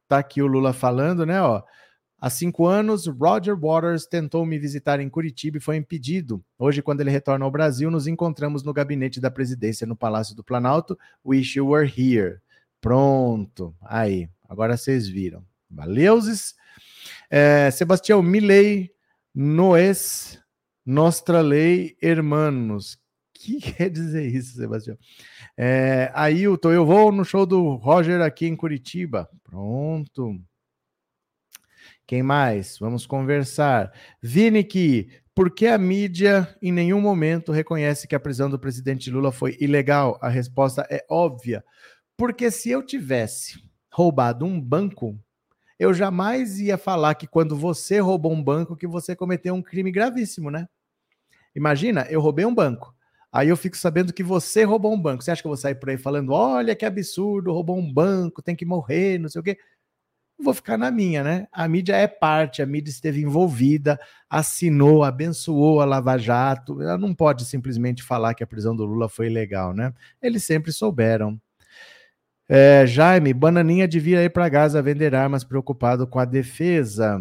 Tá 0.08 0.18
aqui 0.18 0.42
o 0.42 0.46
Lula 0.48 0.72
falando, 0.72 1.24
né, 1.24 1.40
ó. 1.40 1.62
Há 2.20 2.28
cinco 2.28 2.66
anos, 2.66 3.06
Roger 3.06 3.56
Waters 3.56 4.06
tentou 4.06 4.44
me 4.44 4.58
visitar 4.58 4.98
em 4.98 5.08
Curitiba 5.08 5.58
e 5.58 5.60
foi 5.60 5.76
impedido. 5.76 6.44
Hoje, 6.58 6.82
quando 6.82 7.00
ele 7.00 7.10
retorna 7.10 7.44
ao 7.44 7.50
Brasil, 7.52 7.92
nos 7.92 8.08
encontramos 8.08 8.64
no 8.64 8.72
gabinete 8.72 9.20
da 9.20 9.30
presidência 9.30 9.86
no 9.86 9.94
Palácio 9.94 10.34
do 10.34 10.42
Planalto. 10.42 10.98
Wish 11.24 11.56
you 11.56 11.68
were 11.68 11.86
here. 11.86 12.40
Pronto. 12.80 13.72
Aí, 13.82 14.28
Agora 14.52 14.76
vocês 14.76 15.08
viram. 15.08 15.42
Valeuses. 15.70 16.54
É, 17.30 17.70
Sebastião 17.70 18.22
Milei, 18.22 18.90
Noes, 19.34 20.38
Nostra 20.84 21.40
Lei, 21.40 21.96
Hermanos. 22.02 22.98
que 23.32 23.58
quer 23.72 23.88
dizer 23.88 24.26
isso, 24.26 24.56
Sebastião? 24.56 24.98
É, 25.56 26.12
Ailton, 26.14 26.70
eu 26.70 26.84
vou 26.84 27.10
no 27.10 27.24
show 27.24 27.46
do 27.46 27.76
Roger 27.76 28.20
aqui 28.20 28.46
em 28.46 28.54
Curitiba. 28.54 29.26
Pronto. 29.42 30.38
Quem 32.06 32.22
mais? 32.22 32.78
Vamos 32.78 33.06
conversar. 33.06 33.90
Vini 34.20 34.62
que 34.62 35.08
por 35.34 35.50
que 35.54 35.66
a 35.66 35.78
mídia 35.78 36.54
em 36.60 36.70
nenhum 36.70 37.00
momento 37.00 37.52
reconhece 37.52 38.06
que 38.06 38.14
a 38.14 38.20
prisão 38.20 38.50
do 38.50 38.58
presidente 38.58 39.10
Lula 39.10 39.32
foi 39.32 39.56
ilegal? 39.58 40.18
A 40.20 40.28
resposta 40.28 40.86
é 40.90 41.02
óbvia. 41.08 41.64
Porque 42.18 42.50
se 42.50 42.68
eu 42.68 42.84
tivesse 42.84 43.71
roubado 43.92 44.44
um 44.44 44.60
banco, 44.60 45.18
eu 45.78 45.92
jamais 45.92 46.58
ia 46.58 46.78
falar 46.78 47.14
que 47.14 47.26
quando 47.26 47.56
você 47.56 47.98
roubou 47.98 48.32
um 48.32 48.42
banco, 48.42 48.76
que 48.76 48.86
você 48.86 49.14
cometeu 49.14 49.54
um 49.54 49.62
crime 49.62 49.92
gravíssimo, 49.92 50.50
né? 50.50 50.68
Imagina, 51.54 52.06
eu 52.08 52.20
roubei 52.20 52.44
um 52.44 52.54
banco. 52.54 52.94
Aí 53.30 53.48
eu 53.48 53.56
fico 53.56 53.76
sabendo 53.76 54.12
que 54.12 54.22
você 54.22 54.64
roubou 54.64 54.92
um 54.92 55.00
banco. 55.00 55.22
Você 55.22 55.30
acha 55.30 55.42
que 55.42 55.46
eu 55.46 55.50
vou 55.50 55.56
sair 55.56 55.74
por 55.74 55.90
aí 55.90 55.96
falando, 55.98 56.32
olha 56.32 56.74
que 56.74 56.84
absurdo, 56.84 57.52
roubou 57.52 57.78
um 57.78 57.92
banco, 57.92 58.42
tem 58.42 58.56
que 58.56 58.64
morrer, 58.64 59.18
não 59.18 59.28
sei 59.28 59.40
o 59.40 59.44
quê? 59.44 59.58
vou 60.42 60.52
ficar 60.52 60.76
na 60.76 60.90
minha, 60.90 61.22
né? 61.22 61.46
A 61.52 61.68
mídia 61.68 61.94
é 61.94 62.06
parte, 62.06 62.60
a 62.60 62.66
mídia 62.66 62.90
esteve 62.90 63.22
envolvida, 63.22 63.98
assinou, 64.28 65.04
abençoou 65.04 65.80
a 65.80 65.84
Lava 65.84 66.18
Jato. 66.18 66.82
Ela 66.82 66.98
não 66.98 67.14
pode 67.14 67.44
simplesmente 67.44 68.02
falar 68.02 68.34
que 68.34 68.42
a 68.42 68.46
prisão 68.46 68.74
do 68.74 68.84
Lula 68.84 69.08
foi 69.08 69.26
ilegal, 69.28 69.72
né? 69.72 69.94
Eles 70.20 70.44
sempre 70.44 70.72
souberam. 70.72 71.40
É, 72.48 72.86
Jaime, 72.86 73.32
Bananinha 73.32 73.86
devia 73.88 74.22
ir 74.22 74.30
para 74.30 74.48
Gaza 74.48 74.82
vender 74.82 75.14
armas, 75.14 75.44
preocupado 75.44 76.06
com 76.06 76.18
a 76.18 76.24
defesa. 76.24 77.20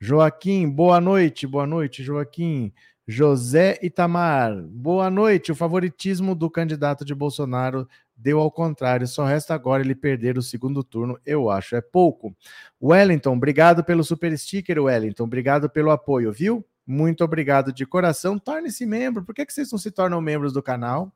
Joaquim, 0.00 0.68
boa 0.68 1.00
noite, 1.00 1.46
boa 1.46 1.66
noite, 1.66 2.02
Joaquim. 2.02 2.72
José 3.06 3.78
Itamar, 3.82 4.62
boa 4.62 5.10
noite. 5.10 5.52
O 5.52 5.54
favoritismo 5.54 6.34
do 6.34 6.50
candidato 6.50 7.04
de 7.04 7.14
Bolsonaro 7.14 7.86
deu 8.16 8.40
ao 8.40 8.50
contrário, 8.50 9.06
só 9.06 9.24
resta 9.24 9.52
agora 9.52 9.82
ele 9.82 9.96
perder 9.96 10.38
o 10.38 10.42
segundo 10.42 10.84
turno, 10.84 11.18
eu 11.26 11.50
acho, 11.50 11.74
é 11.74 11.80
pouco. 11.80 12.34
Wellington, 12.80 13.34
obrigado 13.34 13.82
pelo 13.82 14.04
super 14.04 14.36
sticker, 14.38 14.80
Wellington, 14.80 15.24
obrigado 15.24 15.68
pelo 15.68 15.90
apoio, 15.90 16.32
viu? 16.32 16.64
Muito 16.86 17.24
obrigado 17.24 17.72
de 17.72 17.86
coração. 17.86 18.38
Torne-se 18.38 18.84
membro. 18.84 19.24
Por 19.24 19.34
que, 19.34 19.46
que 19.46 19.52
vocês 19.52 19.70
não 19.70 19.78
se 19.78 19.90
tornam 19.90 20.20
membros 20.20 20.52
do 20.52 20.62
canal? 20.62 21.12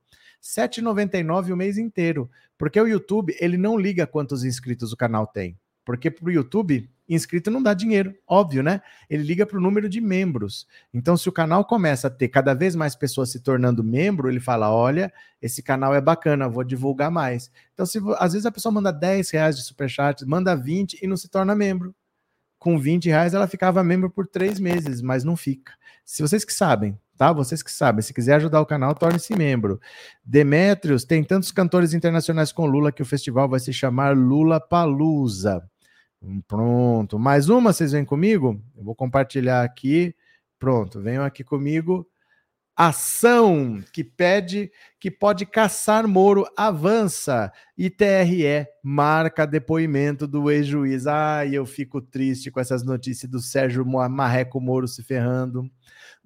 7,99 0.46 1.52
o 1.52 1.56
mês 1.56 1.76
inteiro. 1.76 2.30
Porque 2.56 2.80
o 2.80 2.86
YouTube, 2.86 3.36
ele 3.40 3.56
não 3.56 3.78
liga 3.78 4.06
quantos 4.06 4.44
inscritos 4.44 4.92
o 4.92 4.96
canal 4.96 5.26
tem. 5.26 5.58
Porque 5.84 6.10
para 6.10 6.26
o 6.26 6.32
YouTube, 6.32 6.90
inscrito 7.08 7.50
não 7.50 7.62
dá 7.62 7.72
dinheiro, 7.72 8.12
óbvio, 8.26 8.62
né? 8.62 8.80
Ele 9.08 9.22
liga 9.22 9.46
para 9.46 9.58
o 9.58 9.60
número 9.60 9.88
de 9.88 10.00
membros. 10.00 10.66
Então, 10.92 11.16
se 11.16 11.28
o 11.28 11.32
canal 11.32 11.64
começa 11.64 12.08
a 12.08 12.10
ter 12.10 12.28
cada 12.28 12.54
vez 12.54 12.74
mais 12.74 12.96
pessoas 12.96 13.30
se 13.30 13.40
tornando 13.40 13.84
membro, 13.84 14.28
ele 14.28 14.40
fala: 14.40 14.70
olha, 14.70 15.12
esse 15.40 15.62
canal 15.62 15.94
é 15.94 16.00
bacana, 16.00 16.48
vou 16.48 16.64
divulgar 16.64 17.10
mais. 17.10 17.50
Então, 17.72 17.86
se, 17.86 18.00
às 18.18 18.32
vezes 18.32 18.46
a 18.46 18.52
pessoa 18.52 18.72
manda 18.72 18.92
10 18.92 19.30
reais 19.30 19.56
de 19.56 19.62
superchat, 19.62 20.24
manda 20.26 20.56
20 20.56 20.98
e 21.02 21.06
não 21.06 21.16
se 21.16 21.28
torna 21.28 21.54
membro. 21.54 21.94
Com 22.58 22.78
20 22.78 23.06
reais 23.08 23.34
ela 23.34 23.46
ficava 23.46 23.84
membro 23.84 24.10
por 24.10 24.26
três 24.26 24.58
meses, 24.58 25.00
mas 25.00 25.22
não 25.22 25.36
fica. 25.36 25.72
Se 26.04 26.22
vocês 26.22 26.44
que 26.44 26.52
sabem, 26.52 26.98
tá? 27.16 27.32
Vocês 27.32 27.62
que 27.62 27.70
sabem, 27.70 28.02
se 28.02 28.14
quiser 28.14 28.34
ajudar 28.34 28.60
o 28.60 28.66
canal, 28.66 28.94
torne-se 28.94 29.34
membro. 29.34 29.80
Demetrios, 30.24 31.04
tem 31.04 31.24
tantos 31.24 31.50
cantores 31.50 31.94
internacionais 31.94 32.52
com 32.52 32.66
Lula 32.66 32.92
que 32.92 33.02
o 33.02 33.06
festival 33.06 33.48
vai 33.48 33.60
se 33.60 33.72
chamar 33.72 34.16
Lula 34.16 34.60
Palusa. 34.60 35.68
Pronto. 36.46 37.18
Mais 37.18 37.48
uma, 37.48 37.72
vocês 37.72 37.92
vêm 37.92 38.04
comigo? 38.04 38.60
Eu 38.76 38.84
vou 38.84 38.94
compartilhar 38.94 39.62
aqui. 39.62 40.14
Pronto, 40.58 41.00
venham 41.00 41.24
aqui 41.24 41.44
comigo. 41.44 42.06
Ação 42.74 43.82
que 43.90 44.04
pede 44.04 44.70
que 45.00 45.10
pode 45.10 45.46
caçar 45.46 46.06
Moro 46.06 46.46
avança 46.54 47.50
e 47.76 47.88
TRE 47.88 48.66
marca 48.82 49.46
depoimento 49.46 50.26
do 50.26 50.50
ex-juiz. 50.50 51.06
Ai, 51.06 51.54
eu 51.54 51.64
fico 51.64 52.02
triste 52.02 52.50
com 52.50 52.60
essas 52.60 52.84
notícias 52.84 53.30
do 53.30 53.40
Sérgio 53.40 53.86
Marreco 53.86 54.60
Moro 54.60 54.86
se 54.86 55.02
ferrando 55.02 55.70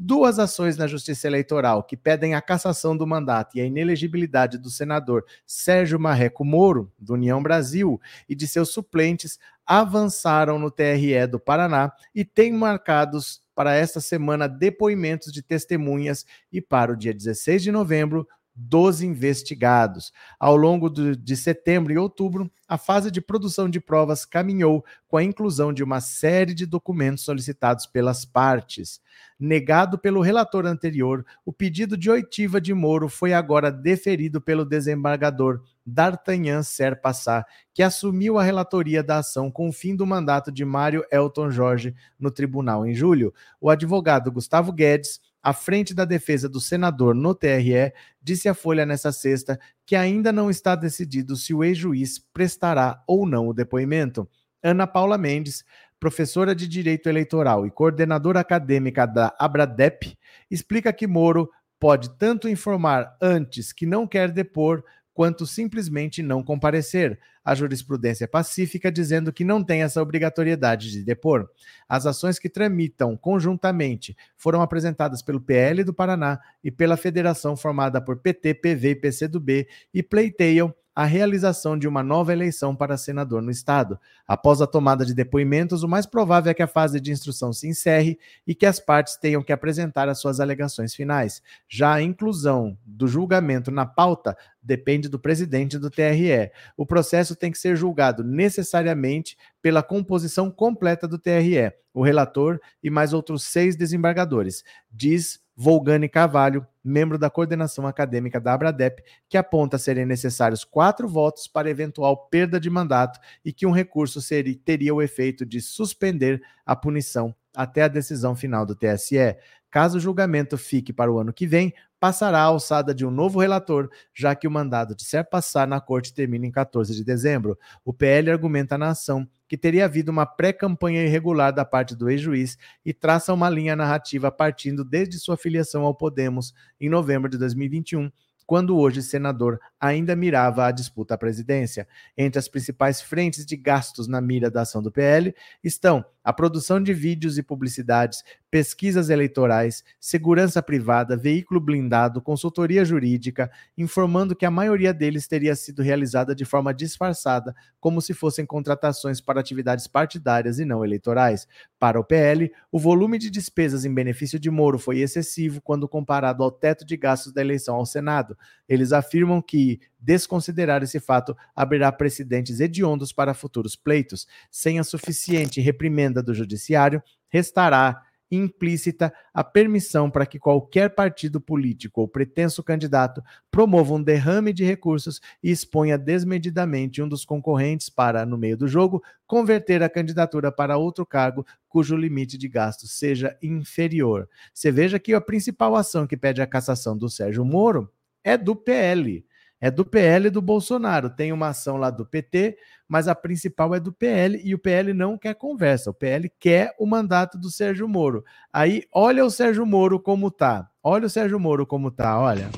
duas 0.03 0.39
ações 0.39 0.79
na 0.79 0.87
Justiça 0.87 1.27
Eleitoral 1.27 1.85
que 1.85 1.95
pedem 1.95 2.35
a 2.35 2.41
cassação 2.41 2.97
do 2.97 3.07
mandato 3.07 3.57
e 3.57 3.61
a 3.61 3.67
inelegibilidade 3.67 4.57
do 4.57 4.71
senador 4.71 5.27
Sérgio 5.45 6.01
Marreco 6.01 6.43
Moro, 6.43 6.91
do 6.99 7.13
União 7.13 7.43
Brasil, 7.43 8.01
e 8.27 8.35
de 8.35 8.49
seus 8.49 8.71
suplentes 8.71 9.39
avançaram 9.67 10.59
no 10.59 10.71
TRE 10.71 11.27
do 11.27 11.39
Paraná 11.39 11.93
e 12.15 12.25
têm 12.25 12.51
marcados 12.51 13.43
para 13.55 13.75
esta 13.75 14.01
semana 14.01 14.49
depoimentos 14.49 15.31
de 15.31 15.43
testemunhas 15.43 16.25
e 16.51 16.63
para 16.63 16.93
o 16.93 16.97
dia 16.97 17.13
16 17.13 17.63
de 17.63 17.71
novembro 17.71 18.27
dos 18.63 19.01
investigados. 19.01 20.13
Ao 20.39 20.55
longo 20.55 20.91
de 20.91 21.37
setembro 21.37 21.93
e 21.93 21.99
outubro, 21.99 22.51
a 22.69 22.77
fase 22.77 23.11
de 23.11 23.21
produção 23.21 23.71
de 23.71 23.81
provas 23.81 24.27
caminhou 24.27 24.85
com 25.09 25.17
a 25.17 25.25
inclusão 25.25 25.73
de 25.73 25.83
uma 25.83 26.01
série 26.01 26.53
de 26.53 26.67
documentos 26.67 27.25
solicitados 27.25 27.87
pelas 27.87 28.25
partes. 28.25 29.01
Negado 29.39 29.99
pelo 29.99 30.21
relator 30.21 30.67
anterior, 30.67 31.25
o 31.45 31.53
pedido 31.53 31.97
de 31.97 32.11
oitiva 32.11 32.61
de 32.61 32.75
Moro 32.75 33.09
foi 33.09 33.33
agora 33.33 33.73
deferido 33.73 34.41
pelo 34.41 34.67
desembargador 34.67 35.63
D'Artagnan 35.85 36.63
Serpassá, 36.63 37.45
que 37.73 37.83
assumiu 37.83 38.39
a 38.39 38.43
relatoria 38.43 39.03
da 39.03 39.19
ação 39.19 39.51
com 39.51 39.69
o 39.69 39.73
fim 39.73 39.97
do 39.97 40.07
mandato 40.07 40.53
de 40.53 40.65
Mário 40.65 41.05
Elton 41.11 41.51
Jorge 41.51 41.95
no 42.19 42.31
tribunal 42.31 42.87
em 42.87 42.95
julho. 42.95 43.33
O 43.59 43.71
advogado 43.71 44.31
Gustavo 44.31 44.71
Guedes 44.73 45.19
à 45.43 45.53
frente 45.53 45.95
da 45.95 46.05
defesa 46.05 46.49
do 46.49 46.61
senador 46.61 47.15
no 47.15 47.35
TRE, 47.35 47.93
disse 48.23 48.49
à 48.49 48.55
Folha 48.55 48.85
nessa 48.85 49.13
sexta 49.13 49.59
que 49.87 49.97
ainda 49.97 50.33
não 50.33 50.51
está 50.51 50.75
decidido 50.75 51.37
se 51.37 51.55
o 51.55 51.65
ex-juiz 51.65 52.19
prestará 52.33 53.03
ou 53.07 53.27
não 53.27 53.49
o 53.49 53.55
depoimento. 53.55 54.29
Ana 54.63 54.87
Paula 54.87 55.17
Mendes, 55.17 55.65
professora 55.99 56.55
de 56.55 56.69
Direito 56.69 57.09
Eleitoral 57.09 57.67
e 57.67 57.71
coordenadora 57.71 58.41
acadêmica 58.41 59.07
da 59.07 59.35
Abradep, 59.39 60.17
explica 60.51 60.93
que 60.93 61.07
Moro 61.07 61.51
pode 61.79 62.11
tanto 62.19 62.49
informar 62.49 63.17
antes 63.23 63.73
que 63.73 63.87
não 63.87 64.07
quer 64.07 64.31
depor, 64.31 64.85
quanto 65.13 65.47
simplesmente 65.47 66.23
não 66.23 66.43
comparecer. 66.43 67.19
A 67.45 67.55
jurisprudência 67.55 68.25
é 68.25 68.29
pacífica 68.29 68.93
dizendo 68.93 69.33
que 69.33 69.45
não 69.45 69.65
tem 69.65 69.83
essa 69.83 70.01
obrigatoriedade 70.03 70.91
de 70.91 71.03
depor. 71.03 71.49
As 71.89 72.07
ações 72.07 72.39
que 72.39 72.49
tramitam 72.49 73.17
conjuntamente 73.17 74.17
foram 74.37 74.61
apresentadas 74.61 75.23
pelo 75.23 75.41
PL 75.41 75.83
do 75.85 75.95
Paraná 75.95 76.39
e 76.63 76.71
pela 76.71 76.97
federação 76.97 77.57
formada 77.57 78.01
por 78.01 78.19
PT, 78.19 78.55
PV 78.55 78.91
e 78.91 78.97
PCdoB 78.97 79.69
e 79.93 80.03
pleiteiam 80.03 80.75
a 81.01 81.07
realização 81.07 81.79
de 81.79 81.89
uma 81.89 82.03
nova 82.03 82.31
eleição 82.31 82.77
para 82.77 82.95
senador 82.95 83.41
no 83.41 83.51
estado. 83.51 83.99
Após 84.29 84.61
a 84.61 84.67
tomada 84.67 85.03
de 85.03 85.15
depoimentos, 85.15 85.83
o 85.83 85.89
mais 85.89 86.05
provável 86.05 86.51
é 86.51 86.55
que 86.55 86.63
a 86.63 86.67
fase 86.67 87.01
de 87.01 87.11
instrução 87.11 87.55
se 87.55 87.67
encerre 87.67 88.19
e 88.47 88.55
que 88.55 88.67
as 88.67 88.79
partes 88.79 89.17
tenham 89.17 89.43
que 89.43 89.51
apresentar 89.51 90.11
as 90.11 90.21
suas 90.21 90.41
alegações 90.41 90.95
finais. 90.95 91.41
Já 91.67 91.95
a 91.95 92.03
inclusão 92.03 92.77
do 92.85 93.09
julgamento 93.09 93.71
na 93.71 93.87
pauta 93.87 94.37
depende 94.63 95.09
do 95.09 95.19
presidente 95.19 95.79
do 95.79 95.89
TRE. 95.89 96.51
O 96.77 96.85
processo 96.85 97.35
tem 97.35 97.51
que 97.51 97.59
ser 97.59 97.77
julgado 97.77 98.23
necessariamente 98.23 99.39
pela 99.63 99.83
composição 99.83 100.51
completa 100.51 101.09
do 101.09 101.19
TRE, 101.19 101.73
o 101.95 102.03
relator 102.03 102.61
e 102.83 102.91
mais 102.91 103.15
outros 103.15 103.45
seis 103.45 103.75
desembargadores, 103.75 104.63
diz 104.93 105.41
Volgane 105.63 106.09
Carvalho, 106.09 106.67
membro 106.83 107.19
da 107.19 107.29
coordenação 107.29 107.87
acadêmica 107.87 108.41
da 108.41 108.55
Abradep, 108.55 109.05
que 109.29 109.37
aponta 109.37 109.77
serem 109.77 110.07
necessários 110.07 110.65
quatro 110.65 111.07
votos 111.07 111.47
para 111.47 111.69
eventual 111.69 112.17
perda 112.31 112.59
de 112.59 112.71
mandato 112.71 113.21
e 113.45 113.53
que 113.53 113.67
um 113.67 113.71
recurso 113.71 114.23
seria, 114.23 114.59
teria 114.65 114.95
o 114.95 115.03
efeito 115.03 115.45
de 115.45 115.61
suspender 115.61 116.43
a 116.65 116.75
punição 116.75 117.35
até 117.55 117.83
a 117.83 117.89
decisão 117.89 118.35
final 118.35 118.65
do 118.65 118.75
TSE. 118.75 119.37
Caso 119.71 119.99
o 119.99 120.01
julgamento 120.01 120.57
fique 120.57 120.95
para 120.95 121.13
o 121.13 121.19
ano 121.19 121.31
que 121.31 121.47
vem, 121.47 121.75
passará 122.01 122.39
a 122.41 122.45
alçada 122.45 122.95
de 122.95 123.05
um 123.05 123.11
novo 123.11 123.39
relator, 123.39 123.91
já 124.15 124.35
que 124.35 124.49
o 124.49 124.51
mandado 124.51 124.97
de 124.97 125.05
ser 125.05 125.25
passar 125.25 125.69
na 125.69 125.81
corte 125.81 126.15
termina 126.15 126.47
em 126.47 126.51
14 126.51 126.95
de 126.97 127.05
dezembro. 127.05 127.59
O 127.85 127.93
PL 127.93 128.31
argumenta 128.31 128.79
na 128.79 128.89
ação 128.89 129.29
que 129.47 129.59
teria 129.59 129.85
havido 129.85 130.11
uma 130.11 130.25
pré-campanha 130.25 131.05
irregular 131.05 131.53
da 131.53 131.65
parte 131.65 131.95
do 131.95 132.09
ex-juiz 132.09 132.57
e 132.85 132.95
traça 132.95 133.35
uma 133.35 133.51
linha 133.51 133.77
narrativa 133.77 134.33
partindo 134.33 134.83
desde 134.83 135.19
sua 135.19 135.37
filiação 135.37 135.83
ao 135.83 135.95
Podemos 135.95 136.55
em 136.81 136.89
novembro 136.89 137.29
de 137.29 137.37
2021 137.37 138.11
quando 138.51 138.77
hoje 138.77 139.01
senador 139.01 139.61
ainda 139.81 140.15
mirava 140.15 140.67
a 140.67 140.71
disputa 140.71 141.15
à 141.15 141.19
presidência. 141.19 141.89
Entre 142.17 142.39
as 142.39 142.49
principais 142.49 143.01
frentes 143.01 143.47
de 143.47 143.57
gastos 143.57 144.07
na 144.07 144.21
mira 144.21 144.51
da 144.51 144.63
ação 144.63 144.83
do 144.83 144.93
PL 144.93 145.35
estão 145.65 146.05
a 146.23 146.33
produção 146.33 146.83
de 146.83 146.93
vídeos 146.93 147.39
e 147.39 147.43
publicidades, 147.43 148.23
pesquisas 148.51 149.09
eleitorais, 149.09 149.83
segurança 149.99 150.63
privada, 150.63 151.17
veículo 151.17 151.61
blindado, 151.61 152.21
consultoria 152.21 152.85
jurídica, 152.85 153.51
informando 153.79 154.37
que 154.37 154.45
a 154.45 154.51
maioria 154.51 154.93
deles 154.93 155.27
teria 155.27 155.55
sido 155.57 155.83
realizada 155.83 156.35
de 156.35 156.45
forma 156.45 156.75
disfarçada, 156.75 157.55
como 157.79 158.03
se 158.03 158.13
fossem 158.13 158.45
contratações 158.45 159.21
para 159.21 159.41
atividades 159.41 159.87
partidárias 159.87 160.59
e 160.59 160.65
não 160.65 160.85
eleitorais. 160.85 161.47
Para 161.79 161.99
o 161.99 162.05
PL, 162.05 162.53
o 162.71 162.79
volume 162.79 163.17
de 163.17 163.31
despesas 163.31 163.85
em 163.85 163.95
benefício 163.95 164.39
de 164.39 164.51
Moro 164.51 164.79
foi 164.79 164.99
excessivo 164.99 165.63
quando 165.63 165.89
comparado 165.89 166.43
ao 166.43 166.51
teto 166.51 166.85
de 166.85 166.97
gastos 166.97 167.33
da 167.33 167.41
eleição 167.41 167.77
ao 167.77 167.87
Senado. 167.87 168.37
Eles 168.69 168.93
afirmam 168.93 169.41
que 169.41 169.70
desconsiderar 169.99 170.83
esse 170.83 170.99
fato 170.99 171.37
abrirá 171.55 171.93
precedentes 171.93 172.59
hediondos 172.59 173.13
para 173.13 173.35
futuros 173.35 173.77
pleitos. 173.77 174.27
Sem 174.51 174.79
a 174.79 174.85
suficiente 174.85 175.61
reprimenda 175.61 176.23
do 176.23 176.35
Judiciário, 176.35 177.03
restará 177.29 178.03
implícita 178.31 179.13
a 179.35 179.43
permissão 179.43 180.11
para 180.11 180.25
que 180.25 180.39
qualquer 180.39 180.91
partido 180.91 181.41
político 181.41 182.01
ou 182.01 182.09
pretenso 182.09 182.63
candidato 182.63 183.23
promova 183.51 183.95
um 183.95 184.03
derrame 184.03 184.53
de 184.53 184.65
recursos 184.65 185.21
e 185.43 185.51
exponha 185.51 185.99
desmedidamente 185.99 187.03
um 187.03 187.09
dos 187.09 187.25
concorrentes 187.25 187.89
para, 187.89 188.25
no 188.25 188.39
meio 188.39 188.57
do 188.57 188.69
jogo, 188.69 189.03
converter 189.27 189.83
a 189.83 189.89
candidatura 189.89 190.53
para 190.53 190.77
outro 190.77 191.05
cargo 191.05 191.45
cujo 191.69 191.97
limite 191.97 192.39
de 192.39 192.49
gastos 192.49 192.93
seja 192.93 193.37
inferior. 193.43 194.29
Você 194.55 194.71
veja 194.71 194.99
que 194.99 195.13
a 195.13 195.21
principal 195.21 195.75
ação 195.75 196.07
que 196.07 196.17
pede 196.17 196.41
a 196.41 196.47
cassação 196.47 196.97
do 196.97 197.09
Sérgio 197.09 197.45
Moro 197.45 197.91
é 198.23 198.37
do 198.37 198.55
PL 198.55 199.25
é 199.61 199.71
do 199.71 199.85
PL 199.85 200.29
e 200.29 200.31
do 200.31 200.41
Bolsonaro. 200.41 201.11
Tem 201.11 201.33
uma 201.33 201.49
ação 201.49 201.77
lá 201.77 201.91
do 201.91 202.07
PT, 202.07 202.57
mas 202.89 203.07
a 203.09 203.15
principal 203.15 203.75
é 203.75 203.81
do 203.81 203.93
PL 203.93 204.41
e 204.43 204.55
o 204.55 204.59
PL 204.59 204.95
não 204.95 205.19
quer 205.19 205.35
conversa. 205.35 205.91
O 205.91 205.95
PL 205.95 206.31
quer 206.39 206.75
o 206.79 206.87
mandato 206.87 207.39
do 207.39 207.51
Sérgio 207.51 207.87
Moro. 207.87 208.25
Aí, 208.53 208.85
olha 208.93 209.25
o 209.25 209.31
Sérgio 209.31 209.67
Moro 209.67 210.01
como 210.01 210.31
tá. 210.31 210.69
Olha 210.83 211.07
o 211.07 211.11
Sérgio 211.11 211.39
Moro 211.39 211.67
como 211.67 211.91
tá, 211.91 212.19
olha. 212.19 212.49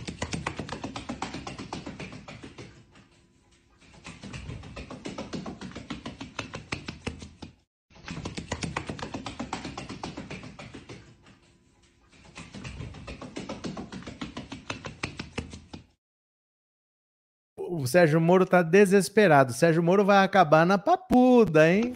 Sérgio 17.92 18.18
Moro 18.22 18.46
tá 18.46 18.62
desesperado. 18.62 19.52
Sérgio 19.52 19.82
Moro 19.82 20.02
vai 20.02 20.24
acabar 20.24 20.64
na 20.64 20.78
papuda, 20.78 21.68
hein? 21.68 21.92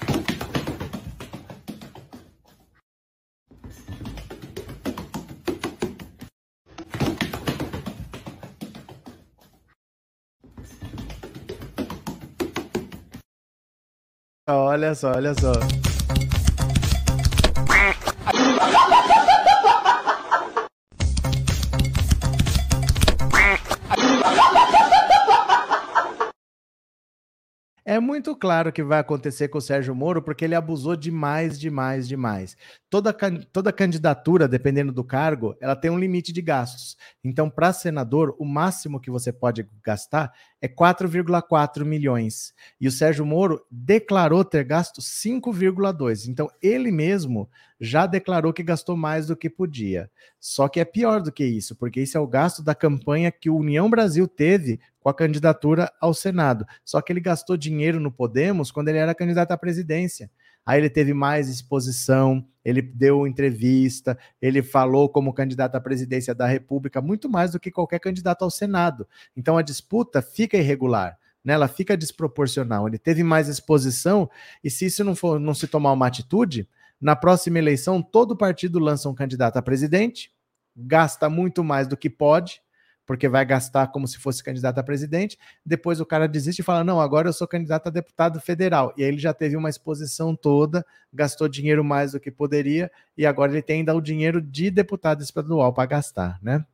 Olha 14.46 14.94
só, 14.94 15.12
olha 15.12 15.32
só. 15.32 15.52
É 27.96 27.98
muito 27.98 28.36
claro 28.36 28.70
que 28.70 28.82
vai 28.82 28.98
acontecer 28.98 29.48
com 29.48 29.56
o 29.56 29.60
Sérgio 29.62 29.94
Moro, 29.94 30.20
porque 30.20 30.44
ele 30.44 30.54
abusou 30.54 30.94
demais, 30.94 31.58
demais, 31.58 32.06
demais. 32.06 32.54
Toda, 32.90 33.10
toda 33.50 33.72
candidatura, 33.72 34.46
dependendo 34.46 34.92
do 34.92 35.02
cargo, 35.02 35.56
ela 35.62 35.74
tem 35.74 35.90
um 35.90 35.98
limite 35.98 36.30
de 36.30 36.42
gastos. 36.42 36.94
Então, 37.24 37.48
para 37.48 37.72
senador, 37.72 38.36
o 38.38 38.44
máximo 38.44 39.00
que 39.00 39.10
você 39.10 39.32
pode 39.32 39.66
gastar 39.82 40.30
é 40.60 40.68
4,4 40.68 41.86
milhões. 41.86 42.52
E 42.78 42.86
o 42.86 42.92
Sérgio 42.92 43.24
Moro 43.24 43.64
declarou 43.70 44.44
ter 44.44 44.64
gasto 44.64 45.00
5,2. 45.00 46.28
Então, 46.28 46.50
ele 46.60 46.92
mesmo 46.92 47.48
já 47.80 48.06
declarou 48.06 48.52
que 48.52 48.62
gastou 48.62 48.96
mais 48.96 49.26
do 49.26 49.36
que 49.36 49.50
podia. 49.50 50.10
Só 50.40 50.68
que 50.68 50.80
é 50.80 50.84
pior 50.84 51.20
do 51.20 51.32
que 51.32 51.44
isso, 51.44 51.76
porque 51.76 52.00
esse 52.00 52.16
é 52.16 52.20
o 52.20 52.26
gasto 52.26 52.62
da 52.62 52.74
campanha 52.74 53.30
que 53.30 53.50
o 53.50 53.56
União 53.56 53.88
Brasil 53.88 54.26
teve 54.26 54.80
com 55.00 55.08
a 55.08 55.14
candidatura 55.14 55.92
ao 56.00 56.14
Senado. 56.14 56.66
Só 56.84 57.00
que 57.00 57.12
ele 57.12 57.20
gastou 57.20 57.56
dinheiro 57.56 58.00
no 58.00 58.10
Podemos 58.10 58.70
quando 58.70 58.88
ele 58.88 58.98
era 58.98 59.14
candidato 59.14 59.52
à 59.52 59.56
presidência. 59.56 60.30
Aí 60.66 60.80
ele 60.80 60.90
teve 60.90 61.14
mais 61.14 61.48
exposição, 61.48 62.44
ele 62.64 62.82
deu 62.82 63.24
entrevista, 63.24 64.18
ele 64.42 64.62
falou 64.62 65.08
como 65.08 65.32
candidato 65.32 65.76
à 65.76 65.80
presidência 65.80 66.34
da 66.34 66.44
República, 66.44 67.00
muito 67.00 67.28
mais 67.28 67.52
do 67.52 67.60
que 67.60 67.70
qualquer 67.70 68.00
candidato 68.00 68.42
ao 68.42 68.50
Senado. 68.50 69.06
Então 69.36 69.56
a 69.56 69.62
disputa 69.62 70.20
fica 70.20 70.56
irregular. 70.56 71.16
Né, 71.44 71.52
ela 71.52 71.68
fica 71.68 71.96
desproporcional. 71.96 72.88
Ele 72.88 72.98
teve 72.98 73.22
mais 73.22 73.46
exposição, 73.46 74.28
e 74.64 74.68
se 74.68 74.86
isso 74.86 75.04
não 75.04 75.14
for 75.14 75.38
não 75.38 75.54
se 75.54 75.68
tomar 75.68 75.92
uma 75.92 76.08
atitude, 76.08 76.68
na 77.00 77.14
próxima 77.14 77.58
eleição, 77.58 78.02
todo 78.02 78.36
partido 78.36 78.78
lança 78.78 79.08
um 79.08 79.14
candidato 79.14 79.56
a 79.56 79.62
presidente, 79.62 80.32
gasta 80.76 81.28
muito 81.28 81.62
mais 81.62 81.86
do 81.86 81.96
que 81.96 82.10
pode, 82.10 82.60
porque 83.06 83.28
vai 83.28 83.44
gastar 83.46 83.86
como 83.86 84.06
se 84.08 84.18
fosse 84.18 84.42
candidato 84.42 84.78
a 84.78 84.82
presidente. 84.82 85.38
Depois 85.64 86.00
o 86.00 86.06
cara 86.06 86.26
desiste 86.26 86.60
e 86.60 86.64
fala: 86.64 86.82
Não, 86.82 87.00
agora 87.00 87.28
eu 87.28 87.32
sou 87.32 87.46
candidato 87.46 87.86
a 87.86 87.90
deputado 87.90 88.40
federal. 88.40 88.92
E 88.96 89.04
aí 89.04 89.08
ele 89.08 89.18
já 89.18 89.32
teve 89.32 89.56
uma 89.56 89.70
exposição 89.70 90.34
toda, 90.34 90.84
gastou 91.12 91.48
dinheiro 91.48 91.84
mais 91.84 92.12
do 92.12 92.20
que 92.20 92.30
poderia, 92.30 92.90
e 93.16 93.24
agora 93.24 93.52
ele 93.52 93.62
tem 93.62 93.78
ainda 93.78 93.94
o 93.94 94.00
dinheiro 94.00 94.42
de 94.42 94.70
deputado 94.70 95.22
estadual 95.22 95.72
para 95.72 95.86
gastar, 95.86 96.38
né? 96.42 96.64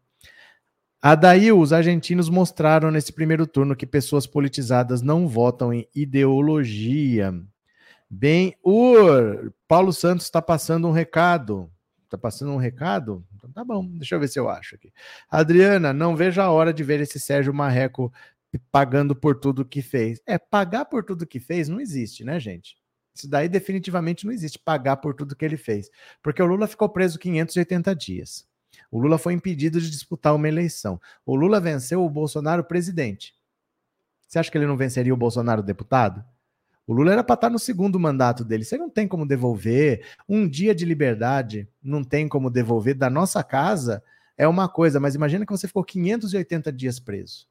A 1.05 1.17
daí, 1.17 1.51
os 1.51 1.73
argentinos 1.73 2.29
mostraram 2.29 2.89
nesse 2.89 3.13
primeiro 3.13 3.45
turno 3.45 3.75
que 3.75 3.85
pessoas 3.85 4.25
politizadas 4.25 5.03
não 5.03 5.27
votam 5.27 5.73
em 5.73 5.87
ideologia. 5.93 7.35
Bem, 8.15 8.55
o 8.63 9.51
Paulo 9.67 9.91
Santos 9.91 10.27
está 10.27 10.43
passando 10.43 10.87
um 10.87 10.91
recado. 10.91 11.73
Está 12.05 12.19
passando 12.19 12.53
um 12.53 12.59
recado? 12.59 13.25
Então 13.35 13.51
tá 13.51 13.65
bom, 13.65 13.87
deixa 13.87 14.15
eu 14.15 14.21
ver 14.21 14.29
se 14.29 14.39
eu 14.39 14.51
acho 14.51 14.75
aqui. 14.75 14.93
Adriana, 15.31 15.95
não 15.95 16.15
vejo 16.15 16.39
a 16.39 16.51
hora 16.51 16.75
de 16.75 16.85
ver 16.85 17.01
esse 17.01 17.19
Sérgio 17.19 17.55
Marreco 17.55 18.13
pagando 18.71 19.17
por 19.17 19.41
tudo 19.41 19.65
que 19.65 19.81
fez. 19.81 20.21
É, 20.27 20.37
pagar 20.37 20.85
por 20.85 21.03
tudo 21.03 21.27
que 21.27 21.41
fez 21.41 21.71
não 21.71 21.81
existe, 21.81 22.23
né, 22.23 22.39
gente? 22.39 22.77
Isso 23.15 23.27
daí 23.27 23.49
definitivamente 23.49 24.27
não 24.27 24.33
existe, 24.33 24.59
pagar 24.59 24.99
por 24.99 25.15
tudo 25.15 25.35
que 25.35 25.45
ele 25.47 25.57
fez. 25.57 25.89
Porque 26.23 26.43
o 26.43 26.47
Lula 26.47 26.67
ficou 26.67 26.91
preso 26.91 27.19
580 27.19 27.97
dias. 27.97 28.47
O 28.91 29.01
Lula 29.01 29.17
foi 29.17 29.33
impedido 29.33 29.81
de 29.81 29.91
disputar 29.91 30.35
uma 30.35 30.49
eleição. 30.49 31.01
O 31.25 31.35
Lula 31.35 31.59
venceu 31.59 32.05
o 32.05 32.11
Bolsonaro 32.11 32.63
presidente. 32.63 33.35
Você 34.29 34.39
acha 34.39 34.51
que 34.51 34.59
ele 34.59 34.67
não 34.67 34.77
venceria 34.77 35.15
o 35.15 35.17
Bolsonaro 35.17 35.63
deputado? 35.63 36.23
O 36.87 36.93
Lula 36.93 37.13
era 37.13 37.25
para 37.25 37.35
estar 37.35 37.51
no 37.51 37.59
segundo 37.59 37.99
mandato 37.99 38.45
dele. 38.45 38.65
Você 38.65 38.77
não 38.77 38.91
tem 38.91 39.07
como 39.07 39.27
devolver. 39.27 40.05
Um 40.29 40.49
dia 40.49 40.75
de 40.75 40.85
liberdade 40.85 41.69
não 41.83 42.03
tem 42.03 42.29
como 42.29 42.51
devolver. 42.51 42.95
Da 42.95 43.09
nossa 43.09 43.43
casa 43.45 44.03
é 44.37 44.49
uma 44.49 44.69
coisa, 44.69 44.99
mas 44.99 45.15
imagina 45.15 45.47
que 45.47 45.53
você 45.53 45.69
ficou 45.69 45.85
580 45.85 46.73
dias 46.73 46.99
preso. 46.99 47.47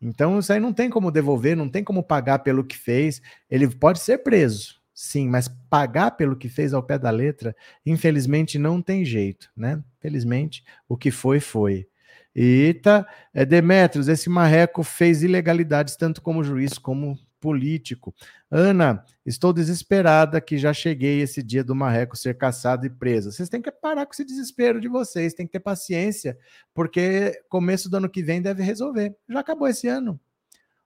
Então 0.00 0.38
isso 0.38 0.52
aí 0.52 0.60
não 0.60 0.72
tem 0.72 0.88
como 0.88 1.10
devolver, 1.10 1.56
não 1.56 1.68
tem 1.68 1.82
como 1.82 2.02
pagar 2.02 2.40
pelo 2.40 2.64
que 2.64 2.76
fez. 2.76 3.20
Ele 3.50 3.68
pode 3.68 3.98
ser 3.98 4.18
preso, 4.18 4.80
sim, 4.94 5.28
mas 5.28 5.48
pagar 5.68 6.12
pelo 6.12 6.36
que 6.36 6.48
fez 6.48 6.72
ao 6.72 6.82
pé 6.82 6.98
da 6.98 7.10
letra, 7.10 7.54
infelizmente 7.84 8.58
não 8.58 8.80
tem 8.80 9.04
jeito, 9.04 9.50
né? 9.56 9.82
Felizmente 9.98 10.62
o 10.88 10.96
que 10.96 11.10
foi 11.10 11.40
foi. 11.40 11.88
Eita, 12.32 13.04
é 13.34 13.44
Demetrios, 13.44 14.06
esse 14.06 14.30
marreco 14.30 14.84
fez 14.84 15.24
ilegalidades 15.24 15.96
tanto 15.96 16.22
como 16.22 16.44
juiz 16.44 16.78
como 16.78 17.18
político. 17.40 18.14
Ana, 18.50 19.04
estou 19.24 19.52
desesperada 19.52 20.40
que 20.40 20.58
já 20.58 20.72
cheguei 20.72 21.20
esse 21.20 21.42
dia 21.42 21.64
do 21.64 21.74
marreco 21.74 22.16
ser 22.16 22.36
caçado 22.36 22.86
e 22.86 22.90
preso. 22.90 23.32
Vocês 23.32 23.48
têm 23.48 23.62
que 23.62 23.70
parar 23.70 24.06
com 24.06 24.12
esse 24.12 24.24
desespero 24.24 24.80
de 24.80 24.88
vocês, 24.88 25.34
tem 25.34 25.46
que 25.46 25.52
ter 25.52 25.60
paciência, 25.60 26.38
porque 26.74 27.40
começo 27.48 27.88
do 27.90 27.96
ano 27.96 28.08
que 28.08 28.22
vem 28.22 28.42
deve 28.42 28.62
resolver. 28.62 29.16
Já 29.28 29.40
acabou 29.40 29.68
esse 29.68 29.88
ano. 29.88 30.20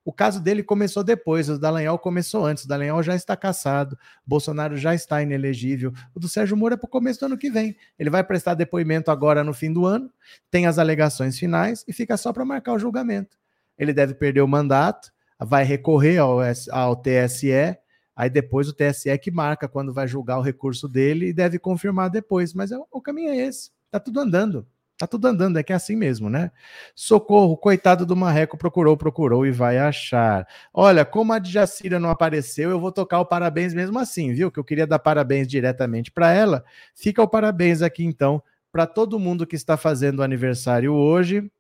O 0.05 0.13
caso 0.13 0.43
dele 0.43 0.65
começou 0.65 1.05
depois, 1.05 1.49
o 1.49 1.59
Dallagnol 1.59 1.99
começou 1.99 2.45
antes. 2.45 2.65
O 2.65 2.69
Dallagnol 2.69 3.03
já 3.05 3.15
está 3.15 3.37
caçado, 3.37 3.97
Bolsonaro 4.27 4.77
já 4.77 4.95
está 4.95 5.23
inelegível. 5.23 5.93
O 6.13 6.19
do 6.19 6.29
Sérgio 6.29 6.57
Moro 6.57 6.75
é 6.75 6.77
para 6.77 6.87
o 6.87 6.91
começo 6.91 7.21
do 7.21 7.27
ano 7.27 7.39
que 7.39 7.51
vem. 7.51 7.77
Ele 7.97 8.11
vai 8.11 8.25
prestar 8.25 8.55
depoimento 8.55 9.13
agora 9.13 9.45
no 9.45 9.55
fim 9.55 9.73
do 9.73 9.87
ano, 9.87 10.11
tem 10.51 10.67
as 10.67 10.79
alegações 10.79 11.39
finais 11.39 11.85
e 11.87 11.93
fica 11.93 12.17
só 12.17 12.33
para 12.33 12.45
marcar 12.45 12.73
o 12.73 12.79
julgamento. 12.79 13.39
Ele 13.79 13.93
deve 13.93 14.15
perder 14.15 14.41
o 14.41 14.49
mandato, 14.49 15.13
vai 15.45 15.64
recorrer 15.64 16.18
ao, 16.18 16.38
ao 16.70 16.97
TSE, 16.97 17.76
aí 18.14 18.30
depois 18.30 18.68
o 18.68 18.72
TSE 18.72 19.11
é 19.11 19.18
que 19.18 19.30
marca 19.30 19.68
quando 19.68 19.93
vai 19.93 20.07
julgar 20.07 20.38
o 20.38 20.43
recurso 20.43 20.88
dele 20.88 21.28
e 21.28 21.32
deve 21.32 21.59
confirmar 21.59 22.11
depois. 22.11 22.55
Mas 22.55 22.72
é, 22.72 22.78
o 22.90 23.01
caminho 23.01 23.30
é 23.30 23.36
esse, 23.36 23.70
tá 23.90 23.99
tudo 23.99 24.20
andando. 24.20 24.66
Tá 24.99 25.07
tudo 25.07 25.26
andando, 25.26 25.59
é 25.59 25.64
que 25.64 25.72
é 25.72 25.76
assim 25.76 25.97
mesmo, 25.97 26.30
né? 26.30 26.53
Socorro, 26.95 27.57
coitado 27.57 28.07
do 28.07 28.14
Marreco, 28.14 28.57
procurou, 28.57 28.97
procurou 28.97 29.45
e 29.45 29.51
vai 29.51 29.76
achar. 29.76 30.47
Olha, 30.72 31.05
como 31.05 31.32
a 31.32 31.43
Jacira 31.43 31.99
não 31.99 32.09
apareceu, 32.09 32.70
eu 32.70 32.78
vou 32.78 32.93
tocar 32.93 33.18
o 33.18 33.26
parabéns 33.26 33.74
mesmo 33.74 33.99
assim, 33.99 34.32
viu? 34.32 34.49
Que 34.49 34.61
eu 34.61 34.64
queria 34.64 34.86
dar 34.86 35.01
parabéns 35.01 35.49
diretamente 35.49 36.12
para 36.12 36.30
ela. 36.32 36.62
Fica 36.95 37.20
o 37.20 37.26
parabéns 37.26 37.82
aqui 37.82 38.05
então 38.05 38.40
para 38.70 38.86
todo 38.86 39.18
mundo 39.18 39.47
que 39.47 39.57
está 39.57 39.76
fazendo 39.76 40.22
aniversário 40.22 40.93
hoje. 40.93 41.51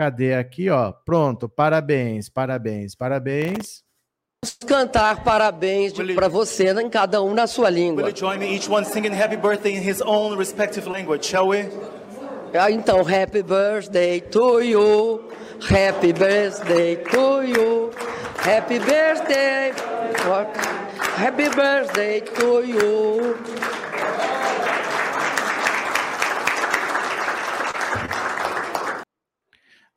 Cadê 0.00 0.32
aqui, 0.32 0.70
ó? 0.70 0.94
Pronto, 1.04 1.46
parabéns, 1.46 2.30
parabéns, 2.30 2.94
parabéns. 2.94 3.84
Vamos 4.42 4.56
cantar 4.66 5.22
parabéns 5.22 5.92
para 6.14 6.26
você, 6.26 6.70
em 6.70 6.88
cada 6.88 7.22
um 7.22 7.34
na 7.34 7.46
sua 7.46 7.68
língua. 7.68 8.04
Will 8.04 8.10
you 8.10 8.16
join 8.16 8.38
me 8.38 8.46
each 8.46 8.66
one 8.66 8.82
singing 8.82 9.12
happy 9.12 9.36
birthday 9.36 9.76
in 9.76 9.86
his 9.86 10.00
own 10.00 10.38
respective 10.38 10.88
language, 10.88 11.26
shall 11.26 11.48
we? 11.48 11.68
Ah, 12.54 12.70
então, 12.70 13.04
happy 13.04 13.42
birthday 13.42 14.22
to 14.22 14.62
you. 14.62 15.20
Happy 15.68 16.14
birthday 16.14 16.96
to 16.96 17.42
you. 17.42 17.90
Happy 18.38 18.78
birthday. 18.78 19.74
Happy 21.18 21.48
birthday 21.50 22.20
to 22.20 22.64
you. 22.64 23.59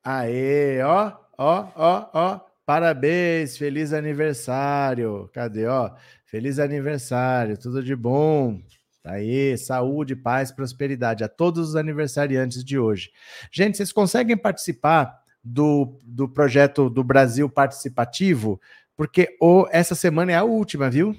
Aê, 0.03 0.81
ó, 0.83 1.13
ó, 1.37 1.67
ó, 1.75 2.09
ó. 2.13 2.39
Parabéns, 2.65 3.57
feliz 3.57 3.93
aniversário. 3.93 5.29
Cadê, 5.33 5.65
ó? 5.65 5.91
Feliz 6.25 6.59
aniversário, 6.59 7.57
tudo 7.57 7.83
de 7.83 7.95
bom. 7.95 8.61
Aí, 9.03 9.57
saúde, 9.57 10.15
paz, 10.15 10.51
prosperidade 10.51 11.23
a 11.23 11.27
todos 11.27 11.69
os 11.69 11.75
aniversariantes 11.75 12.63
de 12.63 12.79
hoje. 12.79 13.11
Gente, 13.51 13.77
vocês 13.77 13.91
conseguem 13.91 14.37
participar 14.37 15.21
do, 15.43 15.99
do 16.05 16.27
projeto 16.27 16.89
do 16.89 17.03
Brasil 17.03 17.49
Participativo? 17.49 18.61
Porque 18.95 19.35
oh, 19.41 19.65
essa 19.71 19.93
semana 19.93 20.31
é 20.31 20.35
a 20.35 20.43
última, 20.43 20.89
viu? 20.89 21.15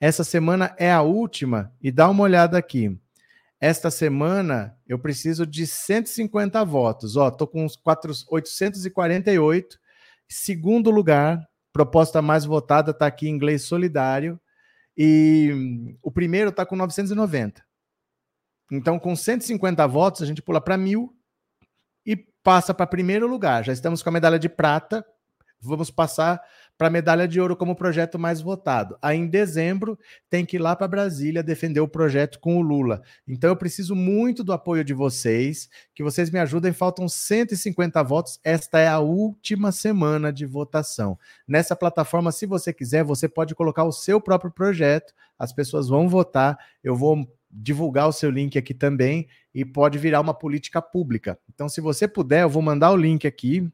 Essa 0.00 0.24
semana 0.24 0.74
é 0.78 0.90
a 0.90 1.02
última. 1.02 1.72
E 1.82 1.90
dá 1.90 2.08
uma 2.08 2.22
olhada 2.22 2.56
aqui. 2.56 2.96
Esta 3.62 3.92
semana 3.92 4.76
eu 4.88 4.98
preciso 4.98 5.46
de 5.46 5.68
150 5.68 6.64
votos. 6.64 7.16
Ó, 7.16 7.30
tô 7.30 7.46
com 7.46 7.64
uns 7.64 7.76
4, 7.76 8.12
848. 8.28 9.78
Segundo 10.28 10.90
lugar, 10.90 11.48
proposta 11.72 12.20
mais 12.20 12.44
votada 12.44 12.90
está 12.90 13.06
aqui 13.06 13.28
em 13.28 13.30
inglês 13.30 13.62
solidário. 13.62 14.40
E 14.98 15.96
o 16.02 16.10
primeiro 16.10 16.50
está 16.50 16.66
com 16.66 16.74
990. 16.74 17.64
Então, 18.72 18.98
com 18.98 19.14
150 19.14 19.86
votos, 19.86 20.22
a 20.22 20.26
gente 20.26 20.42
pula 20.42 20.60
para 20.60 20.76
mil 20.76 21.16
e 22.04 22.16
passa 22.16 22.74
para 22.74 22.84
primeiro 22.84 23.28
lugar. 23.28 23.62
Já 23.62 23.72
estamos 23.72 24.02
com 24.02 24.08
a 24.08 24.12
medalha 24.12 24.40
de 24.40 24.48
prata. 24.48 25.06
Vamos 25.60 25.88
passar 25.88 26.42
para 26.76 26.88
a 26.88 26.90
medalha 26.90 27.28
de 27.28 27.40
ouro 27.40 27.56
como 27.56 27.76
projeto 27.76 28.18
mais 28.18 28.40
votado. 28.40 28.96
Aí 29.00 29.16
em 29.16 29.28
dezembro 29.28 29.98
tem 30.28 30.44
que 30.44 30.56
ir 30.56 30.58
lá 30.58 30.74
para 30.74 30.88
Brasília 30.88 31.42
defender 31.42 31.80
o 31.80 31.88
projeto 31.88 32.40
com 32.40 32.58
o 32.58 32.62
Lula. 32.62 33.02
Então 33.26 33.50
eu 33.50 33.56
preciso 33.56 33.94
muito 33.94 34.42
do 34.42 34.52
apoio 34.52 34.82
de 34.82 34.92
vocês, 34.92 35.68
que 35.94 36.02
vocês 36.02 36.30
me 36.30 36.38
ajudem. 36.38 36.72
Faltam 36.72 37.08
150 37.08 38.02
votos. 38.02 38.40
Esta 38.42 38.78
é 38.78 38.88
a 38.88 38.98
última 38.98 39.70
semana 39.70 40.32
de 40.32 40.44
votação. 40.44 41.18
Nessa 41.46 41.76
plataforma, 41.76 42.32
se 42.32 42.46
você 42.46 42.72
quiser, 42.72 43.04
você 43.04 43.28
pode 43.28 43.54
colocar 43.54 43.84
o 43.84 43.92
seu 43.92 44.20
próprio 44.20 44.50
projeto. 44.50 45.12
As 45.38 45.52
pessoas 45.52 45.88
vão 45.88 46.08
votar. 46.08 46.58
Eu 46.82 46.96
vou 46.96 47.28
divulgar 47.52 48.08
o 48.08 48.12
seu 48.12 48.30
link 48.30 48.58
aqui 48.58 48.72
também 48.72 49.28
e 49.54 49.64
pode 49.64 49.98
virar 49.98 50.20
uma 50.20 50.32
política 50.32 50.80
pública. 50.80 51.38
Então, 51.52 51.68
se 51.68 51.80
você 51.80 52.08
puder, 52.08 52.42
eu 52.42 52.48
vou 52.48 52.62
mandar 52.62 52.90
o 52.90 52.96
link 52.96 53.26
aqui. 53.26 53.68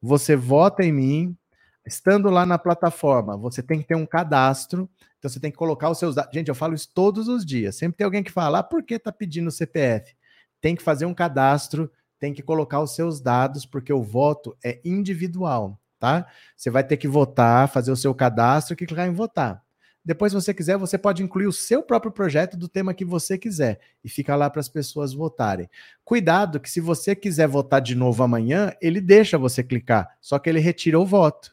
Você 0.00 0.36
vota 0.36 0.84
em 0.84 0.92
mim, 0.92 1.36
Estando 1.84 2.30
lá 2.30 2.46
na 2.46 2.58
plataforma, 2.58 3.36
você 3.36 3.62
tem 3.62 3.80
que 3.80 3.88
ter 3.88 3.96
um 3.96 4.06
cadastro, 4.06 4.88
então 5.18 5.28
você 5.28 5.40
tem 5.40 5.50
que 5.50 5.56
colocar 5.56 5.90
os 5.90 5.98
seus 5.98 6.14
dados. 6.14 6.32
Gente, 6.32 6.48
eu 6.48 6.54
falo 6.54 6.74
isso 6.74 6.88
todos 6.94 7.28
os 7.28 7.44
dias. 7.44 7.76
Sempre 7.76 7.98
tem 7.98 8.04
alguém 8.04 8.22
que 8.22 8.30
fala, 8.30 8.60
ah, 8.60 8.62
por 8.62 8.82
que 8.82 8.94
está 8.94 9.10
pedindo 9.10 9.48
o 9.48 9.52
CPF? 9.52 10.14
Tem 10.60 10.76
que 10.76 10.82
fazer 10.82 11.06
um 11.06 11.14
cadastro, 11.14 11.90
tem 12.20 12.32
que 12.32 12.42
colocar 12.42 12.80
os 12.80 12.94
seus 12.94 13.20
dados, 13.20 13.66
porque 13.66 13.92
o 13.92 14.02
voto 14.02 14.56
é 14.64 14.80
individual, 14.84 15.76
tá? 15.98 16.26
Você 16.56 16.70
vai 16.70 16.84
ter 16.84 16.96
que 16.96 17.08
votar, 17.08 17.68
fazer 17.68 17.90
o 17.90 17.96
seu 17.96 18.14
cadastro 18.14 18.74
e 18.74 18.76
clicar 18.76 19.08
em 19.08 19.12
votar. 19.12 19.60
Depois, 20.04 20.32
se 20.32 20.40
você 20.40 20.52
quiser, 20.52 20.76
você 20.76 20.98
pode 20.98 21.22
incluir 21.22 21.46
o 21.46 21.52
seu 21.52 21.82
próprio 21.82 22.10
projeto 22.10 22.56
do 22.56 22.68
tema 22.68 22.94
que 22.94 23.04
você 23.04 23.38
quiser 23.38 23.80
e 24.02 24.08
fica 24.08 24.34
lá 24.34 24.50
para 24.50 24.60
as 24.60 24.68
pessoas 24.68 25.12
votarem. 25.12 25.70
Cuidado 26.04 26.58
que 26.58 26.70
se 26.70 26.80
você 26.80 27.14
quiser 27.14 27.46
votar 27.46 27.80
de 27.80 27.94
novo 27.94 28.22
amanhã, 28.22 28.72
ele 28.80 29.00
deixa 29.00 29.38
você 29.38 29.62
clicar, 29.62 30.08
só 30.20 30.38
que 30.38 30.50
ele 30.50 30.58
retira 30.58 30.98
o 30.98 31.06
voto. 31.06 31.52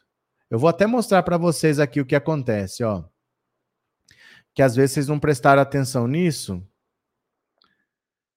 Eu 0.50 0.58
vou 0.58 0.68
até 0.68 0.86
mostrar 0.86 1.22
para 1.22 1.38
vocês 1.38 1.78
aqui 1.78 2.00
o 2.00 2.06
que 2.06 2.16
acontece, 2.16 2.82
ó. 2.82 3.04
Que 4.52 4.62
às 4.62 4.74
vezes 4.74 4.92
vocês 4.92 5.08
não 5.08 5.20
prestaram 5.20 5.62
atenção 5.62 6.08
nisso. 6.08 6.60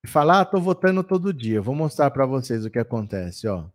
E 0.03 0.07
falar, 0.07 0.41
ah, 0.41 0.45
tô 0.45 0.59
votando 0.59 1.03
todo 1.03 1.33
dia. 1.33 1.61
Vou 1.61 1.73
mostrar 1.73 2.11
para 2.11 2.25
vocês 2.25 2.65
o 2.65 2.69
que 2.69 2.77
acontece, 2.77 3.47
ó. 3.47 3.65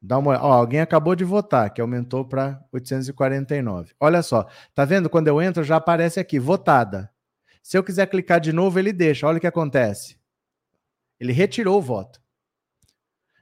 Dá 0.00 0.16
uma 0.16 0.42
Ó, 0.42 0.52
alguém 0.52 0.80
acabou 0.80 1.14
de 1.14 1.24
votar, 1.24 1.68
que 1.74 1.80
aumentou 1.80 2.24
para 2.24 2.64
849. 2.72 3.92
Olha 4.00 4.22
só, 4.22 4.48
tá 4.74 4.86
vendo? 4.86 5.10
Quando 5.10 5.28
eu 5.28 5.42
entro, 5.42 5.62
já 5.62 5.76
aparece 5.76 6.18
aqui, 6.18 6.38
votada. 6.38 7.12
Se 7.62 7.76
eu 7.76 7.84
quiser 7.84 8.06
clicar 8.06 8.40
de 8.40 8.52
novo, 8.52 8.78
ele 8.78 8.94
deixa. 8.94 9.26
Olha 9.26 9.36
o 9.36 9.40
que 9.40 9.46
acontece. 9.46 10.18
Ele 11.18 11.32
retirou 11.32 11.76
o 11.76 11.82
voto. 11.82 12.18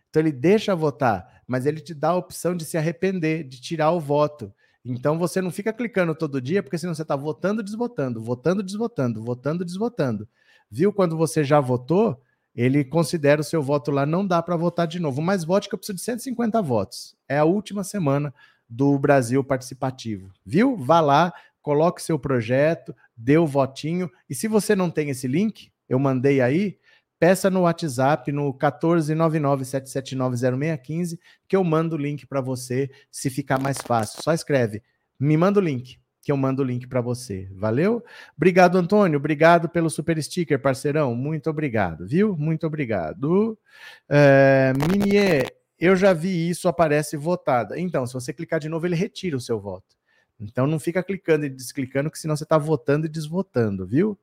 Então 0.08 0.20
ele 0.20 0.32
deixa 0.32 0.74
votar, 0.74 1.37
mas 1.48 1.66
ele 1.66 1.80
te 1.80 1.92
dá 1.92 2.10
a 2.10 2.16
opção 2.16 2.54
de 2.54 2.64
se 2.64 2.78
arrepender, 2.78 3.42
de 3.42 3.60
tirar 3.60 3.90
o 3.90 3.98
voto. 3.98 4.52
Então 4.84 5.18
você 5.18 5.40
não 5.40 5.50
fica 5.50 5.72
clicando 5.72 6.14
todo 6.14 6.40
dia, 6.40 6.62
porque 6.62 6.78
senão 6.78 6.94
você 6.94 7.02
está 7.02 7.16
votando, 7.16 7.62
desvotando, 7.62 8.20
votando, 8.22 8.62
desvotando, 8.62 9.22
votando, 9.22 9.64
desvotando. 9.64 10.28
Viu 10.70 10.92
quando 10.92 11.16
você 11.16 11.42
já 11.42 11.58
votou? 11.58 12.22
ele 12.58 12.84
considera 12.84 13.40
o 13.40 13.44
seu 13.44 13.62
voto 13.62 13.92
lá, 13.92 14.04
não 14.04 14.26
dá 14.26 14.42
para 14.42 14.56
votar 14.56 14.84
de 14.88 14.98
novo. 14.98 15.22
Mas 15.22 15.44
vote 15.44 15.68
que 15.68 15.76
eu 15.76 15.78
preciso 15.78 15.96
de 15.96 16.02
150 16.02 16.60
votos. 16.60 17.14
É 17.28 17.38
a 17.38 17.44
última 17.44 17.84
semana 17.84 18.34
do 18.68 18.98
Brasil 18.98 19.44
participativo. 19.44 20.32
Viu? 20.44 20.76
Vá 20.76 21.00
lá, 21.00 21.32
coloque 21.62 22.02
seu 22.02 22.18
projeto, 22.18 22.92
dê 23.16 23.38
o 23.38 23.46
votinho. 23.46 24.10
E 24.28 24.34
se 24.34 24.48
você 24.48 24.74
não 24.74 24.90
tem 24.90 25.08
esse 25.08 25.28
link, 25.28 25.70
eu 25.88 26.00
mandei 26.00 26.40
aí, 26.40 26.76
peça 27.18 27.50
no 27.50 27.62
WhatsApp 27.62 28.30
no 28.32 28.54
14997790615 28.54 31.18
que 31.46 31.56
eu 31.56 31.64
mando 31.64 31.96
o 31.96 31.98
link 31.98 32.26
para 32.26 32.40
você, 32.40 32.90
se 33.10 33.28
ficar 33.30 33.58
mais 33.58 33.78
fácil. 33.78 34.22
Só 34.22 34.32
escreve, 34.32 34.82
me 35.18 35.36
manda 35.36 35.58
o 35.60 35.62
link 35.62 35.98
que 36.28 36.32
eu 36.32 36.36
mando 36.36 36.62
o 36.62 36.64
link 36.64 36.86
para 36.86 37.00
você. 37.00 37.48
Valeu? 37.52 38.04
Obrigado, 38.36 38.76
Antônio. 38.76 39.16
Obrigado 39.16 39.66
pelo 39.66 39.88
super 39.88 40.22
sticker, 40.22 40.60
parceirão. 40.60 41.14
Muito 41.14 41.48
obrigado, 41.48 42.06
viu? 42.06 42.36
Muito 42.36 42.66
obrigado. 42.66 43.58
É, 44.06 44.74
Minier, 44.74 45.50
eu 45.78 45.96
já 45.96 46.12
vi 46.12 46.50
isso, 46.50 46.68
aparece 46.68 47.16
votada. 47.16 47.80
Então, 47.80 48.06
se 48.06 48.12
você 48.12 48.32
clicar 48.32 48.60
de 48.60 48.68
novo, 48.68 48.84
ele 48.84 48.94
retira 48.94 49.38
o 49.38 49.40
seu 49.40 49.58
voto. 49.58 49.96
Então, 50.38 50.66
não 50.66 50.78
fica 50.78 51.02
clicando 51.02 51.46
e 51.46 51.48
desclicando, 51.48 52.10
que 52.10 52.18
senão 52.18 52.36
você 52.36 52.44
está 52.44 52.58
votando 52.58 53.06
e 53.06 53.08
desvotando, 53.08 53.86
viu? 53.86 54.18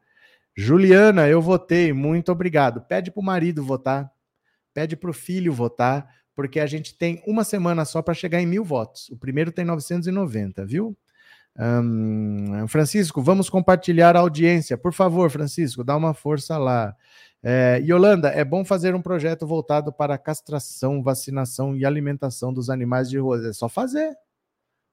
Juliana, 0.56 1.28
eu 1.28 1.42
votei. 1.42 1.92
Muito 1.92 2.32
obrigado. 2.32 2.82
Pede 2.82 3.12
para 3.12 3.22
o 3.22 3.24
marido 3.24 3.64
votar. 3.64 4.12
Pede 4.74 4.96
para 4.96 5.10
o 5.10 5.14
filho 5.14 5.54
votar, 5.54 6.08
porque 6.36 6.60
a 6.60 6.66
gente 6.66 6.98
tem 6.98 7.22
uma 7.26 7.44
semana 7.44 7.86
só 7.86 8.02
para 8.02 8.14
chegar 8.14 8.42
em 8.42 8.46
mil 8.46 8.64
votos. 8.64 9.10
O 9.10 9.18
primeiro 9.18 9.52
tem 9.52 9.66
990, 9.66 10.66
viu? 10.66 10.98
Um, 11.58 12.68
Francisco, 12.68 13.22
vamos 13.22 13.50
compartilhar 13.50 14.16
a 14.16 14.20
audiência. 14.20 14.78
Por 14.78 14.94
favor, 14.94 15.30
Francisco, 15.30 15.84
dá 15.84 15.96
uma 15.96 16.14
força 16.14 16.58
lá. 16.58 16.94
É, 17.42 17.80
Yolanda, 17.80 18.30
é 18.30 18.44
bom 18.44 18.66
fazer 18.66 18.96
um 18.96 19.02
projeto 19.02 19.48
voltado 19.48 19.94
para 19.94 20.18
castração, 20.18 21.02
vacinação 21.02 21.76
e 21.76 21.86
alimentação 21.86 22.54
dos 22.54 22.70
animais 22.70 23.10
de 23.10 23.18
rua. 23.18 23.48
É 23.48 23.54
só 23.54 23.70
fazer. 23.70 24.16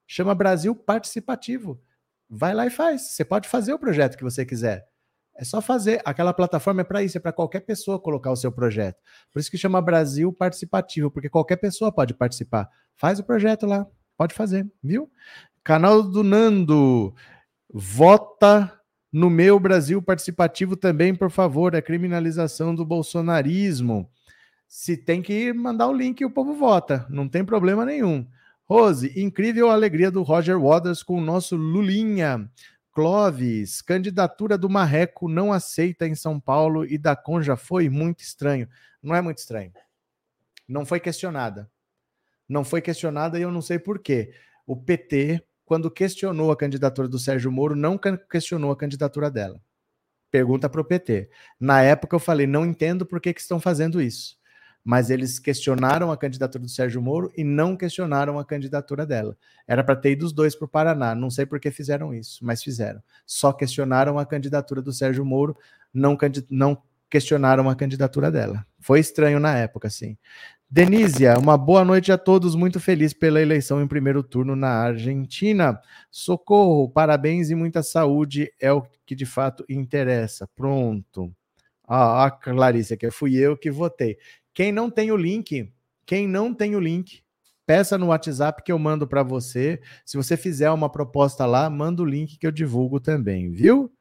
Chama 0.06 0.34
Brasil 0.34 0.74
Participativo. 0.76 1.80
Vai 2.28 2.54
lá 2.54 2.66
e 2.66 2.70
faz. 2.70 3.02
Você 3.02 3.24
pode 3.24 3.48
fazer 3.48 3.72
o 3.72 3.78
projeto 3.78 4.16
que 4.16 4.24
você 4.24 4.44
quiser. 4.44 4.91
É 5.34 5.44
só 5.44 5.60
fazer. 5.60 6.00
Aquela 6.04 6.32
plataforma 6.32 6.82
é 6.82 6.84
para 6.84 7.02
isso, 7.02 7.16
é 7.16 7.20
para 7.20 7.32
qualquer 7.32 7.60
pessoa 7.60 7.98
colocar 7.98 8.30
o 8.30 8.36
seu 8.36 8.52
projeto. 8.52 9.00
Por 9.32 9.40
isso 9.40 9.50
que 9.50 9.58
chama 9.58 9.80
Brasil 9.80 10.32
Participativo, 10.32 11.10
porque 11.10 11.28
qualquer 11.28 11.56
pessoa 11.56 11.90
pode 11.90 12.14
participar. 12.14 12.68
Faz 12.96 13.18
o 13.18 13.24
projeto 13.24 13.66
lá, 13.66 13.86
pode 14.16 14.34
fazer, 14.34 14.70
viu? 14.82 15.10
Canal 15.64 16.02
do 16.02 16.22
Nando. 16.22 17.14
Vota 17.72 18.72
no 19.12 19.30
meu 19.30 19.58
Brasil 19.60 20.02
participativo 20.02 20.76
também, 20.76 21.14
por 21.14 21.30
favor. 21.30 21.74
A 21.74 21.82
criminalização 21.82 22.74
do 22.74 22.84
bolsonarismo. 22.84 24.10
Se 24.66 24.96
tem 24.96 25.20
que 25.20 25.52
mandar 25.52 25.88
o 25.88 25.92
link, 25.92 26.24
o 26.24 26.30
povo 26.30 26.54
vota. 26.54 27.06
Não 27.10 27.28
tem 27.28 27.44
problema 27.44 27.84
nenhum. 27.84 28.26
Rose, 28.64 29.12
incrível 29.20 29.70
a 29.70 29.74
alegria 29.74 30.10
do 30.10 30.22
Roger 30.22 30.58
Waters 30.58 31.02
com 31.02 31.18
o 31.18 31.20
nosso 31.20 31.56
Lulinha. 31.56 32.50
Clóvis, 32.92 33.80
candidatura 33.80 34.58
do 34.58 34.68
Marreco 34.68 35.28
não 35.28 35.52
aceita 35.52 36.06
em 36.06 36.14
São 36.14 36.38
Paulo 36.38 36.84
e 36.84 36.98
da 36.98 37.16
Conja 37.16 37.56
foi 37.56 37.88
muito 37.88 38.20
estranho. 38.20 38.68
Não 39.02 39.14
é 39.14 39.20
muito 39.20 39.38
estranho. 39.38 39.72
Não 40.68 40.84
foi 40.84 41.00
questionada. 41.00 41.70
Não 42.48 42.64
foi 42.64 42.82
questionada 42.82 43.38
e 43.38 43.42
eu 43.42 43.50
não 43.50 43.62
sei 43.62 43.78
por 43.78 43.98
quê. 43.98 44.34
O 44.66 44.76
PT 44.76 45.42
quando 45.72 45.90
questionou 45.90 46.52
a 46.52 46.56
candidatura 46.56 47.08
do 47.08 47.18
Sérgio 47.18 47.50
Moro, 47.50 47.74
não 47.74 47.98
questionou 48.30 48.70
a 48.70 48.76
candidatura 48.76 49.30
dela. 49.30 49.58
Pergunta 50.30 50.68
para 50.68 50.82
o 50.82 50.84
PT. 50.84 51.30
Na 51.58 51.80
época 51.80 52.14
eu 52.14 52.20
falei, 52.20 52.46
não 52.46 52.66
entendo 52.66 53.06
por 53.06 53.18
que, 53.20 53.32
que 53.32 53.40
estão 53.40 53.58
fazendo 53.58 53.98
isso. 53.98 54.36
Mas 54.84 55.10
eles 55.10 55.38
questionaram 55.38 56.10
a 56.10 56.16
candidatura 56.16 56.64
do 56.64 56.68
Sérgio 56.68 57.00
Moro 57.00 57.32
e 57.36 57.44
não 57.44 57.76
questionaram 57.76 58.38
a 58.38 58.44
candidatura 58.44 59.06
dela. 59.06 59.36
Era 59.66 59.84
para 59.84 59.94
ter 59.94 60.12
ido 60.12 60.26
os 60.26 60.32
dois 60.32 60.56
para 60.56 60.64
o 60.66 60.68
Paraná. 60.68 61.14
Não 61.14 61.30
sei 61.30 61.46
por 61.46 61.60
que 61.60 61.70
fizeram 61.70 62.12
isso, 62.12 62.44
mas 62.44 62.62
fizeram. 62.62 63.00
Só 63.24 63.52
questionaram 63.52 64.18
a 64.18 64.26
candidatura 64.26 64.82
do 64.82 64.92
Sérgio 64.92 65.24
Moro, 65.24 65.56
não, 65.94 66.18
não 66.50 66.82
questionaram 67.08 67.68
a 67.68 67.76
candidatura 67.76 68.30
dela. 68.30 68.66
Foi 68.80 68.98
estranho 68.98 69.38
na 69.38 69.56
época, 69.56 69.90
sim. 69.90 70.16
Denísia, 70.68 71.38
uma 71.38 71.58
boa 71.58 71.84
noite 71.84 72.10
a 72.10 72.16
todos. 72.16 72.54
Muito 72.54 72.80
feliz 72.80 73.12
pela 73.12 73.42
eleição 73.42 73.82
em 73.82 73.86
primeiro 73.86 74.22
turno 74.22 74.56
na 74.56 74.70
Argentina. 74.70 75.78
Socorro, 76.10 76.88
parabéns 76.88 77.50
e 77.50 77.54
muita 77.54 77.82
saúde 77.82 78.50
é 78.58 78.72
o 78.72 78.82
que 79.04 79.14
de 79.14 79.26
fato 79.26 79.62
interessa. 79.68 80.48
Pronto. 80.56 81.30
Ah, 81.86 82.24
a 82.24 82.30
Clarice, 82.30 82.96
que 82.96 83.10
fui 83.10 83.36
eu 83.36 83.54
que 83.54 83.70
votei. 83.70 84.16
Quem 84.54 84.72
não 84.72 84.90
tem 84.90 85.10
o 85.10 85.16
link, 85.16 85.72
quem 86.04 86.28
não 86.28 86.52
tem 86.52 86.76
o 86.76 86.80
link, 86.80 87.22
peça 87.66 87.96
no 87.96 88.08
WhatsApp 88.08 88.62
que 88.62 88.72
eu 88.72 88.78
mando 88.78 89.06
para 89.06 89.22
você. 89.22 89.80
Se 90.04 90.16
você 90.16 90.36
fizer 90.36 90.70
uma 90.70 90.90
proposta 90.90 91.46
lá, 91.46 91.70
manda 91.70 92.02
o 92.02 92.06
link 92.06 92.38
que 92.38 92.46
eu 92.46 92.52
divulgo 92.52 93.00
também, 93.00 93.50
viu? 93.50 93.92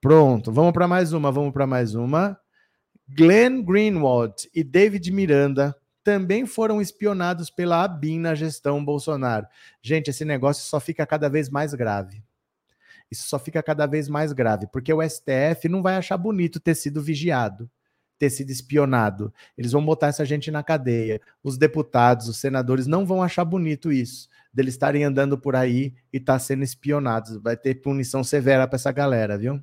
Pronto, 0.00 0.50
vamos 0.50 0.72
para 0.72 0.88
mais 0.88 1.12
uma, 1.12 1.30
vamos 1.30 1.52
para 1.52 1.66
mais 1.66 1.94
uma. 1.94 2.36
Glenn 3.08 3.62
Greenwald 3.62 4.48
e 4.54 4.64
David 4.64 5.10
Miranda 5.12 5.76
também 6.02 6.46
foram 6.46 6.80
espionados 6.80 7.50
pela 7.50 7.84
ABIN 7.84 8.18
na 8.18 8.34
gestão 8.34 8.84
Bolsonaro. 8.84 9.46
Gente, 9.80 10.08
esse 10.08 10.24
negócio 10.24 10.64
só 10.64 10.80
fica 10.80 11.06
cada 11.06 11.28
vez 11.28 11.48
mais 11.48 11.74
grave. 11.74 12.22
Isso 13.10 13.28
só 13.28 13.38
fica 13.38 13.62
cada 13.62 13.86
vez 13.86 14.08
mais 14.08 14.32
grave, 14.32 14.66
porque 14.72 14.92
o 14.92 15.02
STF 15.02 15.68
não 15.68 15.82
vai 15.82 15.96
achar 15.96 16.16
bonito 16.16 16.58
ter 16.58 16.74
sido 16.74 17.02
vigiado, 17.02 17.70
ter 18.22 18.30
sido 18.30 18.50
espionado. 18.50 19.34
Eles 19.58 19.72
vão 19.72 19.84
botar 19.84 20.06
essa 20.06 20.24
gente 20.24 20.48
na 20.48 20.62
cadeia. 20.62 21.20
Os 21.42 21.58
deputados, 21.58 22.28
os 22.28 22.36
senadores 22.36 22.86
não 22.86 23.04
vão 23.04 23.20
achar 23.20 23.44
bonito 23.44 23.90
isso, 23.90 24.28
deles 24.54 24.74
estarem 24.74 25.02
andando 25.02 25.36
por 25.36 25.56
aí 25.56 25.92
e 26.12 26.18
estar 26.18 26.34
tá 26.34 26.38
sendo 26.38 26.62
espionados. 26.62 27.38
Vai 27.38 27.56
ter 27.56 27.74
punição 27.82 28.22
severa 28.22 28.68
para 28.68 28.76
essa 28.76 28.92
galera, 28.92 29.36
viu? 29.36 29.60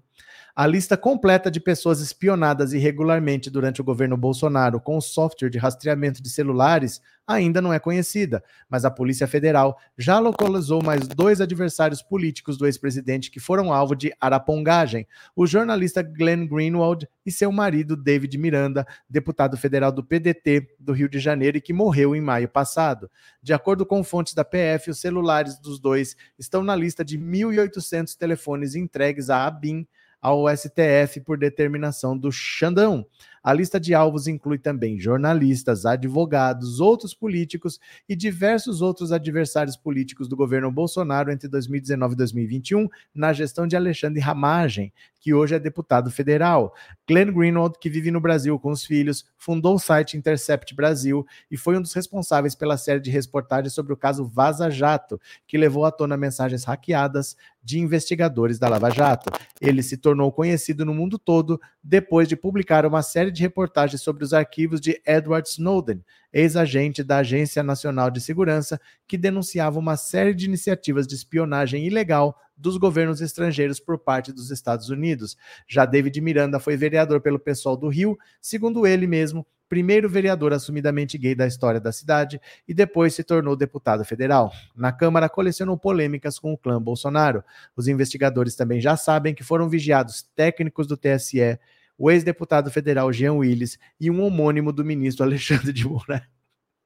A 0.60 0.68
lista 0.68 0.98
completa 0.98 1.50
de 1.50 1.58
pessoas 1.58 2.02
espionadas 2.02 2.74
irregularmente 2.74 3.50
durante 3.50 3.80
o 3.80 3.84
governo 3.86 4.18
Bolsonaro 4.18 4.82
com 4.82 4.98
o 4.98 5.02
software 5.02 5.50
de 5.50 5.58
rastreamento 5.58 6.22
de 6.22 6.30
celulares 6.30 7.00
ainda 7.26 7.62
não 7.62 7.72
é 7.72 7.80
conhecida, 7.80 8.44
mas 8.68 8.84
a 8.84 8.92
Polícia 8.92 9.26
Federal 9.26 9.80
já 9.98 10.20
localizou 10.20 10.84
mais 10.84 11.08
dois 11.08 11.40
adversários 11.40 12.02
políticos 12.02 12.58
do 12.58 12.66
ex-presidente 12.66 13.32
que 13.32 13.40
foram 13.40 13.72
alvo 13.72 13.96
de 13.96 14.12
arapongagem: 14.20 15.08
o 15.34 15.48
jornalista 15.48 16.02
Glenn 16.02 16.46
Greenwald 16.46 17.08
e 17.26 17.32
seu 17.32 17.54
marido 17.54 17.96
David 17.96 18.38
Miranda, 18.38 18.86
deputado 19.10 19.56
federal 19.56 19.94
do 19.94 20.04
PDT 20.04 20.76
do 20.78 20.92
Rio 20.92 21.08
de 21.08 21.20
Janeiro 21.20 21.58
e 21.58 21.62
que 21.62 21.72
morreu 21.72 22.14
em 22.14 22.20
maio 22.20 22.50
passado. 22.50 23.10
De 23.42 23.54
acordo 23.54 23.86
com 23.86 24.04
fontes 24.04 24.34
da 24.34 24.44
PF, 24.44 24.92
os 24.92 25.00
celulares 25.00 25.58
dos 25.58 25.80
dois 25.80 26.18
estão 26.38 26.62
na 26.64 26.76
lista 26.76 27.06
de 27.06 27.18
1.800 27.18 28.18
telefones 28.18 28.76
entregues 28.76 29.30
à 29.30 29.48
ABIN 29.48 29.88
ao 30.22 30.46
STF 30.50 31.22
por 31.26 31.38
determinação 31.38 32.18
do 32.18 32.32
Xandão. 32.32 33.06
A 33.44 33.54
lista 33.54 33.80
de 33.80 33.94
alvos 33.94 34.28
inclui 34.28 34.58
também 34.58 35.00
jornalistas, 35.00 35.86
advogados, 35.86 36.80
outros 36.80 37.14
políticos 37.14 37.80
e 38.08 38.16
diversos 38.16 38.82
outros 38.82 39.12
adversários 39.12 39.78
políticos 39.78 40.28
do 40.28 40.36
governo 40.36 40.72
Bolsonaro 40.72 41.32
entre 41.32 41.48
2019 41.48 42.14
e 42.14 42.18
2021, 42.18 42.88
na 43.14 43.34
gestão 43.34 43.68
de 43.68 43.76
Alexandre 43.76 44.20
Ramagem, 44.20 44.94
que 45.20 45.34
hoje 45.34 45.56
é 45.56 45.60
deputado 45.60 46.10
federal. 46.10 46.74
Glenn 47.08 47.34
Greenwald, 47.34 47.78
que 47.80 47.90
vive 47.90 48.12
no 48.12 48.22
Brasil 48.22 48.58
com 48.60 48.72
os 48.72 48.86
filhos, 48.86 49.26
fundou 49.38 49.76
o 49.76 49.80
site 49.80 50.18
Intercept 50.18 50.74
Brasil 50.74 51.26
e 51.52 51.58
foi 51.58 51.78
um 51.78 51.82
dos 51.82 51.94
responsáveis 51.94 52.56
pela 52.56 52.78
série 52.78 53.00
de 53.00 53.10
reportagens 53.10 53.74
sobre 53.74 53.94
o 53.94 53.98
caso 53.98 54.26
Vaza 54.26 54.70
Jato, 54.70 55.20
que 55.48 55.58
levou 55.58 55.86
à 55.86 55.92
tona 55.92 56.16
mensagens 56.16 56.64
hackeadas 56.64 57.36
de 57.64 57.80
investigadores 57.80 58.58
da 58.58 58.70
Lava 58.70 58.90
Jato. 58.90 59.32
Ele 59.60 59.84
se 59.84 59.98
tornou 59.98 60.32
conhecido 60.32 60.86
no 60.86 60.94
mundo 60.94 61.20
todo 61.20 61.60
depois 61.84 62.28
de 62.28 62.36
publicar 62.36 62.86
uma 62.86 63.02
série 63.02 63.29
de 63.32 63.42
reportagens 63.42 64.02
sobre 64.02 64.24
os 64.24 64.34
arquivos 64.34 64.80
de 64.80 65.02
Edward 65.06 65.48
Snowden, 65.48 66.04
ex-agente 66.32 67.04
da 67.04 67.18
Agência 67.18 67.64
Nacional 67.64 68.10
de 68.12 68.22
Segurança, 68.22 68.80
que 69.08 69.18
denunciava 69.18 69.80
uma 69.80 69.98
série 69.98 70.34
de 70.34 70.46
iniciativas 70.46 71.08
de 71.08 71.16
espionagem 71.16 71.86
ilegal 71.86 72.40
dos 72.56 72.78
governos 72.78 73.22
estrangeiros 73.22 73.80
por 73.80 73.98
parte 73.98 74.34
dos 74.34 74.52
Estados 74.52 74.90
Unidos. 74.90 75.38
Já 75.68 75.86
David 75.86 76.20
Miranda 76.22 76.60
foi 76.60 76.76
vereador 76.76 77.22
pelo 77.22 77.40
pessoal 77.40 77.78
do 77.78 77.88
Rio, 77.88 78.18
segundo 78.42 78.86
ele 78.86 79.08
mesmo, 79.08 79.46
primeiro 79.70 80.10
vereador 80.10 80.52
assumidamente 80.52 81.18
gay 81.18 81.36
da 81.36 81.46
história 81.46 81.80
da 81.80 81.92
cidade 81.92 82.42
e 82.68 82.74
depois 82.74 83.14
se 83.14 83.24
tornou 83.24 83.56
deputado 83.56 84.04
federal. 84.04 84.52
Na 84.76 84.92
Câmara, 84.92 85.30
colecionou 85.30 85.78
polêmicas 85.78 86.40
com 86.40 86.52
o 86.52 86.58
clã 86.58 86.82
Bolsonaro. 86.82 87.44
Os 87.78 87.88
investigadores 87.88 88.56
também 88.56 88.82
já 88.82 88.98
sabem 88.98 89.34
que 89.34 89.44
foram 89.44 89.70
vigiados 89.70 90.24
técnicos 90.36 90.88
do 90.88 90.98
TSE, 90.98 91.60
o 92.00 92.10
ex-deputado 92.10 92.72
federal 92.72 93.12
Jean 93.12 93.34
Willis 93.34 93.78
e 94.00 94.10
um 94.10 94.24
homônimo 94.24 94.72
do 94.72 94.86
ministro 94.86 95.26
Alexandre 95.26 95.74
de 95.74 95.86
Moraes. 95.86 96.24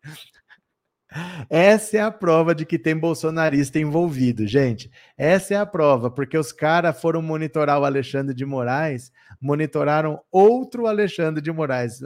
Essa 1.47 1.97
é 1.97 2.01
a 2.01 2.09
prova 2.09 2.55
de 2.55 2.65
que 2.65 2.79
tem 2.79 2.97
bolsonarista 2.97 3.77
envolvido, 3.77 4.47
gente. 4.47 4.89
Essa 5.15 5.53
é 5.53 5.57
a 5.57 5.65
prova, 5.65 6.09
porque 6.09 6.35
os 6.35 6.51
caras 6.51 6.99
foram 6.99 7.21
monitorar 7.21 7.79
o 7.79 7.85
Alexandre 7.85 8.33
de 8.33 8.43
Moraes, 8.43 9.11
monitoraram 9.39 10.19
outro 10.31 10.87
Alexandre 10.87 11.39
de 11.39 11.51
Moraes, 11.51 12.01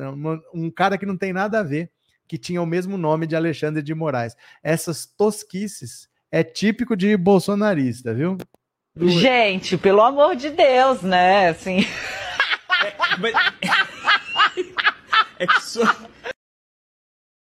um 0.54 0.70
cara 0.70 0.98
que 0.98 1.06
não 1.06 1.16
tem 1.16 1.32
nada 1.32 1.62
a 1.62 1.64
ver, 1.64 1.90
que 2.28 2.38
tinha 2.38 2.62
o 2.62 2.66
mesmo 2.66 2.98
nome 2.98 3.26
de 3.26 3.38
Alexandre 3.38 3.82
de 3.82 3.96
Moraes. 3.96 4.36
Essas 4.62 5.06
tosquices 5.06 6.10
é 6.30 6.44
típico 6.44 6.94
de 6.94 7.16
bolsonarista, 7.16 8.14
viu? 8.14 8.38
Gente, 9.00 9.78
pelo 9.78 10.02
amor 10.02 10.36
de 10.36 10.50
Deus, 10.50 11.02
né? 11.02 11.48
Assim. 11.48 11.86
É, 15.40 15.46
que. 15.60 15.82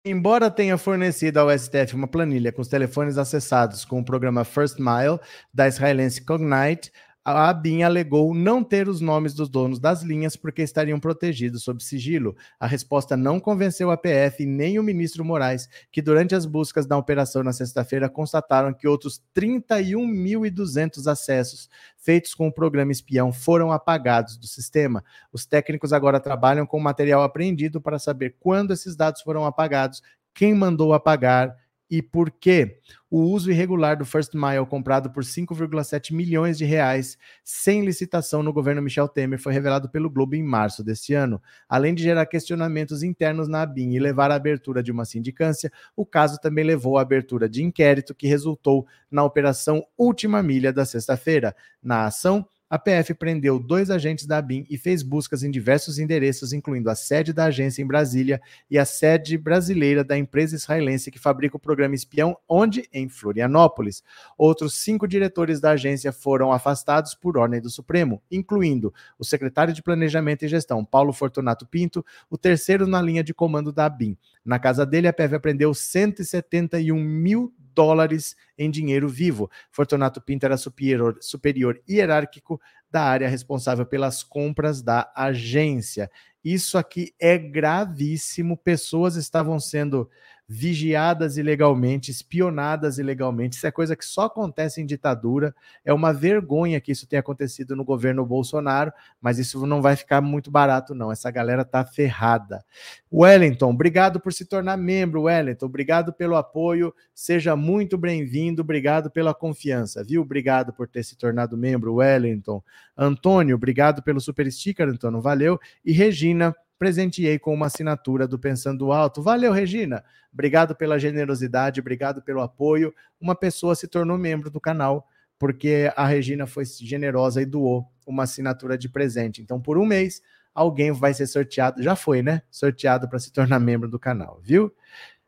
Embora 0.06 0.52
tenha 0.52 0.78
fornecido 0.78 1.40
ao 1.40 1.50
STF 1.58 1.96
uma 1.96 2.08
planilha 2.08 2.52
com 2.52 2.62
os 2.62 2.68
telefones 2.68 3.18
acessados 3.18 3.84
com 3.84 4.00
o 4.00 4.06
programa 4.06 4.46
First 4.46 4.78
Mile 4.78 5.20
da 5.54 5.68
israelense 5.68 6.24
Cognite, 6.24 6.92
a 7.32 7.50
ABIN 7.50 7.84
alegou 7.84 8.34
não 8.34 8.64
ter 8.64 8.90
os 8.90 9.00
nomes 9.00 9.36
dos 9.36 9.50
donos 9.50 9.80
das 9.80 10.02
linhas 10.02 10.36
porque 10.36 10.64
estariam 10.64 11.00
protegidos 11.00 11.64
sob 11.64 11.84
sigilo. 11.84 12.36
A 12.60 12.66
resposta 12.66 13.16
não 13.16 13.40
convenceu 13.40 13.92
a 13.92 13.98
PF 13.98 14.48
nem 14.48 14.80
o 14.80 14.84
ministro 14.84 15.24
Moraes, 15.24 15.70
que 15.92 16.02
durante 16.02 16.34
as 16.34 16.48
buscas 16.48 16.88
da 16.88 16.98
operação 16.98 17.44
na 17.44 17.54
sexta-feira 17.54 18.10
constataram 18.10 18.74
que 18.74 18.88
outros 18.88 19.22
31.200 19.36 21.06
acessos 21.06 21.70
feitos 21.98 22.34
com 22.34 22.48
o 22.48 22.52
programa 22.52 22.92
espião 22.92 23.32
foram 23.32 23.72
apagados 23.72 24.36
do 24.36 24.48
sistema. 24.48 25.04
Os 25.32 25.46
técnicos 25.46 25.94
agora 25.94 26.20
trabalham 26.20 26.66
com 26.66 26.78
o 26.78 26.84
material 26.84 27.22
apreendido 27.22 27.80
para 27.80 28.00
saber 28.00 28.38
quando 28.40 28.74
esses 28.74 28.96
dados 28.96 29.22
foram 29.22 29.46
apagados, 29.46 30.02
quem 30.34 30.56
mandou 30.56 30.94
apagar 30.96 31.56
e 31.90 32.02
por 32.02 32.30
quê? 32.30 32.80
O 33.10 33.22
uso 33.22 33.50
irregular 33.50 33.98
do 33.98 34.06
First 34.06 34.36
Mile, 34.36 34.66
comprado 34.68 35.10
por 35.10 35.24
5,7 35.24 36.14
milhões 36.14 36.58
de 36.58 36.66
reais, 36.66 37.18
sem 37.44 37.84
licitação 37.84 38.44
no 38.44 38.54
governo 38.54 38.82
Michel 38.82 39.08
Temer, 39.08 39.40
foi 39.40 39.52
revelado 39.52 39.90
pelo 39.90 40.10
Globo 40.10 40.36
em 40.36 40.44
março 40.44 40.84
deste 40.84 41.16
ano. 41.16 41.42
Além 41.68 41.96
de 41.96 42.04
gerar 42.04 42.28
questionamentos 42.28 43.02
internos 43.02 43.48
na 43.48 43.64
ABIN 43.64 43.94
e 43.94 44.00
levar 44.00 44.30
à 44.30 44.36
abertura 44.36 44.84
de 44.84 44.92
uma 44.92 45.06
sindicância, 45.06 45.72
o 45.96 46.06
caso 46.06 46.40
também 46.40 46.64
levou 46.64 47.00
à 47.00 47.02
abertura 47.02 47.50
de 47.50 47.64
inquérito 47.64 48.14
que 48.14 48.28
resultou 48.28 48.86
na 49.10 49.24
Operação 49.24 49.84
Última 49.98 50.44
Milha 50.44 50.72
da 50.72 50.86
sexta-feira. 50.86 51.56
Na 51.82 52.06
ação, 52.06 52.46
a 52.70 52.78
PF 52.78 53.16
prendeu 53.16 53.58
dois 53.58 53.90
agentes 53.90 54.28
da 54.28 54.38
ABIN 54.38 54.64
e 54.70 54.78
fez 54.78 55.02
buscas 55.02 55.42
em 55.42 55.50
diversos 55.50 55.98
endereços, 55.98 56.54
incluindo 56.54 56.90
a 56.90 56.96
sede 56.96 57.34
da 57.34 57.46
agência 57.46 57.82
em 57.82 57.88
Brasília 57.88 58.40
e 58.70 58.78
a 58.78 58.86
sede 58.86 59.38
brasileira 59.38 60.04
da 60.04 60.16
empresa 60.16 60.56
israelense 60.56 61.10
que 61.10 61.18
fabrica 61.18 61.58
o 61.58 61.60
programa 61.60 61.96
espião, 61.96 62.38
onde? 62.48 62.88
Em 62.94 63.10
Florianópolis. 63.10 64.04
Outros 64.38 64.76
cinco 64.76 65.08
diretores 65.08 65.60
da 65.60 65.72
agência 65.72 66.12
foram 66.12 66.52
afastados 66.52 67.16
por 67.16 67.38
ordem 67.38 67.60
do 67.60 67.72
Supremo, 67.72 68.22
incluindo 68.30 68.94
o 69.18 69.26
secretário 69.26 69.74
de 69.74 69.82
Planejamento 69.82 70.46
e 70.46 70.48
Gestão, 70.48 70.86
Paulo 70.86 71.12
Fortunato 71.12 71.66
Pinto, 71.66 72.06
o 72.30 72.38
terceiro 72.38 72.86
na 72.86 73.02
linha 73.02 73.24
de 73.24 73.34
comando 73.34 73.72
da 73.72 73.86
ABIN. 73.86 74.16
Na 74.44 74.60
casa 74.60 74.86
dele, 74.86 75.08
a 75.08 75.14
PF 75.14 75.36
apreendeu 75.36 75.74
171 75.74 76.96
mil 76.96 77.54
dólares 77.74 78.36
em 78.58 78.70
dinheiro 78.70 79.08
vivo. 79.08 79.50
Fortunato 79.72 80.22
Pinto 80.22 80.46
era 80.46 80.58
superior, 80.58 81.18
superior 81.22 81.82
hierárquico 81.88 82.60
da 82.92 83.04
área 83.04 83.30
responsável 83.30 83.86
pelas 83.86 84.24
compras 84.24 84.82
da 84.82 85.12
agência. 85.16 86.10
Isso 86.44 86.78
aqui 86.78 87.14
é 87.20 87.38
gravíssimo. 87.38 88.58
Pessoas 88.58 89.16
estavam 89.16 89.60
sendo 89.60 90.10
vigiadas 90.52 91.38
ilegalmente, 91.38 92.10
espionadas 92.10 92.98
ilegalmente. 92.98 93.56
Isso 93.56 93.68
é 93.68 93.72
coisa 93.72 93.96
que 93.96 94.04
só 94.04 94.24
acontece 94.24 94.82
em 94.82 94.86
ditadura. 94.86 95.54
É 95.86 95.94
uma 95.94 96.12
vergonha 96.12 96.82
que 96.82 96.92
isso 96.92 97.06
tenha 97.06 97.20
acontecido 97.20 97.76
no 97.76 97.86
governo 97.86 98.26
Bolsonaro, 98.26 98.92
mas 99.22 99.38
isso 99.38 99.64
não 99.68 99.80
vai 99.80 99.96
ficar 99.96 100.22
muito 100.22 100.50
barato, 100.50 100.96
não. 100.96 101.12
Essa 101.12 101.30
galera 101.30 101.64
tá 101.64 101.86
ferrada. 101.86 102.66
Wellington, 103.14 103.70
obrigado 103.70 104.20
por 104.20 104.34
se 104.34 104.44
tornar 104.44 104.76
membro, 104.76 105.24
Wellington. 105.24 105.68
Obrigado 105.68 106.12
pelo 106.12 106.36
apoio. 106.36 106.96
Seja 107.14 107.56
muito 107.56 107.96
bem-vindo. 107.96 108.64
Obrigado 108.64 109.12
pela 109.12 109.36
confiança, 109.36 110.04
viu? 110.04 110.24
Obrigado 110.24 110.74
por 110.74 110.88
ter 110.88 111.04
se 111.04 111.16
tornado 111.16 111.56
membro, 111.56 111.94
Wellington. 111.94 112.64
Antônio, 112.98 113.56
obrigado 113.56 114.02
pelo 114.02 114.20
super 114.20 114.52
sticker, 114.52 114.90
Antônio. 114.90 115.22
Valeu. 115.22 115.60
E 115.86 115.92
Regina, 115.92 116.56
presenteei 116.80 117.38
com 117.38 117.54
uma 117.54 117.66
assinatura 117.66 118.26
do 118.26 118.40
Pensando 118.40 118.94
Alto. 118.94 119.22
Valeu, 119.22 119.52
Regina. 119.52 120.04
Obrigado 120.32 120.74
pela 120.74 120.98
generosidade, 120.98 121.82
obrigado 121.82 122.22
pelo 122.22 122.42
apoio. 122.42 122.94
Uma 123.20 123.36
pessoa 123.36 123.76
se 123.76 123.88
tornou 123.88 124.18
membro 124.18 124.50
do 124.50 124.62
canal 124.62 125.06
porque 125.38 125.92
a 125.96 126.06
Regina 126.06 126.48
foi 126.48 126.66
generosa 126.66 127.42
e 127.42 127.46
doou 127.46 127.90
uma 128.08 128.24
assinatura 128.24 128.78
de 128.78 128.90
presente. 128.90 129.42
Então, 129.42 129.60
por 129.60 129.78
um 129.78 129.86
mês, 129.86 130.22
alguém 130.54 130.92
vai 130.92 131.14
ser 131.14 131.28
sorteado, 131.28 131.84
já 131.84 131.96
foi, 131.96 132.22
né? 132.22 132.42
Sorteado 132.50 133.08
para 133.08 133.20
se 133.20 133.32
tornar 133.32 133.60
membro 133.60 133.90
do 133.90 134.00
canal, 134.00 134.40
viu? 134.42 134.74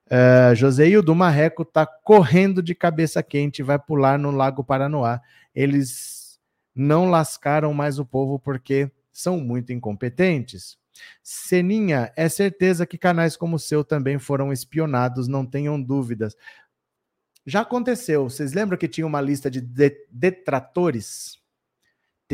Uh, 0.07 0.53
Joseildo 0.53 1.15
Marreco 1.15 1.63
tá 1.63 1.85
correndo 1.85 2.61
de 2.61 2.75
cabeça 2.75 3.23
quente, 3.23 3.63
vai 3.63 3.79
pular 3.79 4.19
no 4.19 4.31
Lago 4.31 4.63
Paranoá. 4.63 5.21
Eles 5.55 6.39
não 6.75 7.09
lascaram 7.09 7.73
mais 7.73 7.97
o 7.97 8.05
povo 8.05 8.37
porque 8.37 8.91
são 9.11 9.39
muito 9.39 9.71
incompetentes. 9.71 10.77
Seninha, 11.23 12.11
é 12.15 12.27
certeza 12.27 12.85
que 12.85 12.97
canais 12.97 13.37
como 13.37 13.55
o 13.55 13.59
seu 13.59 13.83
também 13.83 14.19
foram 14.19 14.51
espionados, 14.51 15.27
não 15.27 15.45
tenham 15.45 15.81
dúvidas. 15.81 16.35
Já 17.45 17.61
aconteceu. 17.61 18.29
Vocês 18.29 18.53
lembram 18.53 18.77
que 18.77 18.87
tinha 18.87 19.05
uma 19.05 19.21
lista 19.21 19.49
de 19.49 19.61
detratores? 20.09 21.39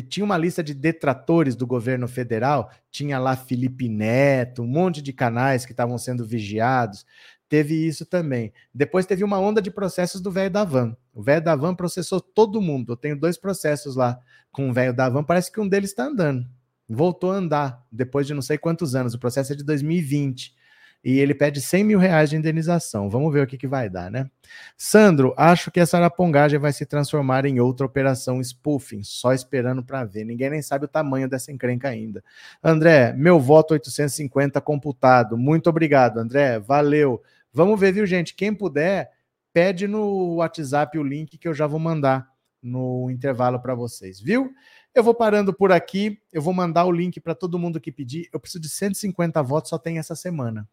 Tinha 0.09 0.23
uma 0.23 0.37
lista 0.37 0.63
de 0.63 0.75
detratores 0.75 1.55
do 1.55 1.65
governo 1.65 2.07
federal, 2.07 2.71
tinha 2.91 3.17
lá 3.17 3.35
Felipe 3.35 3.89
Neto, 3.89 4.61
um 4.61 4.67
monte 4.67 5.01
de 5.01 5.11
canais 5.11 5.65
que 5.65 5.71
estavam 5.71 5.97
sendo 5.97 6.23
vigiados. 6.23 7.03
Teve 7.49 7.73
isso 7.73 8.05
também. 8.05 8.53
Depois 8.71 9.07
teve 9.07 9.23
uma 9.23 9.39
onda 9.39 9.59
de 9.59 9.71
processos 9.71 10.21
do 10.21 10.29
velho 10.29 10.51
da 10.51 10.63
Van. 10.63 10.95
O 11.13 11.23
velho 11.23 11.43
da 11.43 11.55
Van 11.55 11.73
processou 11.73 12.21
todo 12.21 12.61
mundo. 12.61 12.93
Eu 12.93 12.97
tenho 12.97 13.19
dois 13.19 13.39
processos 13.39 13.95
lá 13.95 14.19
com 14.51 14.69
o 14.69 14.73
velho 14.73 14.93
da 14.93 15.09
Van, 15.09 15.23
parece 15.23 15.51
que 15.51 15.59
um 15.59 15.67
deles 15.67 15.89
está 15.89 16.05
andando 16.05 16.47
voltou 16.87 17.31
a 17.31 17.35
andar 17.35 17.85
depois 17.91 18.25
de 18.25 18.33
não 18.33 18.41
sei 18.41 18.57
quantos 18.57 18.95
anos. 18.95 19.13
O 19.13 19.19
processo 19.19 19.53
é 19.53 19.55
de 19.55 19.63
2020 19.63 20.55
e 21.03 21.19
ele 21.19 21.33
pede 21.33 21.61
100 21.61 21.83
mil 21.83 21.99
reais 21.99 22.29
de 22.29 22.35
indenização. 22.35 23.09
Vamos 23.09 23.31
ver 23.31 23.43
o 23.43 23.47
que, 23.47 23.57
que 23.57 23.67
vai 23.67 23.89
dar, 23.89 24.09
né? 24.09 24.29
Sandro, 24.75 25.33
acho 25.37 25.71
que 25.71 25.79
essa 25.79 25.97
arapongagem 25.97 26.59
vai 26.59 26.73
se 26.73 26.85
transformar 26.85 27.45
em 27.45 27.59
outra 27.59 27.85
operação 27.85 28.41
spoofing, 28.41 29.03
só 29.03 29.33
esperando 29.33 29.83
para 29.83 30.03
ver. 30.03 30.25
Ninguém 30.25 30.49
nem 30.49 30.61
sabe 30.61 30.85
o 30.85 30.87
tamanho 30.87 31.29
dessa 31.29 31.51
encrenca 31.51 31.87
ainda. 31.87 32.23
André, 32.63 33.13
meu 33.13 33.39
voto 33.39 33.73
850 33.73 34.59
computado. 34.59 35.37
Muito 35.37 35.69
obrigado, 35.69 36.17
André. 36.17 36.59
Valeu. 36.59 37.21
Vamos 37.53 37.79
ver, 37.79 37.93
viu, 37.93 38.05
gente? 38.05 38.33
Quem 38.35 38.53
puder, 38.53 39.11
pede 39.53 39.87
no 39.87 40.35
WhatsApp 40.35 40.97
o 40.97 41.03
link 41.03 41.37
que 41.37 41.47
eu 41.47 41.53
já 41.53 41.67
vou 41.67 41.79
mandar 41.79 42.27
no 42.61 43.09
intervalo 43.09 43.59
para 43.61 43.75
vocês, 43.75 44.19
viu? 44.19 44.51
Eu 44.93 45.03
vou 45.03 45.13
parando 45.13 45.53
por 45.53 45.71
aqui. 45.71 46.19
Eu 46.31 46.41
vou 46.41 46.53
mandar 46.53 46.85
o 46.85 46.91
link 46.91 47.19
para 47.19 47.35
todo 47.35 47.59
mundo 47.59 47.79
que 47.79 47.91
pedir. 47.91 48.29
Eu 48.33 48.39
preciso 48.39 48.61
de 48.61 48.69
150 48.69 49.41
votos, 49.43 49.69
só 49.69 49.77
tem 49.77 49.99
essa 49.99 50.15
semana. 50.15 50.67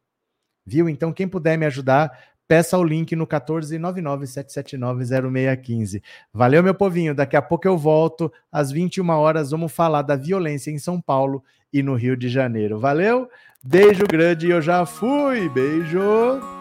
Viu? 0.67 0.89
Então, 0.89 1.13
quem 1.13 1.29
puder 1.29 1.59
me 1.59 1.67
ajudar, 1.67 2.11
peça 2.49 2.79
o 2.79 2.85
link 2.85 3.15
no 3.15 3.27
14997790615. 3.27 6.03
Valeu, 6.33 6.63
meu 6.63 6.75
povinho. 6.75 7.15
Daqui 7.15 7.37
a 7.37 7.43
pouco 7.43 7.69
eu 7.69 7.77
volto 7.77 8.33
às 8.51 8.71
21 8.71 9.11
horas. 9.11 9.51
Vamos 9.51 9.73
falar 9.73 10.01
da 10.03 10.17
violência 10.17 10.71
em 10.71 10.79
São 10.79 10.99
Paulo 11.01 11.43
e 11.73 11.83
no 11.83 11.95
Rio 11.95 12.17
de 12.17 12.29
Janeiro. 12.29 12.79
Valeu? 12.79 13.29
Beijo 13.63 14.07
grande 14.07 14.51
eu 14.51 14.63
já 14.63 14.87
fui. 14.87 15.49
Beijo. 15.49 16.54